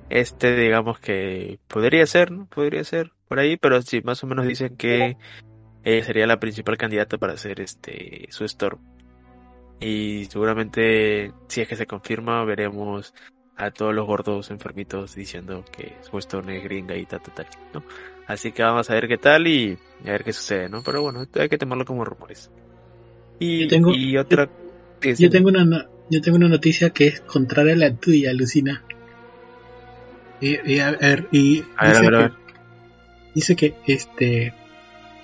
este 0.09 0.55
digamos 0.55 0.99
que 0.99 1.59
podría 1.67 2.05
ser, 2.05 2.31
¿no? 2.31 2.45
Podría 2.47 2.83
ser 2.83 3.11
por 3.27 3.39
ahí, 3.39 3.57
pero 3.57 3.81
sí, 3.81 4.01
más 4.01 4.23
o 4.23 4.27
menos 4.27 4.47
dicen 4.47 4.75
que 4.77 5.17
ella 5.83 6.05
sería 6.05 6.27
la 6.27 6.39
principal 6.39 6.77
candidata 6.77 7.17
para 7.17 7.33
hacer 7.33 7.59
este 7.61 8.27
su 8.29 8.45
store. 8.45 8.77
Y 9.79 10.25
seguramente, 10.25 11.33
si 11.47 11.61
es 11.61 11.67
que 11.67 11.75
se 11.75 11.87
confirma, 11.87 12.45
veremos 12.45 13.13
a 13.55 13.71
todos 13.71 13.93
los 13.93 14.05
gordos 14.05 14.49
enfermitos 14.51 15.15
diciendo 15.15 15.63
que 15.75 15.93
store 16.17 16.57
es 16.57 16.63
gringa 16.63 16.95
y 16.95 17.05
tal, 17.05 17.21
tal, 17.21 17.33
tal, 17.33 17.47
¿no? 17.73 17.83
Así 18.27 18.51
que 18.51 18.63
vamos 18.63 18.89
a 18.89 18.93
ver 18.93 19.07
qué 19.07 19.17
tal 19.17 19.47
y 19.47 19.77
a 20.05 20.11
ver 20.11 20.23
qué 20.23 20.33
sucede, 20.33 20.69
¿no? 20.69 20.81
Pero 20.83 21.01
bueno, 21.01 21.25
hay 21.35 21.49
que 21.49 21.57
tomarlo 21.57 21.85
como 21.85 22.05
rumores. 22.05 22.49
Y, 23.39 23.67
tengo, 23.67 23.93
y 23.93 24.17
otra... 24.17 24.49
Yo, 25.01 25.29
tengo 25.29 25.49
una, 25.49 25.89
yo 26.09 26.21
tengo 26.21 26.37
una 26.37 26.47
noticia 26.47 26.91
que 26.91 27.07
es 27.07 27.21
contraria 27.21 27.73
a 27.73 27.77
la 27.77 27.93
tuya, 27.93 28.31
Lucina. 28.33 28.83
Y, 30.39 30.79
a 30.79 30.91
ver, 30.91 31.27
y 31.31 31.63
dice, 31.63 32.09
que, 32.09 32.31
dice 33.33 33.55
que 33.55 33.75
este 33.85 34.53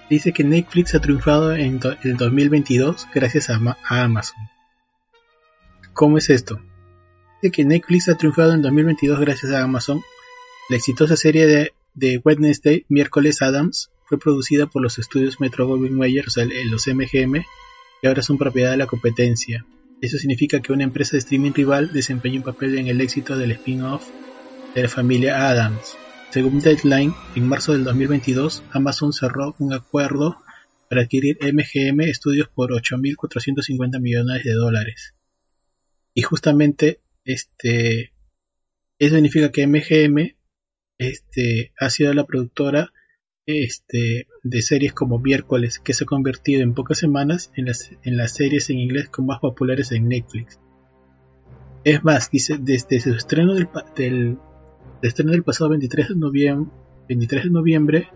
dice 0.09 0.33
que 0.33 0.43
Netflix 0.43 0.95
ha 0.95 1.01
triunfado 1.01 1.53
en 1.53 1.79
el 2.03 2.17
2022 2.17 3.07
gracias 3.13 3.49
a, 3.49 3.59
a, 3.87 4.03
Amazon. 4.03 4.39
¿Cómo 5.93 6.17
es 6.17 6.29
esto? 6.29 6.59
Dice 7.41 7.51
que 7.51 7.65
Netflix 7.65 8.09
ha 8.09 8.17
triunfado 8.17 8.53
en 8.53 8.61
2022 8.61 9.19
gracias 9.19 9.51
a 9.51 9.63
Amazon. 9.63 10.01
La 10.69 10.77
exitosa 10.77 11.15
serie 11.15 11.47
de 11.47 11.73
de 11.93 12.21
Wednesday, 12.23 12.85
miércoles 12.87 13.41
Adams, 13.41 13.91
fue 14.05 14.17
producida 14.17 14.67
por 14.67 14.81
los 14.81 14.97
estudios 14.99 15.39
Metro 15.39 15.67
Goldwyn 15.67 15.95
Mayer, 15.95 16.25
o 16.27 16.29
sea, 16.29 16.45
los 16.69 16.87
MGM, 16.87 17.43
y 18.01 18.07
ahora 18.07 18.21
son 18.21 18.37
propiedad 18.37 18.71
de 18.71 18.77
la 18.77 18.87
competencia. 18.87 19.65
Eso 20.01 20.17
significa 20.17 20.61
que 20.61 20.71
una 20.71 20.83
empresa 20.83 21.11
de 21.11 21.19
streaming 21.19 21.51
rival 21.51 21.91
desempeña 21.91 22.37
un 22.37 22.43
papel 22.43 22.77
en 22.77 22.87
el 22.87 23.01
éxito 23.01 23.37
del 23.37 23.51
spin-off 23.51 24.07
de 24.73 24.83
la 24.83 24.89
familia 24.89 25.49
Adams. 25.49 25.97
Según 26.31 26.59
Deadline, 26.59 27.13
en 27.35 27.47
marzo 27.47 27.73
del 27.73 27.83
2022, 27.83 28.63
Amazon 28.71 29.11
cerró 29.11 29.55
un 29.59 29.73
acuerdo 29.73 30.37
para 30.89 31.01
adquirir 31.01 31.37
MGM 31.41 32.13
Studios 32.13 32.47
por 32.47 32.71
8.450 32.71 33.99
millones 33.99 34.43
de 34.43 34.53
dólares. 34.53 35.15
Y 36.13 36.21
justamente 36.21 36.99
este, 37.29 38.11
eso 38.97 39.15
significa 39.15 39.51
que 39.51 39.67
MGM 39.67 40.35
este, 40.97 41.73
ha 41.79 41.89
sido 41.91 42.11
la 42.15 42.25
productora 42.25 42.91
este, 43.45 44.27
de 44.41 44.61
series 44.63 44.93
como 44.93 45.19
Miércoles, 45.19 45.79
que 45.79 45.93
se 45.93 46.05
ha 46.05 46.07
convertido 46.07 46.63
en 46.63 46.73
pocas 46.73 46.97
semanas 46.97 47.51
en 47.55 47.65
las, 47.65 48.33
series 48.33 48.71
en 48.71 48.79
inglés 48.79 49.09
con 49.09 49.27
más 49.27 49.39
populares 49.39 49.91
en 49.91 50.07
Netflix. 50.07 50.59
Es 51.83 52.03
más, 52.03 52.31
desde 52.31 52.99
su 52.99 53.13
estreno 53.13 53.53
del, 53.53 54.37
estreno 55.03 55.31
del 55.31 55.43
pasado 55.43 55.69
23 55.69 56.09
de 56.09 56.15
noviembre, 56.15 56.71
23 57.09 57.43
de 57.43 58.07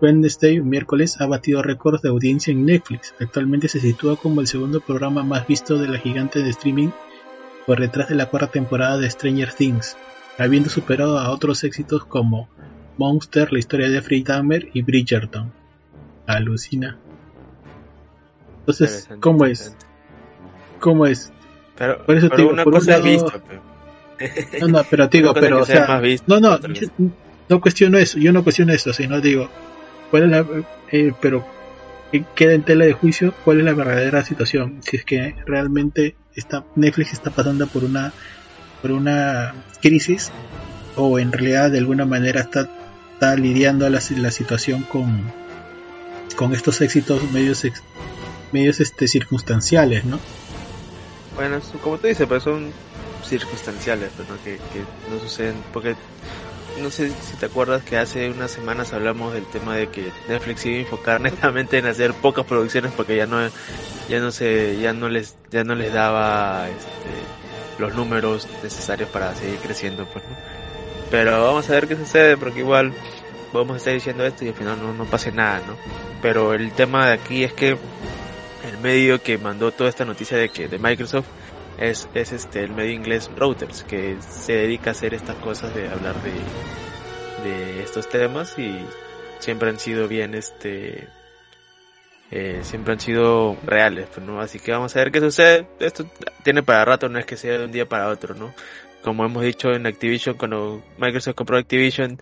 Wednesday, 0.00 0.60
miércoles, 0.60 1.20
ha 1.20 1.26
batido 1.26 1.62
récords 1.62 2.02
de 2.02 2.10
audiencia 2.10 2.52
en 2.52 2.66
Netflix. 2.66 3.14
Actualmente 3.18 3.68
se 3.68 3.80
sitúa 3.80 4.16
como 4.16 4.42
el 4.42 4.46
segundo 4.46 4.80
programa 4.80 5.22
más 5.22 5.46
visto 5.46 5.78
de 5.78 5.88
la 5.88 5.98
gigante 5.98 6.42
de 6.42 6.50
streaming 6.50 6.90
por 7.66 7.80
detrás 7.80 8.08
de 8.08 8.14
la 8.14 8.26
cuarta 8.26 8.50
temporada 8.50 8.98
de 8.98 9.10
Stranger 9.10 9.52
Things, 9.52 9.96
habiendo 10.38 10.68
superado 10.68 11.18
a 11.18 11.30
otros 11.30 11.64
éxitos 11.64 12.04
como 12.04 12.48
Monster, 12.96 13.52
la 13.52 13.58
historia 13.58 13.88
de 13.88 14.02
Free 14.02 14.22
Dahmer 14.22 14.68
y 14.72 14.82
Bridgerton. 14.82 15.52
Alucina. 16.26 16.98
Entonces, 18.60 19.08
¿cómo 19.20 19.44
es? 19.44 19.76
¿Cómo 20.80 21.06
es? 21.06 21.32
Pero, 21.76 22.04
por 22.04 22.16
eso 22.16 22.28
digo, 22.34 22.50
una 22.50 22.64
cosa 22.64 22.98
visto, 22.98 23.32
No, 24.60 24.68
no, 24.68 24.82
pero 24.88 25.08
digo, 25.08 25.34
pero, 25.34 25.62
o 25.62 25.66
sea, 25.66 26.00
no, 26.26 26.40
no, 26.40 26.58
no 27.48 27.60
cuestiono 27.60 27.98
eso, 27.98 28.18
yo 28.18 28.32
no 28.32 28.42
cuestiono 28.42 28.72
eso, 28.72 28.92
sino 28.92 29.20
digo, 29.20 29.48
¿cuál 30.10 30.24
es 30.24 30.28
la, 30.30 30.46
eh, 30.92 31.12
pero 31.20 31.44
queda 32.22 32.52
en 32.52 32.62
tela 32.62 32.84
de 32.84 32.92
juicio 32.92 33.34
cuál 33.44 33.58
es 33.58 33.64
la 33.64 33.74
verdadera 33.74 34.24
situación, 34.24 34.80
si 34.82 34.96
es 34.96 35.04
que 35.04 35.34
realmente 35.46 36.16
está, 36.34 36.64
Netflix 36.76 37.12
está 37.12 37.30
pasando 37.30 37.66
por 37.66 37.84
una 37.84 38.12
por 38.82 38.92
una 38.92 39.54
crisis 39.80 40.30
o 40.96 41.18
en 41.18 41.32
realidad 41.32 41.70
de 41.70 41.78
alguna 41.78 42.04
manera 42.04 42.42
está, 42.42 42.68
lidiando 43.36 43.88
la, 43.88 44.00
la 44.18 44.30
situación 44.30 44.82
con, 44.82 45.32
con 46.36 46.52
estos 46.52 46.82
éxitos 46.82 47.22
medios 47.32 47.64
medios 48.52 48.80
este 48.80 49.08
circunstanciales, 49.08 50.04
¿no? 50.04 50.20
Bueno, 51.34 51.58
como 51.82 51.98
tú 51.98 52.06
dices, 52.06 52.26
pues 52.28 52.42
son 52.42 52.70
circunstanciales, 53.26 54.10
pero 54.16 54.36
que, 54.44 54.56
que 54.72 54.84
no 55.10 55.18
suceden, 55.18 55.56
porque 55.72 55.96
no 56.80 56.90
sé 56.90 57.10
si 57.10 57.36
te 57.38 57.46
acuerdas 57.46 57.82
que 57.82 57.96
hace 57.96 58.30
unas 58.30 58.50
semanas 58.50 58.92
hablamos 58.92 59.32
del 59.32 59.46
tema 59.46 59.76
de 59.76 59.88
que 59.88 60.10
Netflix 60.28 60.66
iba 60.66 60.76
a 60.76 60.80
enfocar 60.80 61.20
netamente 61.20 61.78
en 61.78 61.86
hacer 61.86 62.12
pocas 62.14 62.44
producciones 62.44 62.92
porque 62.92 63.16
ya 63.16 63.26
no 63.26 63.38
ya 64.08 64.20
no 64.20 64.30
se 64.30 64.78
ya 64.80 64.92
no 64.92 65.08
les 65.08 65.36
ya 65.50 65.64
no 65.64 65.74
les 65.74 65.92
daba 65.92 66.68
este, 66.68 67.78
los 67.78 67.94
números 67.94 68.48
necesarios 68.62 69.08
para 69.08 69.34
seguir 69.34 69.58
creciendo 69.58 70.06
pues 70.06 70.24
pero 71.10 71.44
vamos 71.44 71.68
a 71.70 71.72
ver 71.72 71.86
qué 71.86 71.96
sucede 71.96 72.36
porque 72.36 72.60
igual 72.60 72.92
podemos 73.52 73.76
estar 73.76 73.92
diciendo 73.92 74.24
esto 74.24 74.44
y 74.44 74.48
al 74.48 74.54
final 74.54 74.78
no, 74.80 74.92
no 74.92 75.04
pase 75.04 75.32
nada 75.32 75.62
no 75.66 75.76
pero 76.20 76.54
el 76.54 76.72
tema 76.72 77.08
de 77.08 77.12
aquí 77.14 77.44
es 77.44 77.52
que 77.52 77.70
el 77.70 78.78
medio 78.82 79.22
que 79.22 79.38
mandó 79.38 79.70
toda 79.70 79.90
esta 79.90 80.04
noticia 80.04 80.36
de 80.36 80.48
que 80.48 80.68
de 80.68 80.78
Microsoft 80.78 81.26
es, 81.78 82.08
es 82.14 82.32
este 82.32 82.62
el 82.62 82.72
medio 82.72 82.92
inglés 82.92 83.30
Routers 83.36 83.82
que 83.84 84.16
se 84.20 84.52
dedica 84.52 84.90
a 84.90 84.92
hacer 84.92 85.14
estas 85.14 85.36
cosas 85.36 85.74
de 85.74 85.88
hablar 85.88 86.14
de, 86.22 87.48
de 87.48 87.82
estos 87.82 88.08
temas 88.08 88.58
y 88.58 88.78
siempre 89.40 89.70
han 89.70 89.78
sido 89.78 90.08
bien 90.08 90.34
este 90.34 91.08
eh, 92.30 92.60
siempre 92.62 92.94
han 92.94 93.00
sido 93.00 93.56
reales 93.64 94.08
pues, 94.14 94.24
no 94.26 94.40
así 94.40 94.58
que 94.58 94.72
vamos 94.72 94.94
a 94.96 95.00
ver 95.00 95.12
qué 95.12 95.20
sucede. 95.20 95.66
Esto 95.80 96.06
tiene 96.42 96.62
para 96.62 96.84
rato 96.84 97.08
no 97.08 97.18
es 97.18 97.26
que 97.26 97.36
sea 97.36 97.58
de 97.58 97.64
un 97.64 97.72
día 97.72 97.88
para 97.88 98.08
otro 98.08 98.34
no 98.34 98.54
como 99.02 99.24
hemos 99.24 99.42
dicho 99.42 99.72
en 99.72 99.86
Activision 99.86 100.36
cuando 100.36 100.82
Microsoft 100.98 101.34
compró 101.34 101.58
Activision 101.58 102.20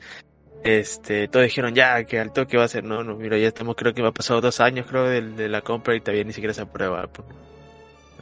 este 0.64 1.28
todos 1.28 1.44
dijeron 1.44 1.74
ya 1.74 2.05
que 2.05 2.18
alto 2.18 2.46
que 2.46 2.57
va 2.57 2.64
a 2.64 2.68
ser 2.68 2.84
no 2.84 3.05
no 3.05 3.16
mira 3.16 3.36
ya 3.36 3.48
estamos 3.48 3.76
creo 3.76 3.92
que 3.94 4.03
va 4.03 4.09
a 4.09 4.14
pasar 4.14 4.40
dos 4.40 4.61
años 4.61 4.86
creo 4.88 5.05
de, 5.05 5.20
de 5.20 5.48
la 5.48 5.61
compra 5.61 5.94
y 5.94 6.00
todavía 6.00 6.24
ni 6.24 6.32
siquiera 6.32 6.55
se 6.55 6.62
aprueba 6.62 7.07
pues. 7.09 7.26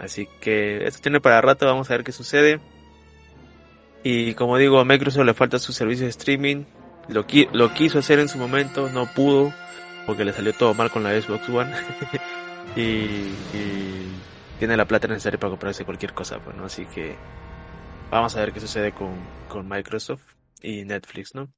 Así 0.00 0.26
que 0.40 0.86
esto 0.86 1.00
tiene 1.02 1.20
para 1.20 1.42
rato, 1.42 1.66
vamos 1.66 1.90
a 1.90 1.94
ver 1.94 2.04
qué 2.04 2.12
sucede. 2.12 2.58
Y 4.02 4.32
como 4.32 4.56
digo, 4.56 4.80
a 4.80 4.84
Microsoft 4.84 5.26
le 5.26 5.34
falta 5.34 5.58
su 5.58 5.74
servicio 5.74 6.06
de 6.06 6.10
streaming. 6.10 6.64
Lo, 7.08 7.26
lo 7.52 7.74
quiso 7.74 7.98
hacer 7.98 8.18
en 8.18 8.28
su 8.28 8.38
momento, 8.38 8.88
no 8.88 9.06
pudo, 9.06 9.52
porque 10.06 10.24
le 10.24 10.32
salió 10.32 10.54
todo 10.54 10.72
mal 10.72 10.90
con 10.90 11.02
la 11.02 11.20
Xbox 11.20 11.48
One. 11.50 11.72
y, 12.76 13.32
tiene 14.58 14.76
la 14.76 14.86
plata 14.86 15.08
necesaria 15.08 15.38
para 15.38 15.50
comprarse 15.50 15.84
cualquier 15.84 16.14
cosa, 16.14 16.38
pues, 16.38 16.56
¿no? 16.56 16.64
Así 16.64 16.86
que 16.86 17.16
vamos 18.10 18.36
a 18.36 18.40
ver 18.40 18.52
qué 18.52 18.60
sucede 18.60 18.92
con, 18.92 19.14
con 19.48 19.68
Microsoft 19.68 20.22
y 20.62 20.84
Netflix, 20.84 21.34
¿no? 21.34 21.52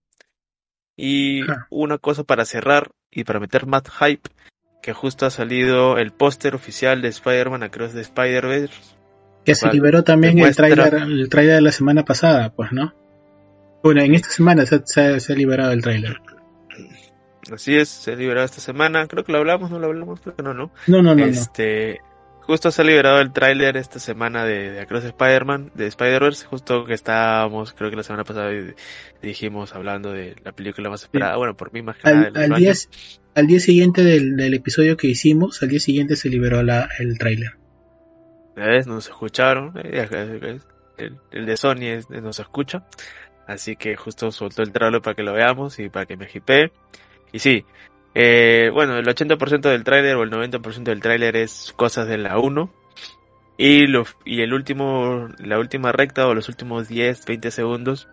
Y 0.97 1.41
una 1.71 1.99
cosa 1.99 2.25
para 2.25 2.45
cerrar 2.45 2.91
y 3.11 3.25
para 3.25 3.41
meter 3.41 3.67
más 3.67 3.83
hype 4.01 4.31
que 4.83 4.93
justo 4.93 5.25
ha 5.27 5.31
salido 5.31 5.97
el 5.97 6.13
póster 6.13 6.55
oficial 6.55 7.01
de 7.01 7.09
Spider-Man 7.09 7.63
Across 7.63 7.95
the 7.95 8.01
Spider-Verse. 8.01 8.75
Que 9.45 9.55
se 9.55 9.73
liberó 9.73 10.05
también 10.05 10.39
el 10.41 10.55
trailer, 10.55 10.95
el 10.95 11.29
trailer 11.29 11.57
de 11.57 11.63
la 11.63 11.73
semana 11.73 12.05
pasada, 12.05 12.51
pues, 12.51 12.73
¿no? 12.73 12.93
Bueno, 13.83 14.03
en 14.03 14.15
esta 14.15 14.29
semana 14.29 14.65
se, 14.67 15.01
ha 15.01 15.37
liberado 15.37 15.73
el 15.73 15.83
trailer. 15.83 16.21
Así 17.53 17.77
es, 17.77 17.89
se 17.89 18.13
ha 18.13 18.17
liberado 18.17 18.45
esta 18.45 18.61
semana. 18.61 19.07
Creo 19.07 19.25
que 19.25 19.33
lo 19.33 19.39
hablamos, 19.39 19.71
no 19.71 19.79
lo 19.79 19.87
hablamos, 19.87 20.21
creo 20.21 20.37
que 20.37 20.43
no, 20.43 20.55
¿no? 20.55 20.71
No, 20.87 21.03
no, 21.03 21.15
no. 21.15 21.25
Este, 21.25 22.01
justo 22.47 22.71
se 22.71 22.83
ha 22.83 22.85
liberado 22.85 23.21
el 23.21 23.33
tráiler 23.33 23.77
esta 23.77 23.99
semana 23.99 24.45
de, 24.45 24.81
Across 24.81 25.05
Spider-Man, 25.05 25.71
de 25.75 25.87
Spider-Verse, 25.87 26.47
justo 26.47 26.85
que 26.85 26.95
estábamos, 26.95 27.73
creo 27.73 27.91
que 27.91 27.97
la 27.97 28.03
semana 28.03 28.25
pasada 28.25 28.51
dijimos 29.23 29.75
hablando 29.75 30.13
de 30.13 30.37
la 30.45 30.53
película 30.53 30.91
más 30.91 31.03
esperada, 31.03 31.37
bueno, 31.37 31.57
por 31.57 31.73
mí 31.73 31.83
más 31.83 31.97
que 31.97 32.13
nada. 32.13 32.45
Al, 32.45 32.55
día, 32.55 32.73
al 33.35 33.47
día 33.47 33.61
siguiente 33.61 34.03
del, 34.03 34.55
episodio 34.55 34.97
que 34.97 35.09
hicimos, 35.09 35.63
al 35.63 35.69
día 35.69 35.81
siguiente 35.81 36.17
se 36.17 36.29
liberó 36.29 36.63
la, 36.63 36.89
el 36.99 37.19
tráiler. 37.19 37.53
¿Ves? 38.57 38.87
Nos 38.87 39.07
escucharon, 39.09 39.73
eh, 39.83 40.59
el, 40.99 41.47
de 41.47 41.57
Sony 41.57 42.05
nos 42.21 42.39
escucha, 42.39 42.85
así 43.47 43.77
que 43.77 43.97
justo 43.97 44.31
soltó 44.31 44.63
el 44.63 44.73
tráiler 44.73 45.01
para 45.01 45.15
que 45.15 45.23
lo 45.23 45.33
veamos 45.33 45.79
y 45.79 45.89
para 45.89 46.07
que 46.07 46.17
me 46.17 46.29
hipee. 46.33 46.73
Y 47.33 47.39
sí, 47.39 47.65
eh, 48.15 48.71
bueno, 48.73 48.97
el 48.97 49.07
80% 49.07 49.61
del 49.61 49.85
tráiler 49.85 50.17
o 50.17 50.23
el 50.23 50.31
90% 50.31 50.83
del 50.83 51.01
tráiler 51.01 51.37
es 51.37 51.73
cosas 51.77 52.07
de 52.09 52.19
la 52.19 52.39
1. 52.39 52.71
Y, 53.59 53.87
lo, 53.87 54.05
y 54.25 54.43
el 54.43 54.55
último, 54.55 55.29
la 55.39 55.59
última 55.59 55.93
recta 55.93 56.27
o 56.27 56.35
los 56.35 56.49
últimos 56.49 56.89
10, 56.89 57.27
20 57.27 57.51
segundos 57.51 58.09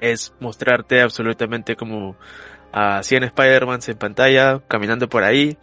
es 0.00 0.32
mostrarte 0.40 1.00
absolutamente 1.00 1.74
como 1.74 2.16
a 2.72 3.02
100 3.02 3.24
Spider-Man 3.24 3.80
en 3.86 3.96
pantalla, 3.96 4.60
caminando 4.68 5.08
por 5.08 5.24
ahí. 5.24 5.56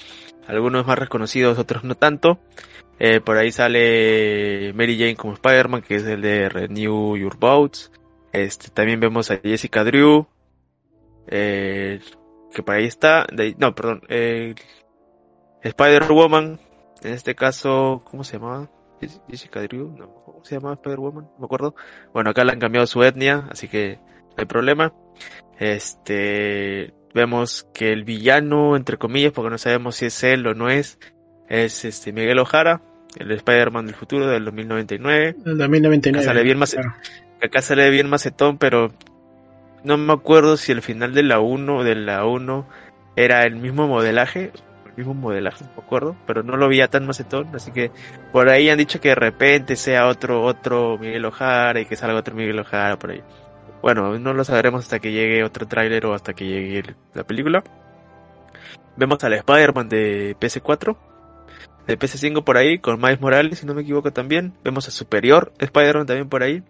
Algunos 0.47 0.85
más 0.85 0.99
reconocidos, 0.99 1.57
otros 1.57 1.83
no 1.83 1.95
tanto. 1.95 2.39
Eh, 2.99 3.19
por 3.19 3.37
ahí 3.37 3.51
sale 3.51 4.73
Mary 4.73 4.97
Jane 4.97 5.15
como 5.15 5.33
Spider-Man, 5.33 5.81
que 5.81 5.95
es 5.95 6.03
el 6.05 6.21
de 6.21 6.49
Renew 6.49 7.17
Your 7.17 7.37
Boats. 7.37 7.91
Este, 8.31 8.69
también 8.69 8.99
vemos 8.99 9.31
a 9.31 9.37
Jessica 9.37 9.83
Drew. 9.83 10.27
Eh, 11.27 11.99
que 12.55 12.63
por 12.63 12.75
ahí 12.75 12.85
está, 12.85 13.27
no, 13.57 13.75
perdón, 13.75 14.01
eh, 14.07 14.55
Spider-Woman, 15.61 16.57
en 17.03 17.13
este 17.13 17.35
caso, 17.35 18.01
¿cómo 18.09 18.23
se 18.23 18.37
llamaba? 18.37 18.71
Jessica 19.29 19.61
Drew, 19.61 19.89
no, 19.89 20.23
¿cómo 20.25 20.45
se 20.45 20.55
llamaba 20.55 20.75
Spider-Woman? 20.75 21.25
No 21.25 21.39
me 21.39 21.45
acuerdo. 21.45 21.75
Bueno, 22.13 22.29
acá 22.29 22.45
le 22.45 22.53
han 22.53 22.59
cambiado 22.59 22.87
su 22.87 23.03
etnia, 23.03 23.49
así 23.51 23.67
que 23.67 23.99
no 23.99 24.35
hay 24.37 24.45
problema. 24.45 24.93
Este, 25.59 26.93
vemos 27.13 27.67
que 27.73 27.91
el 27.91 28.05
villano, 28.05 28.77
entre 28.77 28.97
comillas, 28.97 29.33
porque 29.33 29.49
no 29.49 29.57
sabemos 29.57 29.97
si 29.97 30.05
es 30.05 30.23
él 30.23 30.47
o 30.47 30.53
no 30.53 30.69
es, 30.69 30.97
es 31.49 31.83
este 31.83 32.13
Miguel 32.13 32.39
Ojara, 32.39 32.81
el 33.19 33.31
Spider-Man 33.31 33.87
del 33.87 33.95
futuro 33.95 34.27
del 34.27 34.45
2099. 34.45 35.35
El 35.45 35.57
2099. 35.57 36.19
Acá 36.19 36.25
sale 36.25 36.43
bien, 36.43 36.63
acá 37.41 37.61
sale 37.61 37.89
bien 37.89 38.09
macetón, 38.09 38.57
pero 38.57 38.93
no 39.85 39.97
me 39.97 40.13
acuerdo 40.13 40.57
si 40.57 40.71
el 40.71 40.81
final 40.81 41.13
de 41.13 41.23
la 41.23 41.39
1 41.39 41.83
de 41.83 41.95
la 41.95 42.25
1 42.25 42.67
era 43.15 43.43
el 43.43 43.55
mismo 43.55 43.87
modelaje, 43.87 44.51
el 44.85 44.93
mismo 44.97 45.13
modelaje, 45.13 45.63
no 45.63 45.71
me 45.77 45.83
acuerdo, 45.83 46.15
pero 46.25 46.43
no 46.43 46.57
lo 46.57 46.67
veía 46.67 46.87
tan 46.87 47.05
macetón, 47.05 47.55
así 47.55 47.71
que 47.71 47.91
por 48.31 48.49
ahí 48.49 48.69
han 48.69 48.77
dicho 48.77 48.99
que 48.99 49.09
de 49.09 49.15
repente 49.15 49.75
sea 49.75 50.07
otro 50.07 50.43
otro 50.43 50.97
Miguel 50.97 51.25
Ojara 51.25 51.79
y 51.79 51.85
que 51.85 51.95
salga 51.95 52.19
otro 52.19 52.35
Miguel 52.35 52.59
Ojara 52.59 52.97
por 52.97 53.11
ahí. 53.11 53.21
Bueno, 53.81 54.17
no 54.17 54.33
lo 54.33 54.43
sabremos 54.43 54.83
hasta 54.83 54.99
que 54.99 55.11
llegue 55.11 55.43
otro 55.43 55.67
tráiler 55.67 56.05
o 56.07 56.13
hasta 56.13 56.33
que 56.33 56.45
llegue 56.45 56.95
la 57.13 57.23
película. 57.23 57.63
Vemos 58.97 59.23
al 59.23 59.33
Spider-Man 59.33 59.89
de 59.89 60.35
PS4, 60.39 60.97
de 61.85 61.99
PS5 61.99 62.43
por 62.43 62.57
ahí, 62.57 62.79
con 62.79 62.99
Miles 62.99 63.21
Morales, 63.21 63.59
si 63.59 63.65
no 63.65 63.75
me 63.75 63.83
equivoco 63.83 64.11
también. 64.11 64.53
Vemos 64.63 64.87
a 64.87 64.91
Superior 64.91 65.53
Spider-Man 65.59 66.07
también 66.07 66.29
por 66.29 66.41
ahí. 66.41 66.63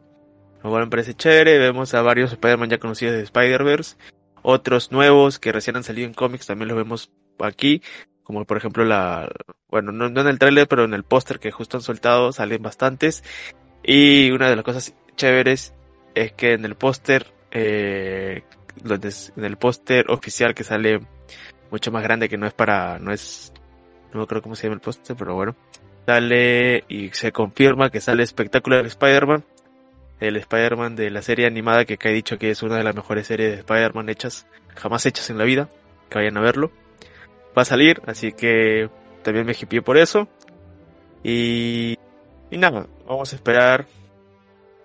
Cual 0.70 0.86
me 0.86 0.89
parece 0.89 1.13
chévere. 1.13 1.57
Vemos 1.59 1.93
a 1.93 2.01
varios 2.01 2.32
Spider-Man 2.32 2.70
ya 2.70 2.78
conocidos 2.78 3.16
de 3.16 3.24
Spider-Verse. 3.24 3.97
Otros 4.41 4.91
nuevos 4.91 5.39
que 5.39 5.51
recién 5.51 5.76
han 5.76 5.84
salido 5.84 6.07
en 6.07 6.13
cómics 6.13 6.47
también 6.47 6.70
los 6.70 6.78
vemos 6.78 7.11
aquí. 7.39 7.82
Como 8.24 8.45
por 8.45 8.57
ejemplo 8.57 8.84
la... 8.84 9.30
Bueno, 9.70 9.91
no, 9.91 10.07
en 10.07 10.28
el 10.28 10.39
tráiler, 10.39 10.68
pero 10.68 10.86
en 10.86 10.93
el 10.93 11.03
póster 11.03 11.39
que 11.39 11.51
justo 11.51 11.78
han 11.78 11.84
soltado 11.84 12.32
salen 12.32 12.61
bastantes. 12.61 13.24
Y 13.84 14.32
una 14.32 14.49
de 14.49 14.55
las 14.55 14.66
cosas 14.66 14.95
chéveres 15.16 15.74
es 16.16 16.34
que 16.34 16.53
en 16.53 16.66
el 16.66 16.76
póster... 16.76 17.28
Eh, 17.51 18.43
en 18.84 19.45
el 19.45 19.57
póster 19.57 20.11
oficial 20.11 20.53
que 20.53 20.66
sale 20.66 20.99
mucho 21.72 21.91
más 21.91 22.03
grande 22.03 22.30
que 22.30 22.38
no 22.38 22.47
es 22.47 22.53
para... 22.53 22.99
No 22.99 23.11
es... 23.11 23.53
No 24.13 24.22
acuerdo 24.22 24.43
cómo 24.43 24.55
se 24.55 24.63
llama 24.63 24.76
el 24.76 24.82
póster, 24.82 25.16
pero 25.16 25.36
bueno. 25.36 25.55
Sale 26.05 26.84
y 26.88 27.09
se 27.09 27.32
confirma 27.32 27.89
que 27.89 27.99
sale 27.99 28.26
Spectacular 28.26 28.86
Spider-Man 28.86 29.43
el 30.20 30.38
Spider-Man 30.38 30.95
de 30.95 31.09
la 31.09 31.22
serie 31.22 31.45
animada 31.45 31.86
que 31.86 31.97
he 31.99 32.13
dicho 32.13 32.38
que 32.38 32.49
es 32.49 32.63
una 32.63 32.78
de 32.78 32.84
las 32.84 32.95
mejores 32.95 33.28
series 33.28 33.51
de 33.51 33.57
Spider-Man 33.59 34.09
hechas, 34.09 34.47
jamás 34.76 35.05
hechas 35.05 35.30
en 35.30 35.38
la 35.38 35.43
vida, 35.43 35.70
que 36.09 36.20
vayan 36.20 36.38
a 36.38 36.41
verlo. 36.41 36.72
Va 37.57 37.61
a 37.61 37.66
salir, 37.66 38.01
así 38.05 38.32
que 38.32 38.89
también 39.24 39.45
me 39.45 39.53
hippie 39.53 39.82
por 39.82 39.97
eso. 39.97 40.28
Y, 41.24 41.97
y 42.51 42.57
nada, 42.57 42.88
vamos 43.07 43.32
a 43.34 43.36
esperar 43.36 43.86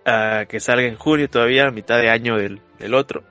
a 0.05 0.47
que 0.49 0.61
salga 0.61 0.87
en 0.87 0.97
junio 0.97 1.29
todavía, 1.29 1.67
a 1.67 1.71
mitad 1.71 1.99
de 1.99 2.11
año 2.11 2.37
del, 2.37 2.61
del 2.79 2.95
otro. 2.95 3.23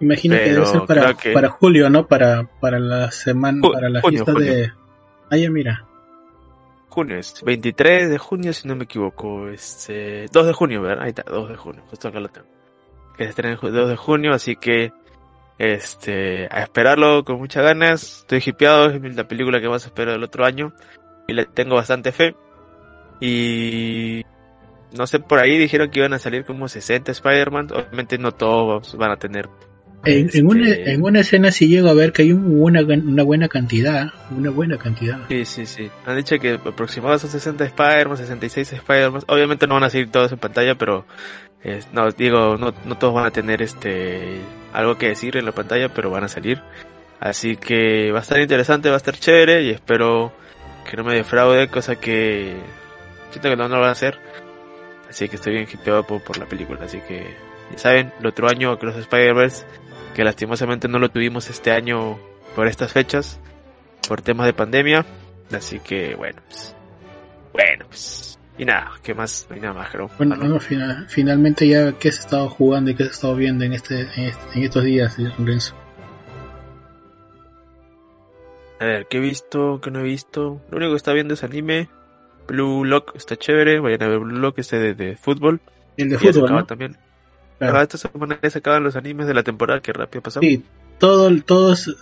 Imagino 0.00 0.36
que 0.36 0.52
debe 0.52 0.66
ser 0.66 0.82
para, 0.82 1.14
para 1.32 1.48
julio, 1.48 1.88
¿no? 1.88 2.06
Para, 2.06 2.48
para 2.60 2.78
la 2.78 3.10
semana, 3.10 3.62
para 3.72 3.88
la 3.88 4.02
fiesta 4.02 4.32
de... 4.32 4.70
Ah, 5.30 5.36
mira 5.50 5.86
junio, 6.96 7.18
es 7.18 7.42
23 7.42 8.08
de 8.08 8.16
junio, 8.16 8.54
si 8.54 8.66
no 8.66 8.74
me 8.74 8.84
equivoco, 8.84 9.48
este, 9.50 10.28
2 10.32 10.46
de 10.46 10.52
junio, 10.54 10.80
¿verdad? 10.80 11.04
Ahí 11.04 11.10
está, 11.10 11.24
2 11.24 11.50
de 11.50 11.56
junio, 11.56 11.82
justo 11.90 12.08
acá 12.08 12.20
lo 12.20 12.28
tengo. 12.28 12.46
Que 13.18 13.24
se 13.24 13.30
estrena 13.30 13.58
el 13.60 13.72
2 13.74 13.90
de 13.90 13.96
junio, 13.96 14.32
así 14.32 14.56
que, 14.56 14.94
este, 15.58 16.48
a 16.50 16.62
esperarlo 16.62 17.22
con 17.22 17.36
muchas 17.36 17.64
ganas, 17.64 18.20
estoy 18.20 18.42
hipeado, 18.46 18.88
es 18.88 19.14
la 19.14 19.28
película 19.28 19.60
que 19.60 19.68
más 19.68 19.84
espero 19.84 20.12
del 20.12 20.24
otro 20.24 20.46
año, 20.46 20.72
y 21.28 21.34
le 21.34 21.44
tengo 21.44 21.74
bastante 21.74 22.12
fe, 22.12 22.34
y, 23.20 24.24
no 24.96 25.06
sé, 25.06 25.20
por 25.20 25.38
ahí 25.38 25.58
dijeron 25.58 25.90
que 25.90 25.98
iban 25.98 26.14
a 26.14 26.18
salir 26.18 26.46
como 26.46 26.66
60 26.66 27.12
Spider-Man, 27.12 27.68
obviamente 27.74 28.16
no 28.16 28.32
todos 28.32 28.96
van 28.96 29.10
a 29.10 29.18
tener 29.18 29.50
En, 30.04 30.30
en 30.32 30.46
una, 30.46 30.68
Este- 30.68 30.92
en 30.92 31.02
una 31.02 31.20
escena 31.20 31.50
sí 31.50 31.66
llego 31.68 31.88
a 31.88 31.94
ver 31.94 32.12
que 32.12 32.22
hay 32.22 32.32
un- 32.32 32.60
una, 32.60 32.80
una 32.82 33.22
buena 33.24 33.48
cantidad, 33.48 34.12
una 34.30 34.50
buena 34.50 34.78
cantidad. 34.78 35.18
Sí, 35.28 35.44
sí, 35.44 35.66
sí. 35.66 35.90
Han 36.04 36.16
dicho 36.16 36.38
que 36.38 36.52
aproximadamente 36.54 37.22
son 37.22 37.30
60 37.30 37.64
Spider-Man, 37.64 38.16
66 38.16 38.72
Spider-Man. 38.72 39.22
Obviamente 39.26 39.66
no 39.66 39.74
van 39.74 39.84
a 39.84 39.90
salir 39.90 40.10
todos 40.10 40.30
en 40.30 40.38
pantalla, 40.38 40.76
pero 40.76 41.06
eh, 41.64 41.80
no 41.92 42.10
digo, 42.12 42.56
no, 42.56 42.72
no 42.84 42.98
todos 42.98 43.14
van 43.14 43.26
a 43.26 43.30
tener 43.30 43.62
este 43.62 44.38
algo 44.72 44.96
que 44.98 45.08
decir 45.08 45.36
en 45.36 45.44
la 45.46 45.52
pantalla, 45.52 45.88
pero 45.88 46.10
van 46.10 46.24
a 46.24 46.28
salir. 46.28 46.60
Así 47.18 47.56
que 47.56 48.12
va 48.12 48.18
a 48.18 48.22
estar 48.22 48.38
interesante, 48.40 48.88
va 48.90 48.94
a 48.94 48.98
estar 48.98 49.16
chévere 49.16 49.62
y 49.64 49.70
espero 49.70 50.32
que 50.88 50.96
no 50.96 51.02
me 51.02 51.14
defraude, 51.14 51.66
cosa 51.68 51.96
que 51.96 52.54
siento 53.30 53.48
que 53.48 53.56
no, 53.56 53.68
no 53.68 53.76
lo 53.76 53.80
van 53.80 53.88
a 53.88 53.92
hacer. 53.92 54.18
Así 55.08 55.28
que 55.28 55.36
estoy 55.36 55.54
bien 55.54 55.66
hipeado 55.72 56.06
por, 56.06 56.22
por 56.22 56.36
la 56.38 56.46
película. 56.46 56.80
Así 56.84 57.00
que 57.08 57.34
ya 57.72 57.78
saben, 57.78 58.12
el 58.20 58.26
otro 58.26 58.48
año 58.48 58.70
Across 58.70 58.94
the 58.94 59.00
Spider-Verse, 59.02 59.64
que 60.14 60.24
lastimosamente 60.24 60.88
no 60.88 60.98
lo 60.98 61.10
tuvimos 61.10 61.50
este 61.50 61.70
año 61.72 62.18
por 62.54 62.66
estas 62.68 62.92
fechas 62.92 63.40
por 64.08 64.22
temas 64.22 64.46
de 64.46 64.52
pandemia. 64.52 65.04
Así 65.52 65.78
que 65.80 66.14
bueno, 66.14 66.40
pues. 66.48 66.74
Bueno, 67.52 67.84
pues. 67.88 68.38
Y 68.58 68.64
nada, 68.64 68.92
¿qué 69.02 69.14
más? 69.14 69.46
No 69.50 69.54
hay 69.56 69.60
nada 69.60 69.74
más, 69.74 69.90
creo. 69.90 70.08
Bueno, 70.16 70.34
¿no? 70.36 70.58
final- 70.60 71.06
finalmente 71.08 71.68
ya 71.68 71.92
qué 71.92 72.08
has 72.08 72.20
estado 72.20 72.48
jugando 72.48 72.90
y 72.90 72.94
qué 72.94 73.02
has 73.04 73.10
estado 73.10 73.34
viendo 73.36 73.64
en 73.64 73.74
este 73.74 74.00
en, 74.00 74.24
este- 74.24 74.58
en 74.58 74.62
estos 74.64 74.84
días, 74.84 75.18
Lorenzo. 75.38 75.74
A 78.80 78.84
ver, 78.84 79.06
¿qué 79.08 79.18
he 79.18 79.20
visto? 79.20 79.80
¿Qué 79.82 79.90
no 79.90 80.00
he 80.00 80.04
visto? 80.04 80.60
Lo 80.70 80.76
único 80.76 80.92
que 80.92 80.96
está 80.96 81.12
viendo 81.12 81.34
es 81.34 81.44
anime. 81.44 81.88
Blue 82.46 82.84
Lock 82.84 83.12
está 83.16 83.36
chévere. 83.36 83.80
Vayan 83.80 84.02
a 84.02 84.08
ver 84.08 84.18
Blue 84.20 84.38
Lock, 84.38 84.58
este 84.58 84.78
de, 84.78 84.94
de 84.94 85.16
fútbol. 85.16 85.60
El 85.96 86.10
de 86.10 86.16
Y 86.16 86.18
fútbol, 86.18 86.66
también. 86.66 86.96
Claro. 87.58 87.78
Ah, 87.78 87.82
esta 87.82 87.98
semana 87.98 88.38
se 88.42 88.58
acaban 88.58 88.84
los 88.84 88.96
animes 88.96 89.26
de 89.26 89.34
la 89.34 89.42
temporada 89.42 89.80
que 89.80 89.92
rápido 89.92 90.22
pasó. 90.22 90.40
Sí, 90.40 90.62
todo, 90.98 91.30
todos 91.42 91.96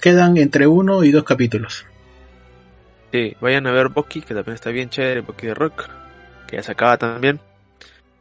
quedan 0.00 0.36
entre 0.36 0.66
uno 0.66 1.04
y 1.04 1.12
dos 1.12 1.24
capítulos. 1.24 1.86
Sí, 3.12 3.36
vayan 3.40 3.66
a 3.66 3.72
ver 3.72 3.88
Bucky, 3.88 4.20
que 4.22 4.34
también 4.34 4.54
está 4.54 4.70
bien 4.70 4.90
chévere, 4.90 5.20
Bucky 5.20 5.46
de 5.46 5.54
Rock, 5.54 5.88
que 6.46 6.56
ya 6.56 6.62
se 6.62 6.72
acaba 6.72 6.98
también. 6.98 7.40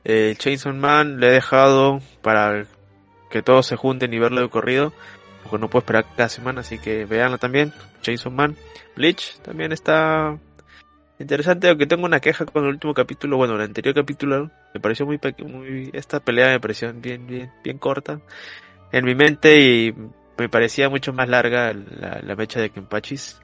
El 0.04 0.38
Chainsaw 0.38 0.74
Man 0.74 1.20
le 1.20 1.28
he 1.28 1.32
dejado 1.32 2.02
para 2.22 2.66
que 3.32 3.42
todos 3.42 3.66
se 3.66 3.76
junten 3.76 4.14
y 4.14 4.20
verlo 4.20 4.42
de 4.42 4.50
corrido, 4.50 4.94
porque 5.44 5.58
no 5.58 5.70
puedo 5.70 5.82
esperar 5.82 6.06
cada 6.16 6.30
semana, 6.30 6.62
así 6.62 6.78
que 6.78 7.06
véanlo 7.06 7.40
también. 7.40 7.74
Chainsaw 8.02 8.32
Man. 8.32 8.56
Bleach 8.96 9.40
también 9.40 9.72
está 9.72 10.38
interesante, 11.20 11.70
aunque 11.70 11.88
tengo 11.88 12.06
una 12.06 12.20
queja 12.20 12.46
con 12.46 12.64
el 12.64 12.72
último 12.72 12.94
capítulo, 12.94 13.38
bueno, 13.38 13.56
el 13.56 13.62
anterior 13.62 13.96
capítulo 13.96 14.52
me 14.74 14.80
pareció 14.80 15.06
muy, 15.06 15.20
muy 15.46 15.90
esta 15.94 16.20
pelea 16.20 16.50
me 16.52 16.60
pareció 16.60 16.94
bien, 16.94 17.26
bien, 17.28 17.52
bien 17.64 17.78
corta 17.78 18.20
en 18.92 19.06
mi 19.06 19.16
mente 19.16 19.60
y 19.60 19.96
me 20.38 20.50
parecía 20.50 20.90
mucho 20.90 21.14
más 21.14 21.30
larga 21.30 21.74
la, 21.74 22.22
la 22.22 22.36
mecha 22.36 22.60
de 22.60 22.70
Kenpachis 22.70 23.40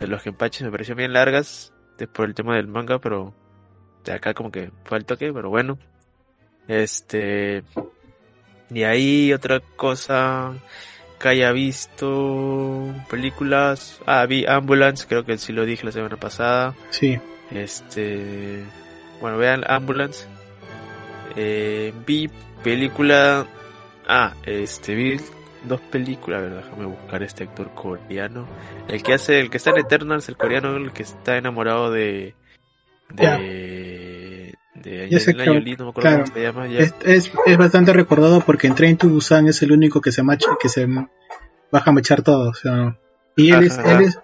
de 0.00 0.06
los 0.06 0.22
Kenpachis 0.22 0.62
me 0.62 0.70
pareció 0.70 0.94
bien 0.94 1.12
largas 1.12 1.72
por 2.06 2.26
el 2.26 2.34
tema 2.34 2.56
del 2.56 2.66
manga, 2.66 2.98
pero 2.98 3.34
de 4.04 4.12
acá 4.12 4.34
como 4.34 4.50
que 4.50 4.70
fue 4.84 4.98
al 4.98 5.04
toque, 5.04 5.32
pero 5.32 5.50
bueno. 5.50 5.78
Este. 6.68 7.62
Y 8.70 8.84
ahí 8.84 9.32
otra 9.32 9.60
cosa 9.60 10.54
que 11.22 11.28
haya 11.28 11.52
visto 11.52 12.92
películas. 13.08 14.00
Ah, 14.04 14.26
vi 14.26 14.44
Ambulance, 14.44 15.06
creo 15.08 15.24
que 15.24 15.38
sí 15.38 15.52
lo 15.52 15.64
dije 15.64 15.86
la 15.86 15.92
semana 15.92 16.16
pasada. 16.16 16.74
Sí, 16.90 17.18
Este. 17.50 18.64
Bueno, 19.20 19.38
vean 19.38 19.64
Ambulance. 19.66 20.26
Eh, 21.36 21.94
vi 22.06 22.28
película. 22.62 23.46
Ah, 24.06 24.34
este, 24.44 24.94
vi 24.94 25.18
dos 25.64 25.80
películas. 25.80 26.40
A 26.40 26.42
ver, 26.42 26.64
déjame 26.64 26.86
buscar 26.86 27.22
este 27.22 27.44
actor 27.44 27.70
coreano. 27.72 28.46
El 28.88 29.02
que 29.02 29.14
hace, 29.14 29.38
el 29.38 29.48
que 29.48 29.58
está 29.58 29.70
en 29.70 29.78
Eternals, 29.78 30.28
el 30.28 30.36
coreano, 30.36 30.76
el 30.76 30.92
que 30.92 31.04
está 31.04 31.36
enamorado 31.36 31.92
de. 31.92 32.34
De. 33.10 34.11
De 34.74 35.04
Angelina 35.04 35.44
Jolie, 35.44 35.76
no 35.76 35.84
me 35.84 35.90
acuerdo 35.90 36.08
claro. 36.10 36.24
cómo 36.24 36.34
se 36.34 36.42
llama. 36.42 36.66
Ya. 36.66 36.78
es, 36.80 36.94
es, 37.04 37.32
es 37.46 37.56
bastante 37.58 37.92
recordado 37.92 38.40
porque 38.40 38.66
en 38.66 38.74
Train 38.74 38.96
to 38.96 39.08
Busan 39.08 39.46
es 39.48 39.62
el 39.62 39.72
único 39.72 40.00
que 40.00 40.12
se 40.12 40.22
macha, 40.22 40.50
que 40.60 40.68
se 40.68 40.86
baja 41.70 41.90
a 41.90 41.92
mechar 41.92 42.22
todo. 42.22 42.50
O 42.50 42.54
sea, 42.54 42.98
y 43.36 43.52
él 43.52 43.64
es, 43.64 43.78
Ajá. 43.78 43.92
él 43.98 44.04
es, 44.06 44.18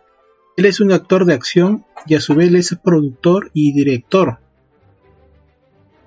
él 0.56 0.64
es 0.64 0.80
un 0.80 0.90
actor 0.92 1.24
de 1.26 1.34
acción 1.34 1.84
y 2.06 2.14
a 2.14 2.20
su 2.20 2.34
vez 2.34 2.48
él 2.48 2.56
es 2.56 2.74
productor 2.82 3.50
y 3.52 3.72
director. 3.72 4.38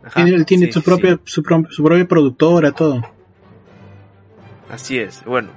Ajá, 0.04 0.24
él 0.24 0.46
tiene 0.48 0.66
sí, 0.66 0.72
su 0.74 0.80
sí, 0.80 0.86
propia, 0.86 1.20
su, 1.26 1.44
pro- 1.44 1.68
su 1.70 1.84
propia 1.84 2.08
productora, 2.08 2.72
todo. 2.72 3.02
Así 4.70 4.98
es, 4.98 5.24
bueno, 5.26 5.50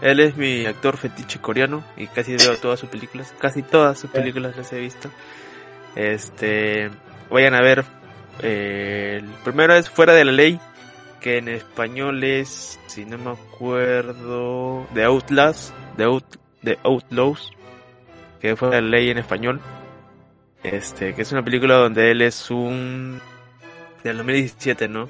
él 0.00 0.18
es 0.18 0.36
mi 0.36 0.66
actor 0.66 0.96
fetiche 0.96 1.38
coreano 1.38 1.84
y 1.96 2.08
casi 2.08 2.34
veo 2.36 2.56
todas 2.56 2.80
sus 2.80 2.88
películas, 2.88 3.32
casi 3.38 3.62
todas 3.62 4.00
sus 4.00 4.10
películas 4.10 4.56
las 4.56 4.72
he 4.72 4.80
visto. 4.80 5.08
Este, 5.94 6.90
vayan 7.30 7.54
a 7.54 7.60
ver, 7.60 7.84
eh, 8.40 9.18
el 9.22 9.28
primero 9.44 9.74
es 9.74 9.90
Fuera 9.90 10.12
de 10.14 10.24
la 10.24 10.32
Ley, 10.32 10.58
que 11.20 11.38
en 11.38 11.48
español 11.48 12.22
es, 12.24 12.80
si 12.86 13.04
no 13.04 13.18
me 13.18 13.30
acuerdo, 13.30 14.86
The 14.94 15.04
Outlaws, 15.04 15.72
The, 15.96 16.04
Out, 16.04 16.24
The 16.64 16.78
Outlaws, 16.82 17.52
que 18.40 18.56
fue 18.56 18.70
la 18.70 18.80
ley 18.80 19.10
en 19.10 19.18
español. 19.18 19.60
Este, 20.64 21.14
que 21.14 21.22
es 21.22 21.32
una 21.32 21.44
película 21.44 21.74
donde 21.76 22.10
él 22.10 22.22
es 22.22 22.50
un, 22.50 23.20
del 24.04 24.16
2017, 24.18 24.88
¿no? 24.88 25.08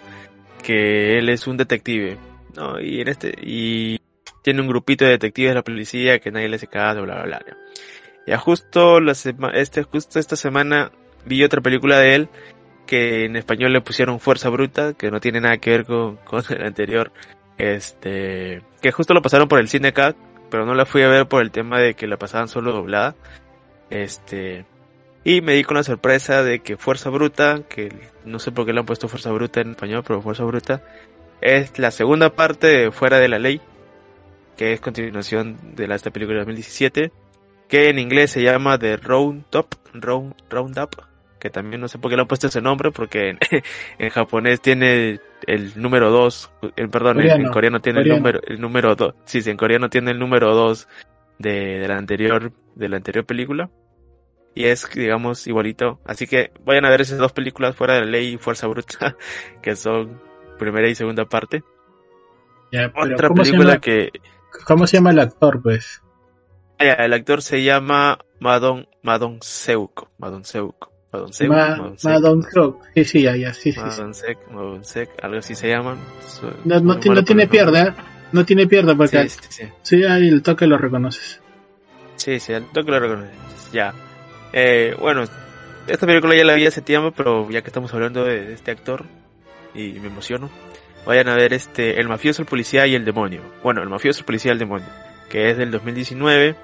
Que 0.62 1.18
él 1.18 1.28
es 1.28 1.46
un 1.46 1.56
detective, 1.56 2.16
¿no? 2.56 2.80
Y 2.80 3.00
en 3.00 3.08
este, 3.08 3.34
y 3.40 4.00
tiene 4.42 4.60
un 4.62 4.68
grupito 4.68 5.04
de 5.04 5.12
detectives 5.12 5.50
de 5.50 5.54
la 5.56 5.62
policía 5.62 6.18
que 6.20 6.30
nadie 6.30 6.48
le 6.48 6.56
hace 6.56 6.66
caso, 6.68 7.02
bla, 7.02 7.22
bla, 7.22 7.38
bla. 7.44 7.56
Ya 8.26 8.38
justo 8.38 9.00
la 9.00 9.14
sema- 9.14 9.50
este, 9.54 9.82
justo 9.82 10.18
esta 10.18 10.36
semana 10.36 10.90
vi 11.26 11.42
otra 11.44 11.60
película 11.60 11.98
de 11.98 12.14
él 12.14 12.28
que 12.87 13.24
en 13.24 13.37
español 13.37 13.72
le 13.72 13.80
pusieron 13.80 14.20
Fuerza 14.20 14.49
Bruta, 14.49 14.95
que 14.95 15.11
no 15.11 15.20
tiene 15.20 15.41
nada 15.41 15.59
que 15.59 15.70
ver 15.70 15.85
con, 15.85 16.16
con 16.16 16.43
el 16.51 16.64
anterior. 16.64 17.12
Este, 17.59 18.62
que 18.80 18.93
justo 18.93 19.14
lo 19.14 19.22
pasaron 19.22 19.49
por 19.49 19.61
el 19.61 19.68
cine 19.68 19.89
acá, 19.89 20.14
pero 20.51 20.66
no 20.66 20.74
la 20.74 20.87
fui 20.87 21.03
a 21.03 21.09
ver 21.09 21.26
por 21.26 21.43
el 21.43 21.51
tema 21.51 21.78
de 21.78 21.95
que 21.95 22.07
la 22.07 22.16
pasaban 22.16 22.49
solo 22.49 22.72
doblada. 22.72 23.14
Este, 23.91 24.64
y 25.24 25.41
me 25.41 25.55
di 25.55 25.64
con 25.64 25.76
la 25.76 25.85
sorpresa 25.85 26.43
de 26.43 26.61
que 26.61 26.76
Fuerza 26.76 27.11
Bruta, 27.11 27.62
que 27.68 27.91
no 28.24 28.39
sé 28.39 28.51
por 28.51 28.66
qué 28.66 28.72
le 28.72 28.80
han 28.80 28.87
puesto 28.87 29.09
Fuerza 29.09 29.30
Bruta 29.30 29.61
en 29.61 29.70
español, 29.70 30.03
pero 30.07 30.20
Fuerza 30.20 30.45
Bruta, 30.45 30.83
es 31.41 31.78
la 31.78 31.91
segunda 31.91 32.30
parte 32.30 32.66
de 32.66 32.91
Fuera 32.91 33.18
de 33.18 33.28
la 33.28 33.39
Ley, 33.39 33.61
que 34.57 34.72
es 34.72 34.80
continuación 34.80 35.59
de 35.74 35.87
la, 35.87 35.95
esta 35.95 36.11
película 36.11 36.39
de 36.39 36.45
2017, 36.45 37.12
que 37.68 37.89
en 37.89 37.99
inglés 37.99 38.33
se 38.33 38.43
llama 38.43 38.78
The 38.78 38.97
Round 38.97 39.45
Up, 39.55 39.68
Round, 39.95 40.35
Roundup, 40.51 40.97
que 41.43 41.51
también 41.51 41.80
no 41.80 41.88
sé 41.88 41.99
por 41.99 42.09
qué 42.09 42.14
le 42.16 42.22
han 42.22 42.28
puesto 42.28 42.47
ese 42.47 42.61
nombre, 42.61 42.93
porque 42.93 43.30
en, 43.30 43.38
en 43.99 44.11
japonés 44.11 44.61
tiene 44.61 45.18
el 45.49 45.72
número 45.74 46.09
2, 46.12 46.53
perdón, 46.93 47.20
en- 47.20 47.40
en, 47.40 47.49
Coreano, 47.51 47.80
tiene 47.80 47.99
coreano. 47.99 48.14
el 48.14 48.22
número 48.22 48.40
el 48.47 48.61
número 48.61 48.95
2, 48.95 49.14
sí, 49.24 49.43
sí, 49.43 49.51
en 49.51 49.57
coreano 49.57 49.90
tiene 49.90 50.12
el 50.12 50.20
número 50.20 50.55
2 50.55 50.86
de, 51.38 51.80
de 51.80 51.88
la 51.88 51.97
anterior 51.99 52.53
de 52.76 52.88
la 52.88 52.97
anterior 52.97 53.26
película 53.26 53.70
y 54.55 54.66
es 54.66 54.88
digamos 54.95 55.45
igualito, 55.49 55.99
así 56.05 56.28
que 56.28 56.53
vayan 56.64 56.84
a 56.84 56.90
ver 56.90 57.01
esas 57.01 57.18
dos 57.18 57.32
películas 57.32 57.74
fuera 57.74 57.95
de 57.95 58.01
la 58.03 58.07
ley 58.07 58.34
y 58.34 58.38
Fuerza 58.38 58.68
Bruta, 58.68 59.16
que 59.62 59.74
son 59.74 60.20
primera 60.61 60.88
y 60.88 60.95
segunda 60.95 61.24
parte. 61.24 61.64
Ya, 62.70 62.86
Otra 62.95 63.26
¿cómo, 63.28 63.45
se 63.45 63.51
película 63.51 63.70
llama, 63.72 63.80
que 63.80 64.11
¿Cómo 64.64 64.86
se 64.86 64.97
llama 64.99 65.11
el 65.11 65.18
actor, 65.18 65.61
pues? 65.61 66.03
Ah, 66.78 66.84
ya, 66.84 66.93
el 66.95 67.12
actor 67.14 67.43
se 67.43 67.64
llama 67.64 68.18
Madon 68.38 68.86
Madon 69.03 69.38
Seuko, 69.43 70.09
Madon 70.18 70.45
Seuko, 70.45 70.91
Madon 71.12 71.32
Seuko, 71.32 71.54
Ma-. 71.54 71.92
Sí, 72.94 73.04
sí, 73.04 73.22
ya, 73.22 73.36
ya, 73.36 73.52
sí, 73.54 73.72
sí. 73.72 73.80
sí. 73.80 73.80
Madon 73.80 74.14
Sek, 74.14 74.38
Madon 74.50 74.84
Sek, 74.84 75.10
algo 75.22 75.38
así 75.38 75.54
se 75.54 75.68
llaman. 75.68 75.98
No, 76.64 76.76
no, 76.80 76.82
muy 76.94 76.96
ti- 77.00 77.08
malo 77.08 77.20
no 77.20 77.24
tiene 77.24 77.46
pierda, 77.46 77.82
¿eh? 77.88 77.94
No 78.32 78.44
tiene 78.46 78.66
pierda 78.66 78.94
porque 78.94 79.28
Sí, 79.28 79.38
sí, 79.40 79.46
sí. 79.50 79.68
sí, 79.82 80.04
ahí 80.04 80.28
el 80.28 80.42
toque 80.42 80.66
lo 80.66 80.78
reconoces. 80.78 81.40
Sí, 82.16 82.40
sí, 82.40 82.54
al 82.54 82.64
toque 82.72 82.90
lo 82.90 82.98
reconoces. 83.00 83.30
Ya. 83.72 83.92
Eh, 84.54 84.96
bueno, 84.98 85.24
esta 85.86 86.06
película 86.06 86.34
ya 86.34 86.44
la 86.44 86.54
vi 86.54 86.66
hace 86.66 86.80
tiempo, 86.80 87.10
pero 87.12 87.50
ya 87.50 87.60
que 87.62 87.68
estamos 87.68 87.92
hablando 87.92 88.24
de, 88.24 88.46
de 88.46 88.52
este 88.54 88.70
actor, 88.70 89.04
y 89.74 89.92
me 90.00 90.08
emociono, 90.08 90.48
vayan 91.06 91.28
a 91.28 91.34
ver 91.34 91.52
este 91.52 91.98
El 92.00 92.08
mafioso, 92.08 92.40
el 92.42 92.48
policía 92.48 92.86
y 92.86 92.94
el 92.94 93.04
demonio. 93.04 93.42
Bueno, 93.62 93.82
El 93.82 93.88
mafioso, 93.90 94.20
el 94.20 94.24
policía 94.26 94.50
y 94.50 94.54
el 94.54 94.58
demonio, 94.60 94.86
que 95.28 95.50
es 95.50 95.58
del 95.58 95.70
2019. 95.70 96.54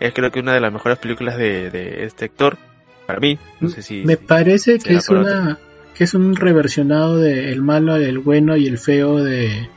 Es 0.00 0.12
creo 0.14 0.30
que 0.30 0.38
una 0.38 0.54
de 0.54 0.60
las 0.60 0.72
mejores 0.72 0.98
películas 0.98 1.36
de, 1.36 1.70
de 1.70 2.04
este 2.04 2.26
actor, 2.26 2.56
para 3.08 3.20
mí. 3.20 3.38
No 3.58 3.70
sé 3.70 3.80
si... 3.80 4.04
Me 4.04 4.18
parece 4.18 4.78
que 4.78 4.96
es 4.96 5.08
una 5.08 5.58
que 5.94 6.04
es 6.04 6.12
un 6.12 6.36
reversionado 6.36 7.16
de 7.16 7.50
El 7.50 7.62
malo, 7.62 7.96
el 7.96 8.18
bueno 8.18 8.54
y 8.58 8.66
el 8.66 8.76
feo 8.76 9.16
de, 9.16 9.48
de 9.48 9.68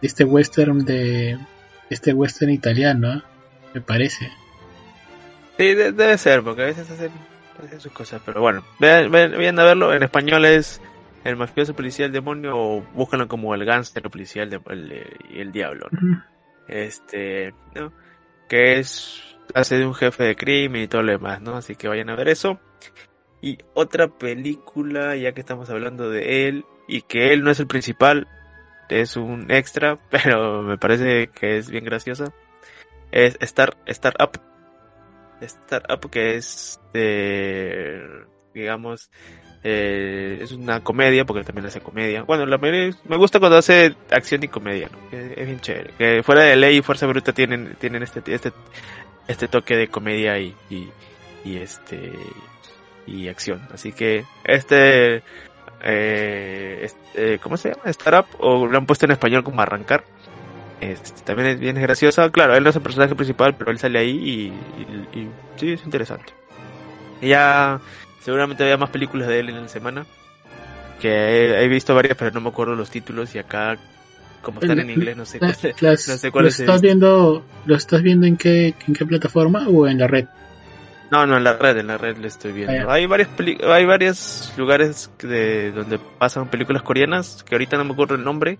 este 0.00 0.24
western 0.24 0.86
de 0.86 1.38
este 1.90 2.14
western 2.14 2.50
italiano, 2.50 3.12
¿eh? 3.12 3.22
me 3.74 3.80
parece. 3.82 4.32
Sí, 5.58 5.74
de- 5.74 5.92
debe 5.92 6.16
ser, 6.16 6.42
porque 6.42 6.62
a 6.62 6.66
veces 6.66 6.90
hacen, 6.90 7.12
hacen 7.62 7.78
sus 7.78 7.92
cosas, 7.92 8.22
pero 8.24 8.40
bueno, 8.40 8.64
vayan 8.78 9.58
a 9.58 9.64
verlo. 9.64 9.92
En 9.92 10.02
español 10.02 10.46
es 10.46 10.80
el 11.24 11.36
mafioso 11.36 11.74
policía 11.76 12.06
el 12.06 12.12
demonio 12.12 12.56
o 12.56 12.82
búscalo 12.94 13.28
como 13.28 13.54
el 13.54 13.66
gángster 13.66 14.02
policía 14.08 14.44
el, 14.44 14.54
el, 14.70 15.04
el, 15.34 15.52
diablo, 15.52 15.88
¿no? 15.90 16.24
Este, 16.68 17.52
¿no? 17.74 17.92
Que 18.48 18.78
es, 18.78 19.29
hace 19.54 19.76
de 19.76 19.86
un 19.86 19.94
jefe 19.94 20.24
de 20.24 20.36
crimen 20.36 20.82
y 20.82 20.88
todo 20.88 21.02
lo 21.02 21.12
demás, 21.12 21.40
¿no? 21.40 21.56
Así 21.56 21.76
que 21.76 21.88
vayan 21.88 22.10
a 22.10 22.16
ver 22.16 22.28
eso. 22.28 22.58
Y 23.42 23.58
otra 23.74 24.08
película, 24.08 25.16
ya 25.16 25.32
que 25.32 25.40
estamos 25.40 25.70
hablando 25.70 26.10
de 26.10 26.48
él, 26.48 26.64
y 26.86 27.02
que 27.02 27.32
él 27.32 27.42
no 27.42 27.50
es 27.50 27.60
el 27.60 27.66
principal, 27.66 28.28
es 28.88 29.16
un 29.16 29.50
extra, 29.50 29.98
pero 30.10 30.62
me 30.62 30.78
parece 30.78 31.28
que 31.28 31.58
es 31.58 31.70
bien 31.70 31.84
graciosa, 31.84 32.32
es 33.12 33.36
Star, 33.40 33.76
Star 33.86 34.14
Up. 34.20 34.40
Star 35.40 35.86
Up 35.90 36.10
que 36.10 36.36
es 36.36 36.80
de, 36.92 38.26
digamos, 38.52 39.10
eh, 39.62 40.38
es 40.40 40.52
una 40.52 40.82
comedia, 40.82 41.24
porque 41.24 41.44
también 41.44 41.66
hace 41.66 41.80
comedia. 41.80 42.22
Bueno, 42.22 42.46
la 42.46 42.58
me 42.58 43.16
gusta 43.16 43.40
cuando 43.40 43.58
hace 43.58 43.94
acción 44.10 44.42
y 44.42 44.48
comedia, 44.48 44.88
¿no? 44.90 44.98
es, 45.16 45.46
bien 45.46 45.60
chévere. 45.60 45.94
Que 45.98 46.22
fuera 46.22 46.42
de 46.42 46.56
ley 46.56 46.78
y 46.78 46.82
fuerza 46.82 47.06
bruta 47.06 47.32
tienen, 47.32 47.76
tienen 47.78 48.02
este, 48.02 48.22
este, 48.26 48.52
este 49.30 49.48
toque 49.48 49.76
de 49.76 49.88
comedia 49.88 50.38
y, 50.38 50.54
y, 50.70 51.56
este, 51.56 52.12
y 53.06 53.28
acción. 53.28 53.66
Así 53.72 53.92
que 53.92 54.24
este, 54.44 55.22
eh, 55.82 56.80
este, 56.82 57.38
¿cómo 57.38 57.56
se 57.56 57.70
llama? 57.70 57.82
Startup, 57.86 58.26
o 58.38 58.66
lo 58.66 58.78
han 58.78 58.86
puesto 58.86 59.06
en 59.06 59.12
español 59.12 59.44
como 59.44 59.60
arrancar. 59.62 60.04
Este, 60.80 61.22
también 61.22 61.48
es 61.48 61.60
bien 61.60 61.76
graciosa. 61.80 62.30
Claro, 62.30 62.56
él 62.56 62.64
no 62.64 62.70
es 62.70 62.76
el 62.76 62.82
personaje 62.82 63.14
principal, 63.14 63.54
pero 63.56 63.70
él 63.70 63.78
sale 63.78 63.98
ahí 63.98 64.52
y 65.12 65.28
sí, 65.56 65.72
es 65.72 65.84
interesante. 65.84 66.32
Y 67.20 67.28
ya 67.28 67.80
Seguramente 68.20 68.62
había 68.62 68.76
más 68.76 68.90
películas 68.90 69.28
de 69.28 69.40
él 69.40 69.48
en 69.48 69.62
la 69.62 69.68
semana. 69.68 70.06
Que 71.00 71.62
he, 71.62 71.68
visto 71.68 71.94
varias, 71.94 72.16
pero 72.16 72.30
no 72.32 72.42
me 72.42 72.50
acuerdo 72.50 72.74
los 72.74 72.90
títulos. 72.90 73.34
Y 73.34 73.38
acá, 73.38 73.78
como 74.42 74.60
están 74.60 74.80
en 74.80 74.90
inglés, 74.90 75.16
no 75.16 75.24
sé, 75.24 75.38
cuál, 75.38 75.56
no 75.82 75.96
sé 75.96 76.30
cuál 76.30 76.44
¿lo 76.44 76.48
Estás 76.48 76.80
viendo, 76.80 77.44
¿Lo 77.66 77.76
estás 77.76 78.02
viendo 78.02 78.26
en 78.26 78.36
qué, 78.36 78.74
en 78.86 78.94
qué 78.94 79.06
plataforma 79.06 79.68
o 79.68 79.86
en 79.86 79.98
la 79.98 80.06
red? 80.06 80.26
No, 81.10 81.26
no, 81.26 81.36
en 81.36 81.44
la 81.44 81.54
red, 81.54 81.78
en 81.78 81.88
la 81.88 81.98
red 81.98 82.16
lo 82.18 82.26
estoy 82.26 82.52
viendo. 82.52 82.88
Ah, 82.88 82.94
hay 82.94 83.06
varias 83.06 83.28
hay 83.64 83.84
varios 83.84 84.52
lugares 84.56 85.10
de 85.22 85.72
donde 85.72 85.98
pasan 85.98 86.48
películas 86.48 86.82
coreanas, 86.82 87.42
que 87.42 87.54
ahorita 87.54 87.76
no 87.76 87.84
me 87.84 87.92
acuerdo 87.92 88.14
el 88.14 88.24
nombre, 88.24 88.58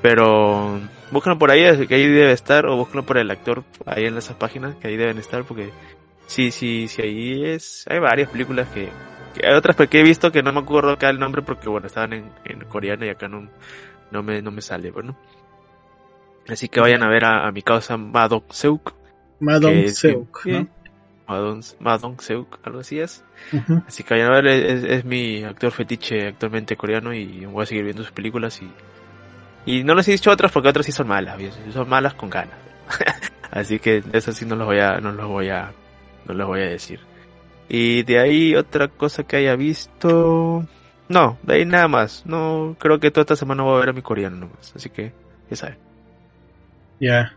pero 0.00 0.80
búsquenlo 1.10 1.38
por 1.38 1.50
ahí, 1.50 1.86
que 1.86 1.94
ahí 1.94 2.08
debe 2.08 2.32
estar, 2.32 2.66
o 2.66 2.76
búsquenlo 2.76 3.04
por 3.04 3.18
el 3.18 3.30
actor 3.30 3.64
ahí 3.84 4.06
en 4.06 4.16
esas 4.16 4.36
páginas, 4.36 4.74
que 4.76 4.88
ahí 4.88 4.96
deben 4.96 5.18
estar, 5.18 5.44
porque 5.44 5.70
Sí, 6.26 6.50
sí, 6.50 6.88
sí, 6.88 7.02
ahí 7.02 7.44
es. 7.44 7.84
Hay 7.88 7.98
varias 8.00 8.28
películas 8.30 8.68
que, 8.68 8.90
hay 9.42 9.54
otras 9.54 9.76
que 9.76 10.00
he 10.00 10.02
visto 10.02 10.32
que 10.32 10.42
no 10.42 10.52
me 10.52 10.60
acuerdo 10.60 10.90
acá 10.90 11.08
el 11.08 11.18
nombre 11.18 11.42
porque, 11.42 11.68
bueno, 11.68 11.86
estaban 11.86 12.12
en, 12.12 12.32
en 12.44 12.60
coreano 12.64 13.06
y 13.06 13.10
acá 13.10 13.28
no, 13.28 13.48
no, 14.10 14.22
me, 14.22 14.42
no 14.42 14.50
me 14.50 14.62
sale, 14.62 14.90
bueno. 14.90 15.16
Así 16.48 16.68
que 16.68 16.80
vayan 16.80 17.02
a 17.02 17.08
ver 17.08 17.24
a, 17.24 17.50
mi 17.50 17.62
causa 17.62 17.96
Madong 17.96 18.44
Seuk. 18.50 18.94
Madong 19.40 19.88
Seuk, 19.88 20.46
¿no? 20.46 20.68
Madong, 21.80 22.20
Seuk, 22.20 22.58
algo 22.62 22.80
así 22.80 23.00
es. 23.00 23.24
Así 23.86 24.04
que 24.04 24.14
vayan 24.14 24.32
a 24.32 24.40
ver, 24.40 24.46
es, 24.46 24.84
es, 24.84 25.04
mi 25.04 25.42
actor 25.42 25.72
fetiche 25.72 26.28
actualmente 26.28 26.76
coreano 26.76 27.12
y 27.12 27.44
voy 27.46 27.64
a 27.64 27.66
seguir 27.66 27.84
viendo 27.84 28.02
sus 28.02 28.12
películas 28.12 28.60
y. 28.62 28.70
Y 29.68 29.82
no 29.82 29.96
les 29.96 30.06
he 30.06 30.12
dicho 30.12 30.30
otras 30.30 30.52
porque 30.52 30.68
otras 30.68 30.86
sí 30.86 30.92
son 30.92 31.08
malas, 31.08 31.36
son 31.72 31.88
malas 31.88 32.14
con 32.14 32.30
ganas. 32.30 32.56
Así 33.50 33.80
que 33.80 34.04
eso 34.12 34.30
sí 34.30 34.44
no 34.46 34.54
los 34.54 34.66
voy 34.66 34.78
a, 34.78 35.00
no 35.00 35.10
los 35.10 35.26
voy 35.26 35.48
a 35.48 35.72
no 36.26 36.34
les 36.34 36.46
voy 36.46 36.60
a 36.60 36.68
decir. 36.68 37.00
Y 37.68 38.02
de 38.04 38.18
ahí 38.20 38.54
otra 38.54 38.88
cosa 38.88 39.24
que 39.24 39.36
haya 39.36 39.56
visto. 39.56 40.64
No, 41.08 41.38
de 41.42 41.54
ahí 41.54 41.64
nada 41.64 41.88
más. 41.88 42.24
No, 42.26 42.76
creo 42.78 42.98
que 42.98 43.10
toda 43.10 43.22
esta 43.22 43.36
semana 43.36 43.62
voy 43.62 43.76
a 43.76 43.80
ver 43.80 43.88
a 43.90 43.92
mi 43.92 44.02
coreano 44.02 44.36
nomás. 44.36 44.72
Así 44.74 44.90
que, 44.90 45.12
ya 45.50 45.56
saben. 45.56 45.78
Ya. 47.00 47.34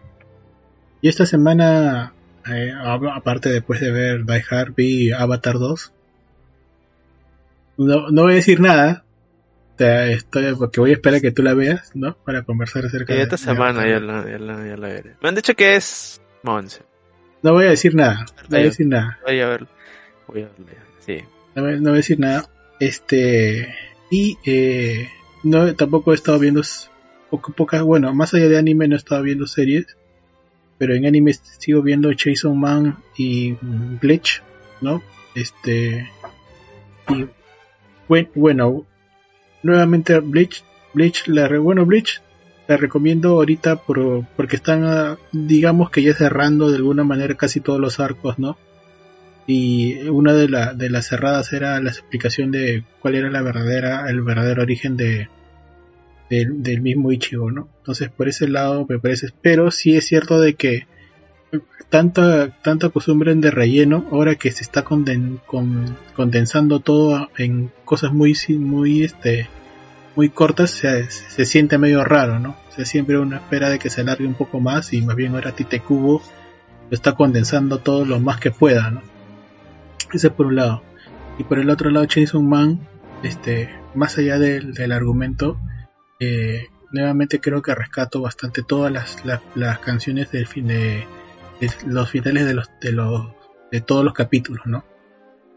Y 1.02 1.10
esta 1.10 1.26
semana, 1.26 2.14
eh, 2.50 2.74
aparte 3.14 3.50
después 3.50 3.80
de 3.80 3.92
ver 3.92 4.26
Die 4.26 4.44
Hard, 4.50 4.74
vi 4.76 5.12
Avatar 5.12 5.60
2. 5.60 5.94
No, 7.78 8.10
no 8.10 8.24
voy 8.24 8.34
a 8.34 8.36
decir 8.36 8.60
nada. 8.60 9.06
estoy, 9.78 10.56
porque 10.56 10.82
voy 10.82 10.90
a 10.92 10.94
esperar 10.94 11.22
que 11.22 11.32
tú 11.32 11.44
la 11.44 11.54
veas, 11.54 11.96
¿no? 11.96 12.16
Para 12.26 12.44
conversar 12.44 12.86
acerca 12.86 13.14
de 13.14 13.22
esta 13.22 13.38
semana 13.38 13.88
ya 13.88 14.00
la, 14.00 14.30
ya, 14.30 14.38
la, 14.38 14.68
ya 14.68 14.76
la 14.76 14.88
veré. 14.88 15.16
Me 15.22 15.30
han 15.30 15.36
dicho 15.36 15.56
que 15.56 15.76
es 15.76 16.22
Monse. 16.44 16.82
No 17.42 17.54
voy 17.54 17.66
a 17.66 17.70
decir 17.70 17.96
nada. 17.96 18.26
No 18.44 18.50
voy 18.50 18.60
a 18.60 18.64
decir 18.64 18.88
nada. 18.88 19.20
Voy 19.26 19.40
a 19.40 19.48
ver. 19.48 19.68
Voy 20.28 20.42
a 20.42 20.50
Sí. 21.00 21.20
No, 21.56 21.64
voy 21.64 21.74
a 21.74 21.92
decir 21.94 22.20
nada. 22.20 22.50
Este. 22.80 23.76
Y 24.10 24.38
eh, 24.46 25.10
no, 25.44 25.74
tampoco 25.76 26.12
he 26.12 26.16
estado 26.16 26.40
viendo 26.40 26.62
poco, 27.30 27.52
pocas. 27.54 27.82
Bueno, 27.84 28.14
más 28.14 28.34
allá 28.34 28.48
de 28.48 28.58
anime, 28.58 28.88
no 28.88 28.96
he 28.96 28.98
estado 28.98 29.24
viendo 29.24 29.48
series. 29.48 29.98
Pero 30.78 30.96
en 30.96 31.06
anime 31.06 31.34
sigo 31.34 31.82
viendo 31.82 32.10
Jason 32.18 32.58
Man 32.58 32.98
y 33.18 33.56
Bleach, 34.02 34.42
¿no? 34.82 35.04
Este. 35.36 36.10
Y. 37.10 37.28
Bueno, 38.36 38.86
nuevamente 39.62 40.20
Bleach. 40.20 40.64
Bleach, 40.94 41.28
la, 41.28 41.48
bueno, 41.60 41.86
Bleach 41.86 42.22
la 42.70 42.78
recomiendo 42.78 43.30
ahorita 43.30 43.78
por, 43.78 44.26
porque 44.36 44.56
están, 44.56 44.84
ah, 44.84 45.18
digamos 45.32 45.90
que 45.90 46.04
ya 46.04 46.14
cerrando 46.14 46.70
de 46.70 46.78
alguna 46.78 47.04
manera 47.04 47.36
casi 47.36 47.62
todos 47.62 47.80
los 47.80 48.00
arcos, 48.00 48.38
¿no? 48.38 48.58
Y 49.52 50.08
una 50.10 50.34
de, 50.34 50.48
la, 50.48 50.76
de 50.76 50.92
las 50.92 51.08
cerradas 51.08 51.54
era 51.54 51.82
la 51.82 51.90
explicación 51.90 52.52
de 52.52 52.84
cuál 53.00 53.16
era 53.16 53.30
el 54.08 54.22
verdadero 54.22 54.62
origen 54.62 54.96
de, 54.96 55.28
del 56.30 56.82
mismo 56.82 57.12
Ichigo, 57.12 57.50
¿no? 57.50 57.68
Entonces 57.80 58.10
por 58.10 58.30
ese 58.30 58.48
lado 58.48 58.86
me 58.88 59.00
parece, 59.00 59.30
pero 59.42 59.72
sí 59.72 59.96
es 59.96 60.06
cierto 60.06 60.40
de 60.40 60.54
que 60.54 60.86
tanta, 61.90 62.62
tanta 62.62 62.90
costumbre 62.90 63.34
de 63.34 63.50
relleno, 63.50 64.06
ahora 64.12 64.36
que 64.36 64.52
se 64.52 64.62
está 64.62 64.84
condensando 64.84 66.80
todo 66.80 67.30
en 67.36 67.72
cosas 67.86 68.14
muy, 68.14 68.38
muy, 68.50 69.02
este, 69.04 69.50
muy 70.16 70.30
cortas 70.30 70.70
se, 70.70 71.10
se, 71.10 71.46
siente 71.46 71.80
medio 71.80 72.04
raro, 72.04 72.38
¿no? 72.38 72.56
O 72.70 72.76
sea, 72.76 72.86
siempre 72.86 73.18
uno 73.18 73.38
espera 73.38 73.72
de 73.72 73.80
que 73.80 73.90
se 73.90 74.02
alargue 74.02 74.28
un 74.28 74.36
poco 74.36 74.60
más 74.60 74.94
y 74.94 75.02
más 75.02 75.16
bien 75.16 75.34
ahora 75.34 75.56
Tite 75.56 75.80
Cubo 75.80 76.22
lo 76.92 76.96
está 76.96 77.14
condensando 77.16 77.80
todo 77.80 78.06
lo 78.06 78.20
más 78.20 78.40
que 78.40 78.52
pueda, 78.52 78.92
¿no? 78.92 79.02
Ese 80.14 80.28
es 80.28 80.34
por 80.34 80.48
un 80.48 80.56
lado. 80.56 80.84
Y 81.38 81.44
por 81.44 81.60
el 81.60 81.70
otro 81.70 81.90
lado, 81.90 82.06
Chainsaw 82.06 82.42
Man, 82.42 82.88
este, 83.24 83.70
más 83.96 84.18
allá 84.18 84.40
del, 84.40 84.74
del 84.74 84.92
argumento, 84.92 85.60
eh, 86.20 86.68
nuevamente 86.92 87.40
creo 87.40 87.62
que 87.62 87.76
rescato 87.76 88.22
bastante 88.22 88.64
todas 88.64 88.92
las, 88.92 89.24
las, 89.56 89.80
canciones 89.80 90.32
del 90.32 90.48
fin 90.48 90.68
de, 90.68 91.06
los 91.86 92.10
finales 92.10 92.46
de 92.46 92.54
los, 92.54 92.70
de 92.82 92.92
los 92.92 93.28
de 93.72 93.82
todos 93.82 94.04
los 94.04 94.14
capítulos, 94.14 94.66
¿no? 94.66 94.84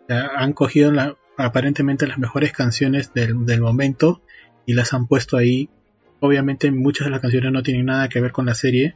han 0.09 0.53
cogido 0.53 0.93
aparentemente 1.39 2.07
las 2.07 2.19
mejores 2.19 2.53
canciones 2.53 3.15
del, 3.15 3.47
del 3.47 3.63
momento 3.63 4.21
y 4.67 4.75
las 4.75 4.93
han 4.93 5.07
puesto 5.07 5.39
ahí. 5.39 5.71
Obviamente 6.21 6.71
muchas 6.71 7.07
de 7.07 7.13
las 7.13 7.21
canciones 7.21 7.51
no 7.53 7.63
tienen 7.63 7.87
nada 7.87 8.11
que 8.11 8.21
ver 8.21 8.33
con 8.33 8.45
la 8.45 8.55
serie, 8.55 8.95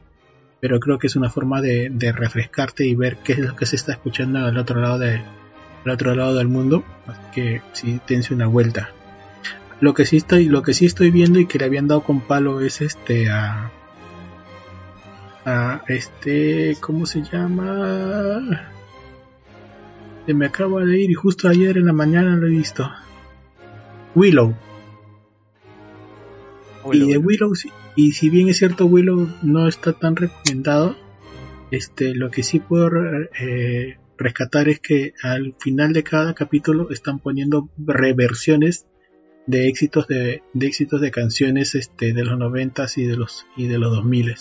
pero 0.59 0.79
creo 0.79 0.97
que 0.97 1.07
es 1.07 1.15
una 1.15 1.29
forma 1.29 1.61
de, 1.61 1.89
refrescarte 2.15 2.85
y 2.85 2.95
ver 2.95 3.17
qué 3.17 3.33
es 3.33 3.39
lo 3.39 3.55
que 3.55 3.65
se 3.65 3.75
está 3.75 3.93
escuchando 3.93 4.39
al 4.39 4.57
otro 4.57 4.81
lado 4.81 4.99
de 4.99 5.21
otro 5.89 6.15
lado 6.15 6.35
del 6.35 6.47
mundo. 6.47 6.83
Así 7.05 7.21
que 7.33 7.61
sí, 7.73 7.99
tense 8.05 8.33
una 8.33 8.47
vuelta. 8.47 8.89
Lo 9.79 9.93
que 9.93 10.05
sí 10.05 10.17
estoy, 10.17 10.45
lo 10.45 10.63
que 10.63 10.73
sí 10.73 10.85
estoy 10.85 11.11
viendo 11.11 11.39
y 11.39 11.45
que 11.45 11.59
le 11.59 11.65
habían 11.65 11.87
dado 11.87 12.01
con 12.01 12.21
palo 12.21 12.61
es 12.61 12.81
este 12.81 13.29
a, 13.29 13.71
a 15.45 15.83
este, 15.87 16.75
¿cómo 16.81 17.05
se 17.05 17.21
llama? 17.21 18.71
Se 20.25 20.33
me 20.33 20.47
acaba 20.47 20.83
de 20.83 20.99
ir 20.99 21.11
y 21.11 21.13
justo 21.13 21.47
ayer 21.47 21.77
en 21.77 21.85
la 21.85 21.93
mañana 21.93 22.35
lo 22.35 22.47
he 22.47 22.49
visto. 22.49 22.89
Willow. 24.15 24.55
Y 26.91 26.99
de 26.99 27.17
Willow, 27.17 27.53
y 27.97 28.11
si 28.11 28.29
bien 28.29 28.47
es 28.47 28.59
cierto, 28.59 28.85
Willow 28.85 29.27
no 29.41 29.67
está 29.67 29.91
tan 29.91 30.15
recomendado, 30.15 30.95
este, 31.71 32.13
lo 32.13 32.29
que 32.29 32.43
sí 32.43 32.59
puedo 32.59 32.91
eh, 33.39 33.97
rescatar 34.19 34.69
es 34.69 34.79
que 34.79 35.15
al 35.23 35.55
final 35.59 35.93
de 35.93 36.03
cada 36.03 36.35
capítulo 36.35 36.91
están 36.91 37.17
poniendo 37.17 37.69
reversiones 37.75 38.85
de 39.47 39.67
éxitos 39.67 40.07
de, 40.07 40.43
éxitos 40.61 41.01
de 41.01 41.09
canciones 41.09 41.73
este, 41.73 42.13
de 42.13 42.23
los 42.23 42.37
noventas 42.37 42.99
y 42.99 43.05
de 43.05 43.17
los 43.17 43.47
y 43.55 43.67
de 43.67 43.79
los 43.79 43.91
2000 43.91 44.35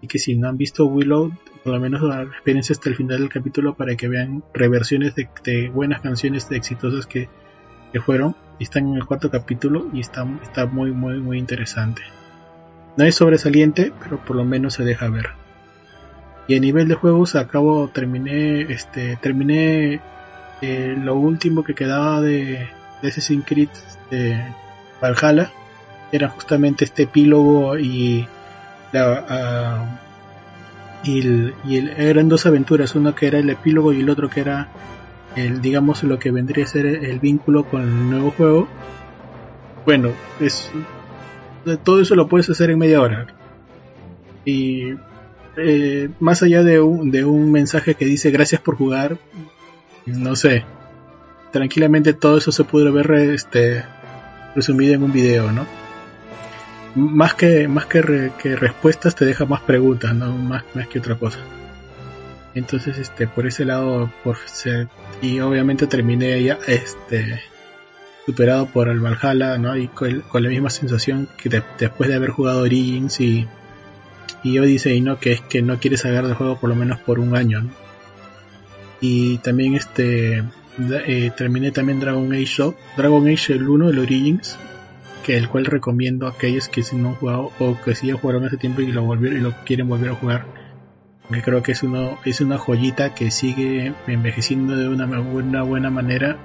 y 0.00 0.08
que 0.08 0.18
si 0.18 0.34
no 0.34 0.48
han 0.48 0.56
visto 0.56 0.84
Willow 0.86 1.32
por 1.62 1.74
lo 1.74 1.80
menos 1.80 2.02
la 2.02 2.24
experiencia 2.24 2.72
hasta 2.72 2.88
el 2.88 2.96
final 2.96 3.20
del 3.20 3.28
capítulo 3.28 3.76
para 3.76 3.94
que 3.96 4.08
vean 4.08 4.42
reversiones 4.52 5.14
de, 5.14 5.68
buenas 5.68 6.00
canciones 6.00 6.50
exitosas 6.50 7.06
que, 7.06 7.28
que 7.92 8.00
fueron 8.00 8.34
están 8.58 8.88
en 8.88 8.96
el 8.96 9.06
cuarto 9.06 9.30
capítulo 9.30 9.88
y 9.92 10.00
está, 10.00 10.26
está 10.42 10.66
muy, 10.66 10.90
muy, 10.90 11.20
muy 11.20 11.38
interesante. 11.38 12.02
No 12.98 13.04
es 13.04 13.14
sobresaliente, 13.14 13.92
pero 14.02 14.18
por 14.18 14.34
lo 14.34 14.44
menos 14.44 14.74
se 14.74 14.82
deja 14.82 15.08
ver. 15.08 15.28
Y 16.48 16.56
a 16.56 16.60
nivel 16.60 16.88
de 16.88 16.96
juegos, 16.96 17.36
acabo, 17.36 17.86
terminé, 17.86 18.62
este, 18.62 19.16
terminé 19.22 20.00
eh, 20.60 20.96
lo 21.00 21.14
último 21.14 21.62
que 21.62 21.76
quedaba 21.76 22.20
de, 22.20 22.66
de 23.00 23.08
Assassin's 23.08 23.44
Creed 23.46 23.68
este, 23.86 24.52
Valhalla 25.00 25.52
era 26.10 26.28
justamente 26.28 26.84
este 26.84 27.04
epílogo 27.04 27.78
y 27.78 28.26
la, 28.90 29.24
ah, 29.28 30.00
y 31.04 31.20
el, 31.20 31.54
eran 31.96 32.28
dos 32.28 32.46
aventuras, 32.46 32.96
uno 32.96 33.14
que 33.14 33.28
era 33.28 33.38
el 33.38 33.48
epílogo 33.48 33.92
y 33.92 34.00
el 34.00 34.10
otro 34.10 34.28
que 34.28 34.40
era 34.40 34.70
el 35.36 35.60
digamos 35.60 36.02
lo 36.02 36.18
que 36.18 36.32
vendría 36.32 36.64
a 36.64 36.68
ser 36.68 36.86
el 36.86 37.20
vínculo 37.20 37.62
con 37.62 37.82
el 37.82 38.10
nuevo 38.10 38.32
juego. 38.32 38.68
Bueno, 39.84 40.10
es 40.40 40.72
todo 41.84 42.00
eso 42.00 42.14
lo 42.14 42.28
puedes 42.28 42.48
hacer 42.50 42.70
en 42.70 42.78
media 42.78 43.00
hora. 43.00 43.26
Y 44.44 44.94
eh, 45.56 46.08
más 46.20 46.42
allá 46.42 46.62
de 46.62 46.80
un, 46.80 47.10
de 47.10 47.24
un 47.24 47.50
mensaje 47.50 47.94
que 47.94 48.04
dice 48.04 48.30
gracias 48.30 48.60
por 48.60 48.76
jugar, 48.76 49.18
no 50.06 50.36
sé, 50.36 50.64
tranquilamente 51.52 52.12
todo 52.14 52.38
eso 52.38 52.52
se 52.52 52.64
puede 52.64 52.90
ver 52.90 53.10
este, 53.10 53.84
resumido 54.54 54.94
en 54.94 55.02
un 55.02 55.12
video, 55.12 55.50
¿no? 55.52 55.66
Más 56.94 57.34
que, 57.34 57.68
más 57.68 57.86
que, 57.86 58.02
respuestas 58.02 59.14
te 59.14 59.24
deja 59.24 59.44
más 59.44 59.60
preguntas, 59.60 60.14
¿no? 60.14 60.32
Más, 60.32 60.64
más 60.74 60.88
que 60.88 60.98
otra 60.98 61.16
cosa. 61.16 61.38
Entonces, 62.54 62.98
este, 62.98 63.26
por 63.26 63.46
ese 63.46 63.64
lado, 63.64 64.10
por 64.24 64.36
ser, 64.46 64.88
y 65.20 65.40
obviamente 65.40 65.86
terminé 65.86 66.42
ya, 66.42 66.58
este, 66.66 67.40
superado 68.28 68.66
por 68.66 68.88
el 68.90 69.00
Valhalla, 69.00 69.56
¿no? 69.56 69.74
Y 69.74 69.88
con, 69.88 70.22
la 70.34 70.50
misma 70.50 70.68
sensación 70.68 71.30
que 71.42 71.48
después 71.48 72.10
de 72.10 72.16
haber 72.16 72.28
jugado 72.28 72.60
Origins 72.60 73.22
y, 73.22 73.48
y 74.42 74.58
Odyssey, 74.58 75.00
¿no? 75.00 75.18
Que 75.18 75.32
es 75.32 75.40
que 75.40 75.62
no 75.62 75.80
quieres 75.80 76.02
saber 76.02 76.26
del 76.26 76.34
juego 76.34 76.60
por 76.60 76.68
lo 76.68 76.76
menos 76.76 76.98
por 76.98 77.20
un 77.20 77.34
año. 77.34 77.70
Y 79.00 79.38
también 79.38 79.76
este, 79.76 80.44
eh, 81.06 81.30
terminé 81.38 81.70
también 81.70 82.00
Dragon 82.00 82.30
Age 82.30 82.74
Dragon 82.98 83.26
Age 83.26 83.54
el 83.54 83.66
1, 83.66 83.88
el 83.88 83.98
Origins, 83.98 84.58
que 85.24 85.38
el 85.38 85.48
cual 85.48 85.64
recomiendo 85.64 86.26
a 86.26 86.32
aquellos 86.32 86.68
que 86.68 86.82
si 86.82 86.96
no 86.96 87.08
han 87.08 87.14
jugado 87.14 87.50
o 87.58 87.80
que 87.80 87.94
sí 87.94 88.08
ya 88.08 88.16
jugaron 88.16 88.44
hace 88.44 88.58
tiempo 88.58 88.82
y 88.82 88.92
lo 88.92 89.04
volvieron 89.04 89.38
y 89.38 89.42
lo 89.42 89.54
quieren 89.64 89.88
volver 89.88 90.10
a 90.10 90.16
jugar. 90.16 90.44
Que 91.32 91.40
creo 91.40 91.62
que 91.62 91.72
es 91.72 91.82
uno, 91.82 92.18
es 92.26 92.42
una 92.42 92.58
joyita 92.58 93.14
que 93.14 93.30
sigue 93.30 93.94
envejeciendo 94.06 94.76
de 94.76 94.86
una, 94.86 95.06
una 95.06 95.62
buena 95.62 95.88
manera 95.88 96.36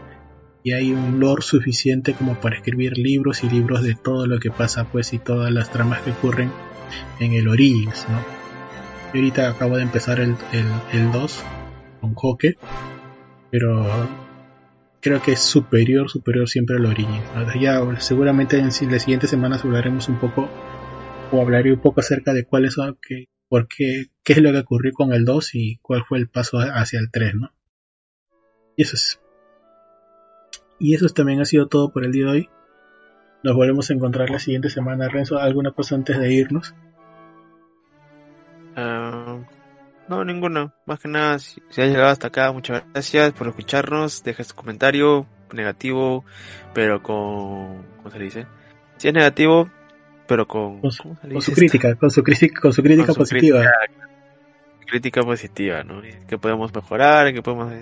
y 0.63 0.71
hay 0.71 0.93
un 0.93 1.19
lore 1.19 1.41
suficiente 1.41 2.13
como 2.13 2.39
para 2.39 2.55
escribir 2.55 2.97
libros 2.97 3.43
y 3.43 3.49
libros 3.49 3.83
de 3.83 3.95
todo 3.95 4.25
lo 4.27 4.39
que 4.39 4.49
pasa 4.49 4.85
pues 4.85 5.13
y 5.13 5.19
todas 5.19 5.51
las 5.51 5.71
tramas 5.71 6.01
que 6.01 6.11
ocurren 6.11 6.51
en 7.19 7.33
el 7.33 7.49
Origins, 7.49 8.07
¿no? 8.09 8.19
Yo 9.13 9.19
ahorita 9.19 9.49
acabo 9.49 9.77
de 9.77 9.83
empezar 9.83 10.19
el, 10.19 10.35
el, 10.53 10.65
el 10.93 11.11
2 11.11 11.43
con 12.01 12.13
Hoke, 12.15 12.57
pero 13.51 13.85
creo 15.01 15.21
que 15.21 15.33
es 15.33 15.39
superior, 15.39 16.09
superior 16.09 16.47
siempre 16.49 16.77
al 16.77 16.85
Origins. 16.85 17.25
Ya 17.59 17.79
seguramente 17.99 18.57
en 18.57 18.67
las 18.67 19.01
siguientes 19.01 19.29
semanas 19.29 19.63
hablaremos 19.65 20.07
un 20.07 20.17
poco 20.19 20.49
o 21.31 21.41
hablaré 21.41 21.73
un 21.73 21.81
poco 21.81 21.99
acerca 21.99 22.33
de 22.33 22.45
cuáles 22.45 22.73
son, 22.73 22.97
por 23.49 23.67
qué, 23.67 24.07
qué 24.23 24.33
es 24.33 24.39
lo 24.39 24.51
que 24.51 24.59
ocurrió 24.59 24.93
con 24.93 25.13
el 25.13 25.25
2 25.25 25.55
y 25.55 25.77
cuál 25.81 26.05
fue 26.07 26.19
el 26.19 26.29
paso 26.29 26.57
hacia 26.57 26.99
el 26.99 27.11
3, 27.11 27.35
¿no? 27.35 27.53
Y 28.75 28.83
eso 28.83 28.95
es. 28.95 29.22
Y 30.79 30.95
eso 30.95 31.07
también 31.09 31.41
ha 31.41 31.45
sido 31.45 31.67
todo 31.67 31.91
por 31.91 32.05
el 32.05 32.11
día 32.11 32.25
de 32.25 32.31
hoy. 32.31 32.49
Nos 33.43 33.55
volvemos 33.55 33.89
a 33.89 33.93
encontrar 33.93 34.29
la 34.29 34.39
siguiente 34.39 34.69
semana. 34.69 35.09
Renzo, 35.09 35.37
¿alguna 35.37 35.71
cosa 35.71 35.95
antes 35.95 36.17
de 36.17 36.33
irnos? 36.33 36.73
Uh, 38.75 39.43
no, 40.07 40.25
ninguna. 40.25 40.73
Más 40.85 40.99
que 40.99 41.07
nada, 41.07 41.39
si, 41.39 41.61
si, 41.69 41.81
has 41.81 41.89
llegado 41.89 42.09
hasta 42.09 42.27
acá, 42.27 42.51
muchas 42.51 42.83
gracias 42.93 43.33
por 43.33 43.47
escucharnos. 43.47 44.23
Deja 44.23 44.43
su 44.43 44.55
comentario 44.55 45.27
negativo, 45.53 46.25
pero 46.73 47.01
con. 47.03 47.83
¿Cómo 47.97 48.11
se 48.11 48.19
dice? 48.19 48.47
Si 48.97 49.07
es 49.07 49.13
negativo, 49.13 49.69
pero 50.27 50.47
con. 50.47 50.79
Con 50.79 50.91
su, 50.91 51.03
con 51.03 51.41
su 51.41 51.53
crítica, 51.53 51.95
con 51.95 52.11
su, 52.11 52.23
crítica, 52.23 52.61
con 52.61 52.73
su 52.73 52.81
crítica 52.81 53.05
con 53.07 53.15
su 53.15 53.19
positiva. 53.19 53.59
Crítica, 53.59 54.09
crítica 54.87 55.21
positiva, 55.21 55.83
¿no? 55.83 56.01
Que 56.27 56.37
podemos 56.37 56.73
mejorar, 56.73 57.33
que 57.33 57.41
podemos. 57.41 57.73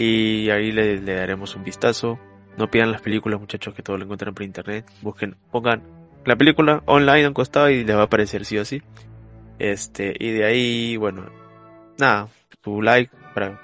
Y 0.00 0.48
ahí 0.50 0.70
le, 0.70 1.00
le 1.00 1.14
daremos 1.14 1.56
un 1.56 1.64
vistazo. 1.64 2.20
No 2.56 2.70
pidan 2.70 2.92
las 2.92 3.02
películas, 3.02 3.40
muchachos, 3.40 3.74
que 3.74 3.82
todo 3.82 3.98
lo 3.98 4.04
encuentran 4.04 4.32
por 4.32 4.44
internet. 4.44 4.88
Busquen, 5.02 5.34
pongan 5.50 5.82
la 6.24 6.36
película 6.36 6.84
online 6.86 7.24
a 7.24 7.28
un 7.28 7.34
costado 7.34 7.68
y 7.68 7.82
les 7.82 7.96
va 7.96 8.02
a 8.02 8.04
aparecer 8.04 8.44
sí 8.44 8.58
o 8.58 8.64
sí. 8.64 8.80
Este, 9.58 10.14
y 10.16 10.30
de 10.30 10.44
ahí, 10.44 10.96
bueno, 10.96 11.28
nada, 11.98 12.28
su 12.62 12.80
like 12.80 13.12
para, 13.34 13.60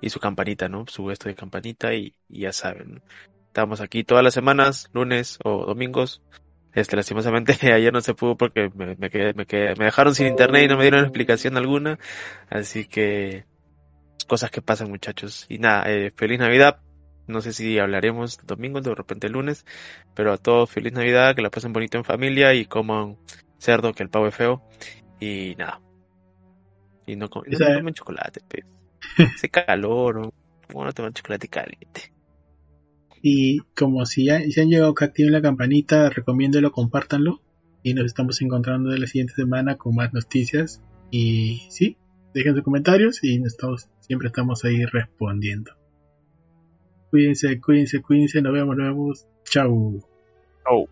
y 0.00 0.10
su 0.10 0.20
campanita, 0.20 0.68
¿no? 0.68 0.84
Su 0.86 1.10
esto 1.10 1.28
de 1.28 1.34
campanita 1.34 1.92
y, 1.92 2.14
y 2.28 2.42
ya 2.42 2.52
saben. 2.52 3.02
Estamos 3.48 3.80
aquí 3.80 4.04
todas 4.04 4.22
las 4.22 4.34
semanas, 4.34 4.90
lunes 4.92 5.40
o 5.42 5.66
domingos. 5.66 6.22
Este, 6.72 6.94
lastimosamente 6.94 7.56
ayer 7.72 7.92
no 7.92 8.00
se 8.00 8.14
pudo 8.14 8.36
porque 8.36 8.70
me, 8.76 8.94
me, 8.94 9.10
quedé, 9.10 9.34
me, 9.34 9.44
quedé, 9.44 9.74
me 9.74 9.86
dejaron 9.86 10.14
sin 10.14 10.28
internet 10.28 10.66
y 10.66 10.68
no 10.68 10.76
me 10.76 10.84
dieron 10.84 11.00
explicación 11.00 11.56
alguna. 11.56 11.98
Así 12.48 12.84
que, 12.86 13.44
cosas 14.26 14.50
que 14.50 14.62
pasan 14.62 14.90
muchachos. 14.90 15.46
Y 15.48 15.58
nada, 15.58 15.90
eh, 15.90 16.12
feliz 16.14 16.38
Navidad. 16.38 16.80
No 17.26 17.40
sé 17.40 17.52
si 17.52 17.78
hablaremos 17.78 18.38
domingo, 18.46 18.80
de 18.80 18.94
repente 18.94 19.28
lunes, 19.30 19.64
pero 20.14 20.32
a 20.32 20.36
todos 20.36 20.70
feliz 20.70 20.92
Navidad, 20.92 21.34
que 21.34 21.42
la 21.42 21.50
pasen 21.50 21.72
bonito 21.72 21.96
en 21.96 22.04
familia 22.04 22.52
y 22.54 22.66
coman 22.66 23.16
cerdo, 23.58 23.94
que 23.94 24.02
el 24.02 24.10
pavo 24.10 24.26
es 24.26 24.34
feo. 24.34 24.62
Y 25.20 25.54
nada. 25.56 25.80
Y 27.06 27.16
no, 27.16 27.30
com 27.30 27.42
no 27.46 27.58
comen 27.58 27.94
chocolate, 27.94 28.40
pues. 28.48 28.64
Hace 29.34 29.48
calor, 29.48 30.20
¿no? 30.20 30.32
¿Cómo 30.70 30.84
no 30.84 30.92
tomar 30.92 31.12
chocolate 31.12 31.48
caliente? 31.48 32.12
Y 33.22 33.60
como 33.74 34.04
si 34.04 34.26
ya, 34.26 34.40
si 34.40 34.60
han 34.60 34.68
llegado 34.68 34.94
que 34.94 35.06
activen 35.06 35.32
la 35.32 35.40
campanita, 35.40 36.10
recomiéndelo, 36.10 36.72
compártanlo. 36.72 37.40
Y 37.82 37.94
nos 37.94 38.06
estamos 38.06 38.40
encontrando 38.42 38.92
en 38.92 39.00
la 39.00 39.06
siguiente 39.06 39.34
semana 39.34 39.76
con 39.76 39.94
más 39.94 40.12
noticias. 40.12 40.82
Y 41.10 41.66
sí, 41.70 41.96
dejen 42.34 42.54
sus 42.54 42.64
comentarios 42.64 43.22
y 43.22 43.40
siempre 44.00 44.28
estamos 44.28 44.64
ahí 44.64 44.84
respondiendo. 44.84 45.72
Cuídense, 47.10 47.60
cuídense, 47.60 48.02
cuídense. 48.02 48.42
Nos 48.42 48.52
vemos, 48.52 48.76
nos 48.76 48.86
vemos. 48.88 49.26
Chau. 49.44 50.02
Chau. 50.64 50.88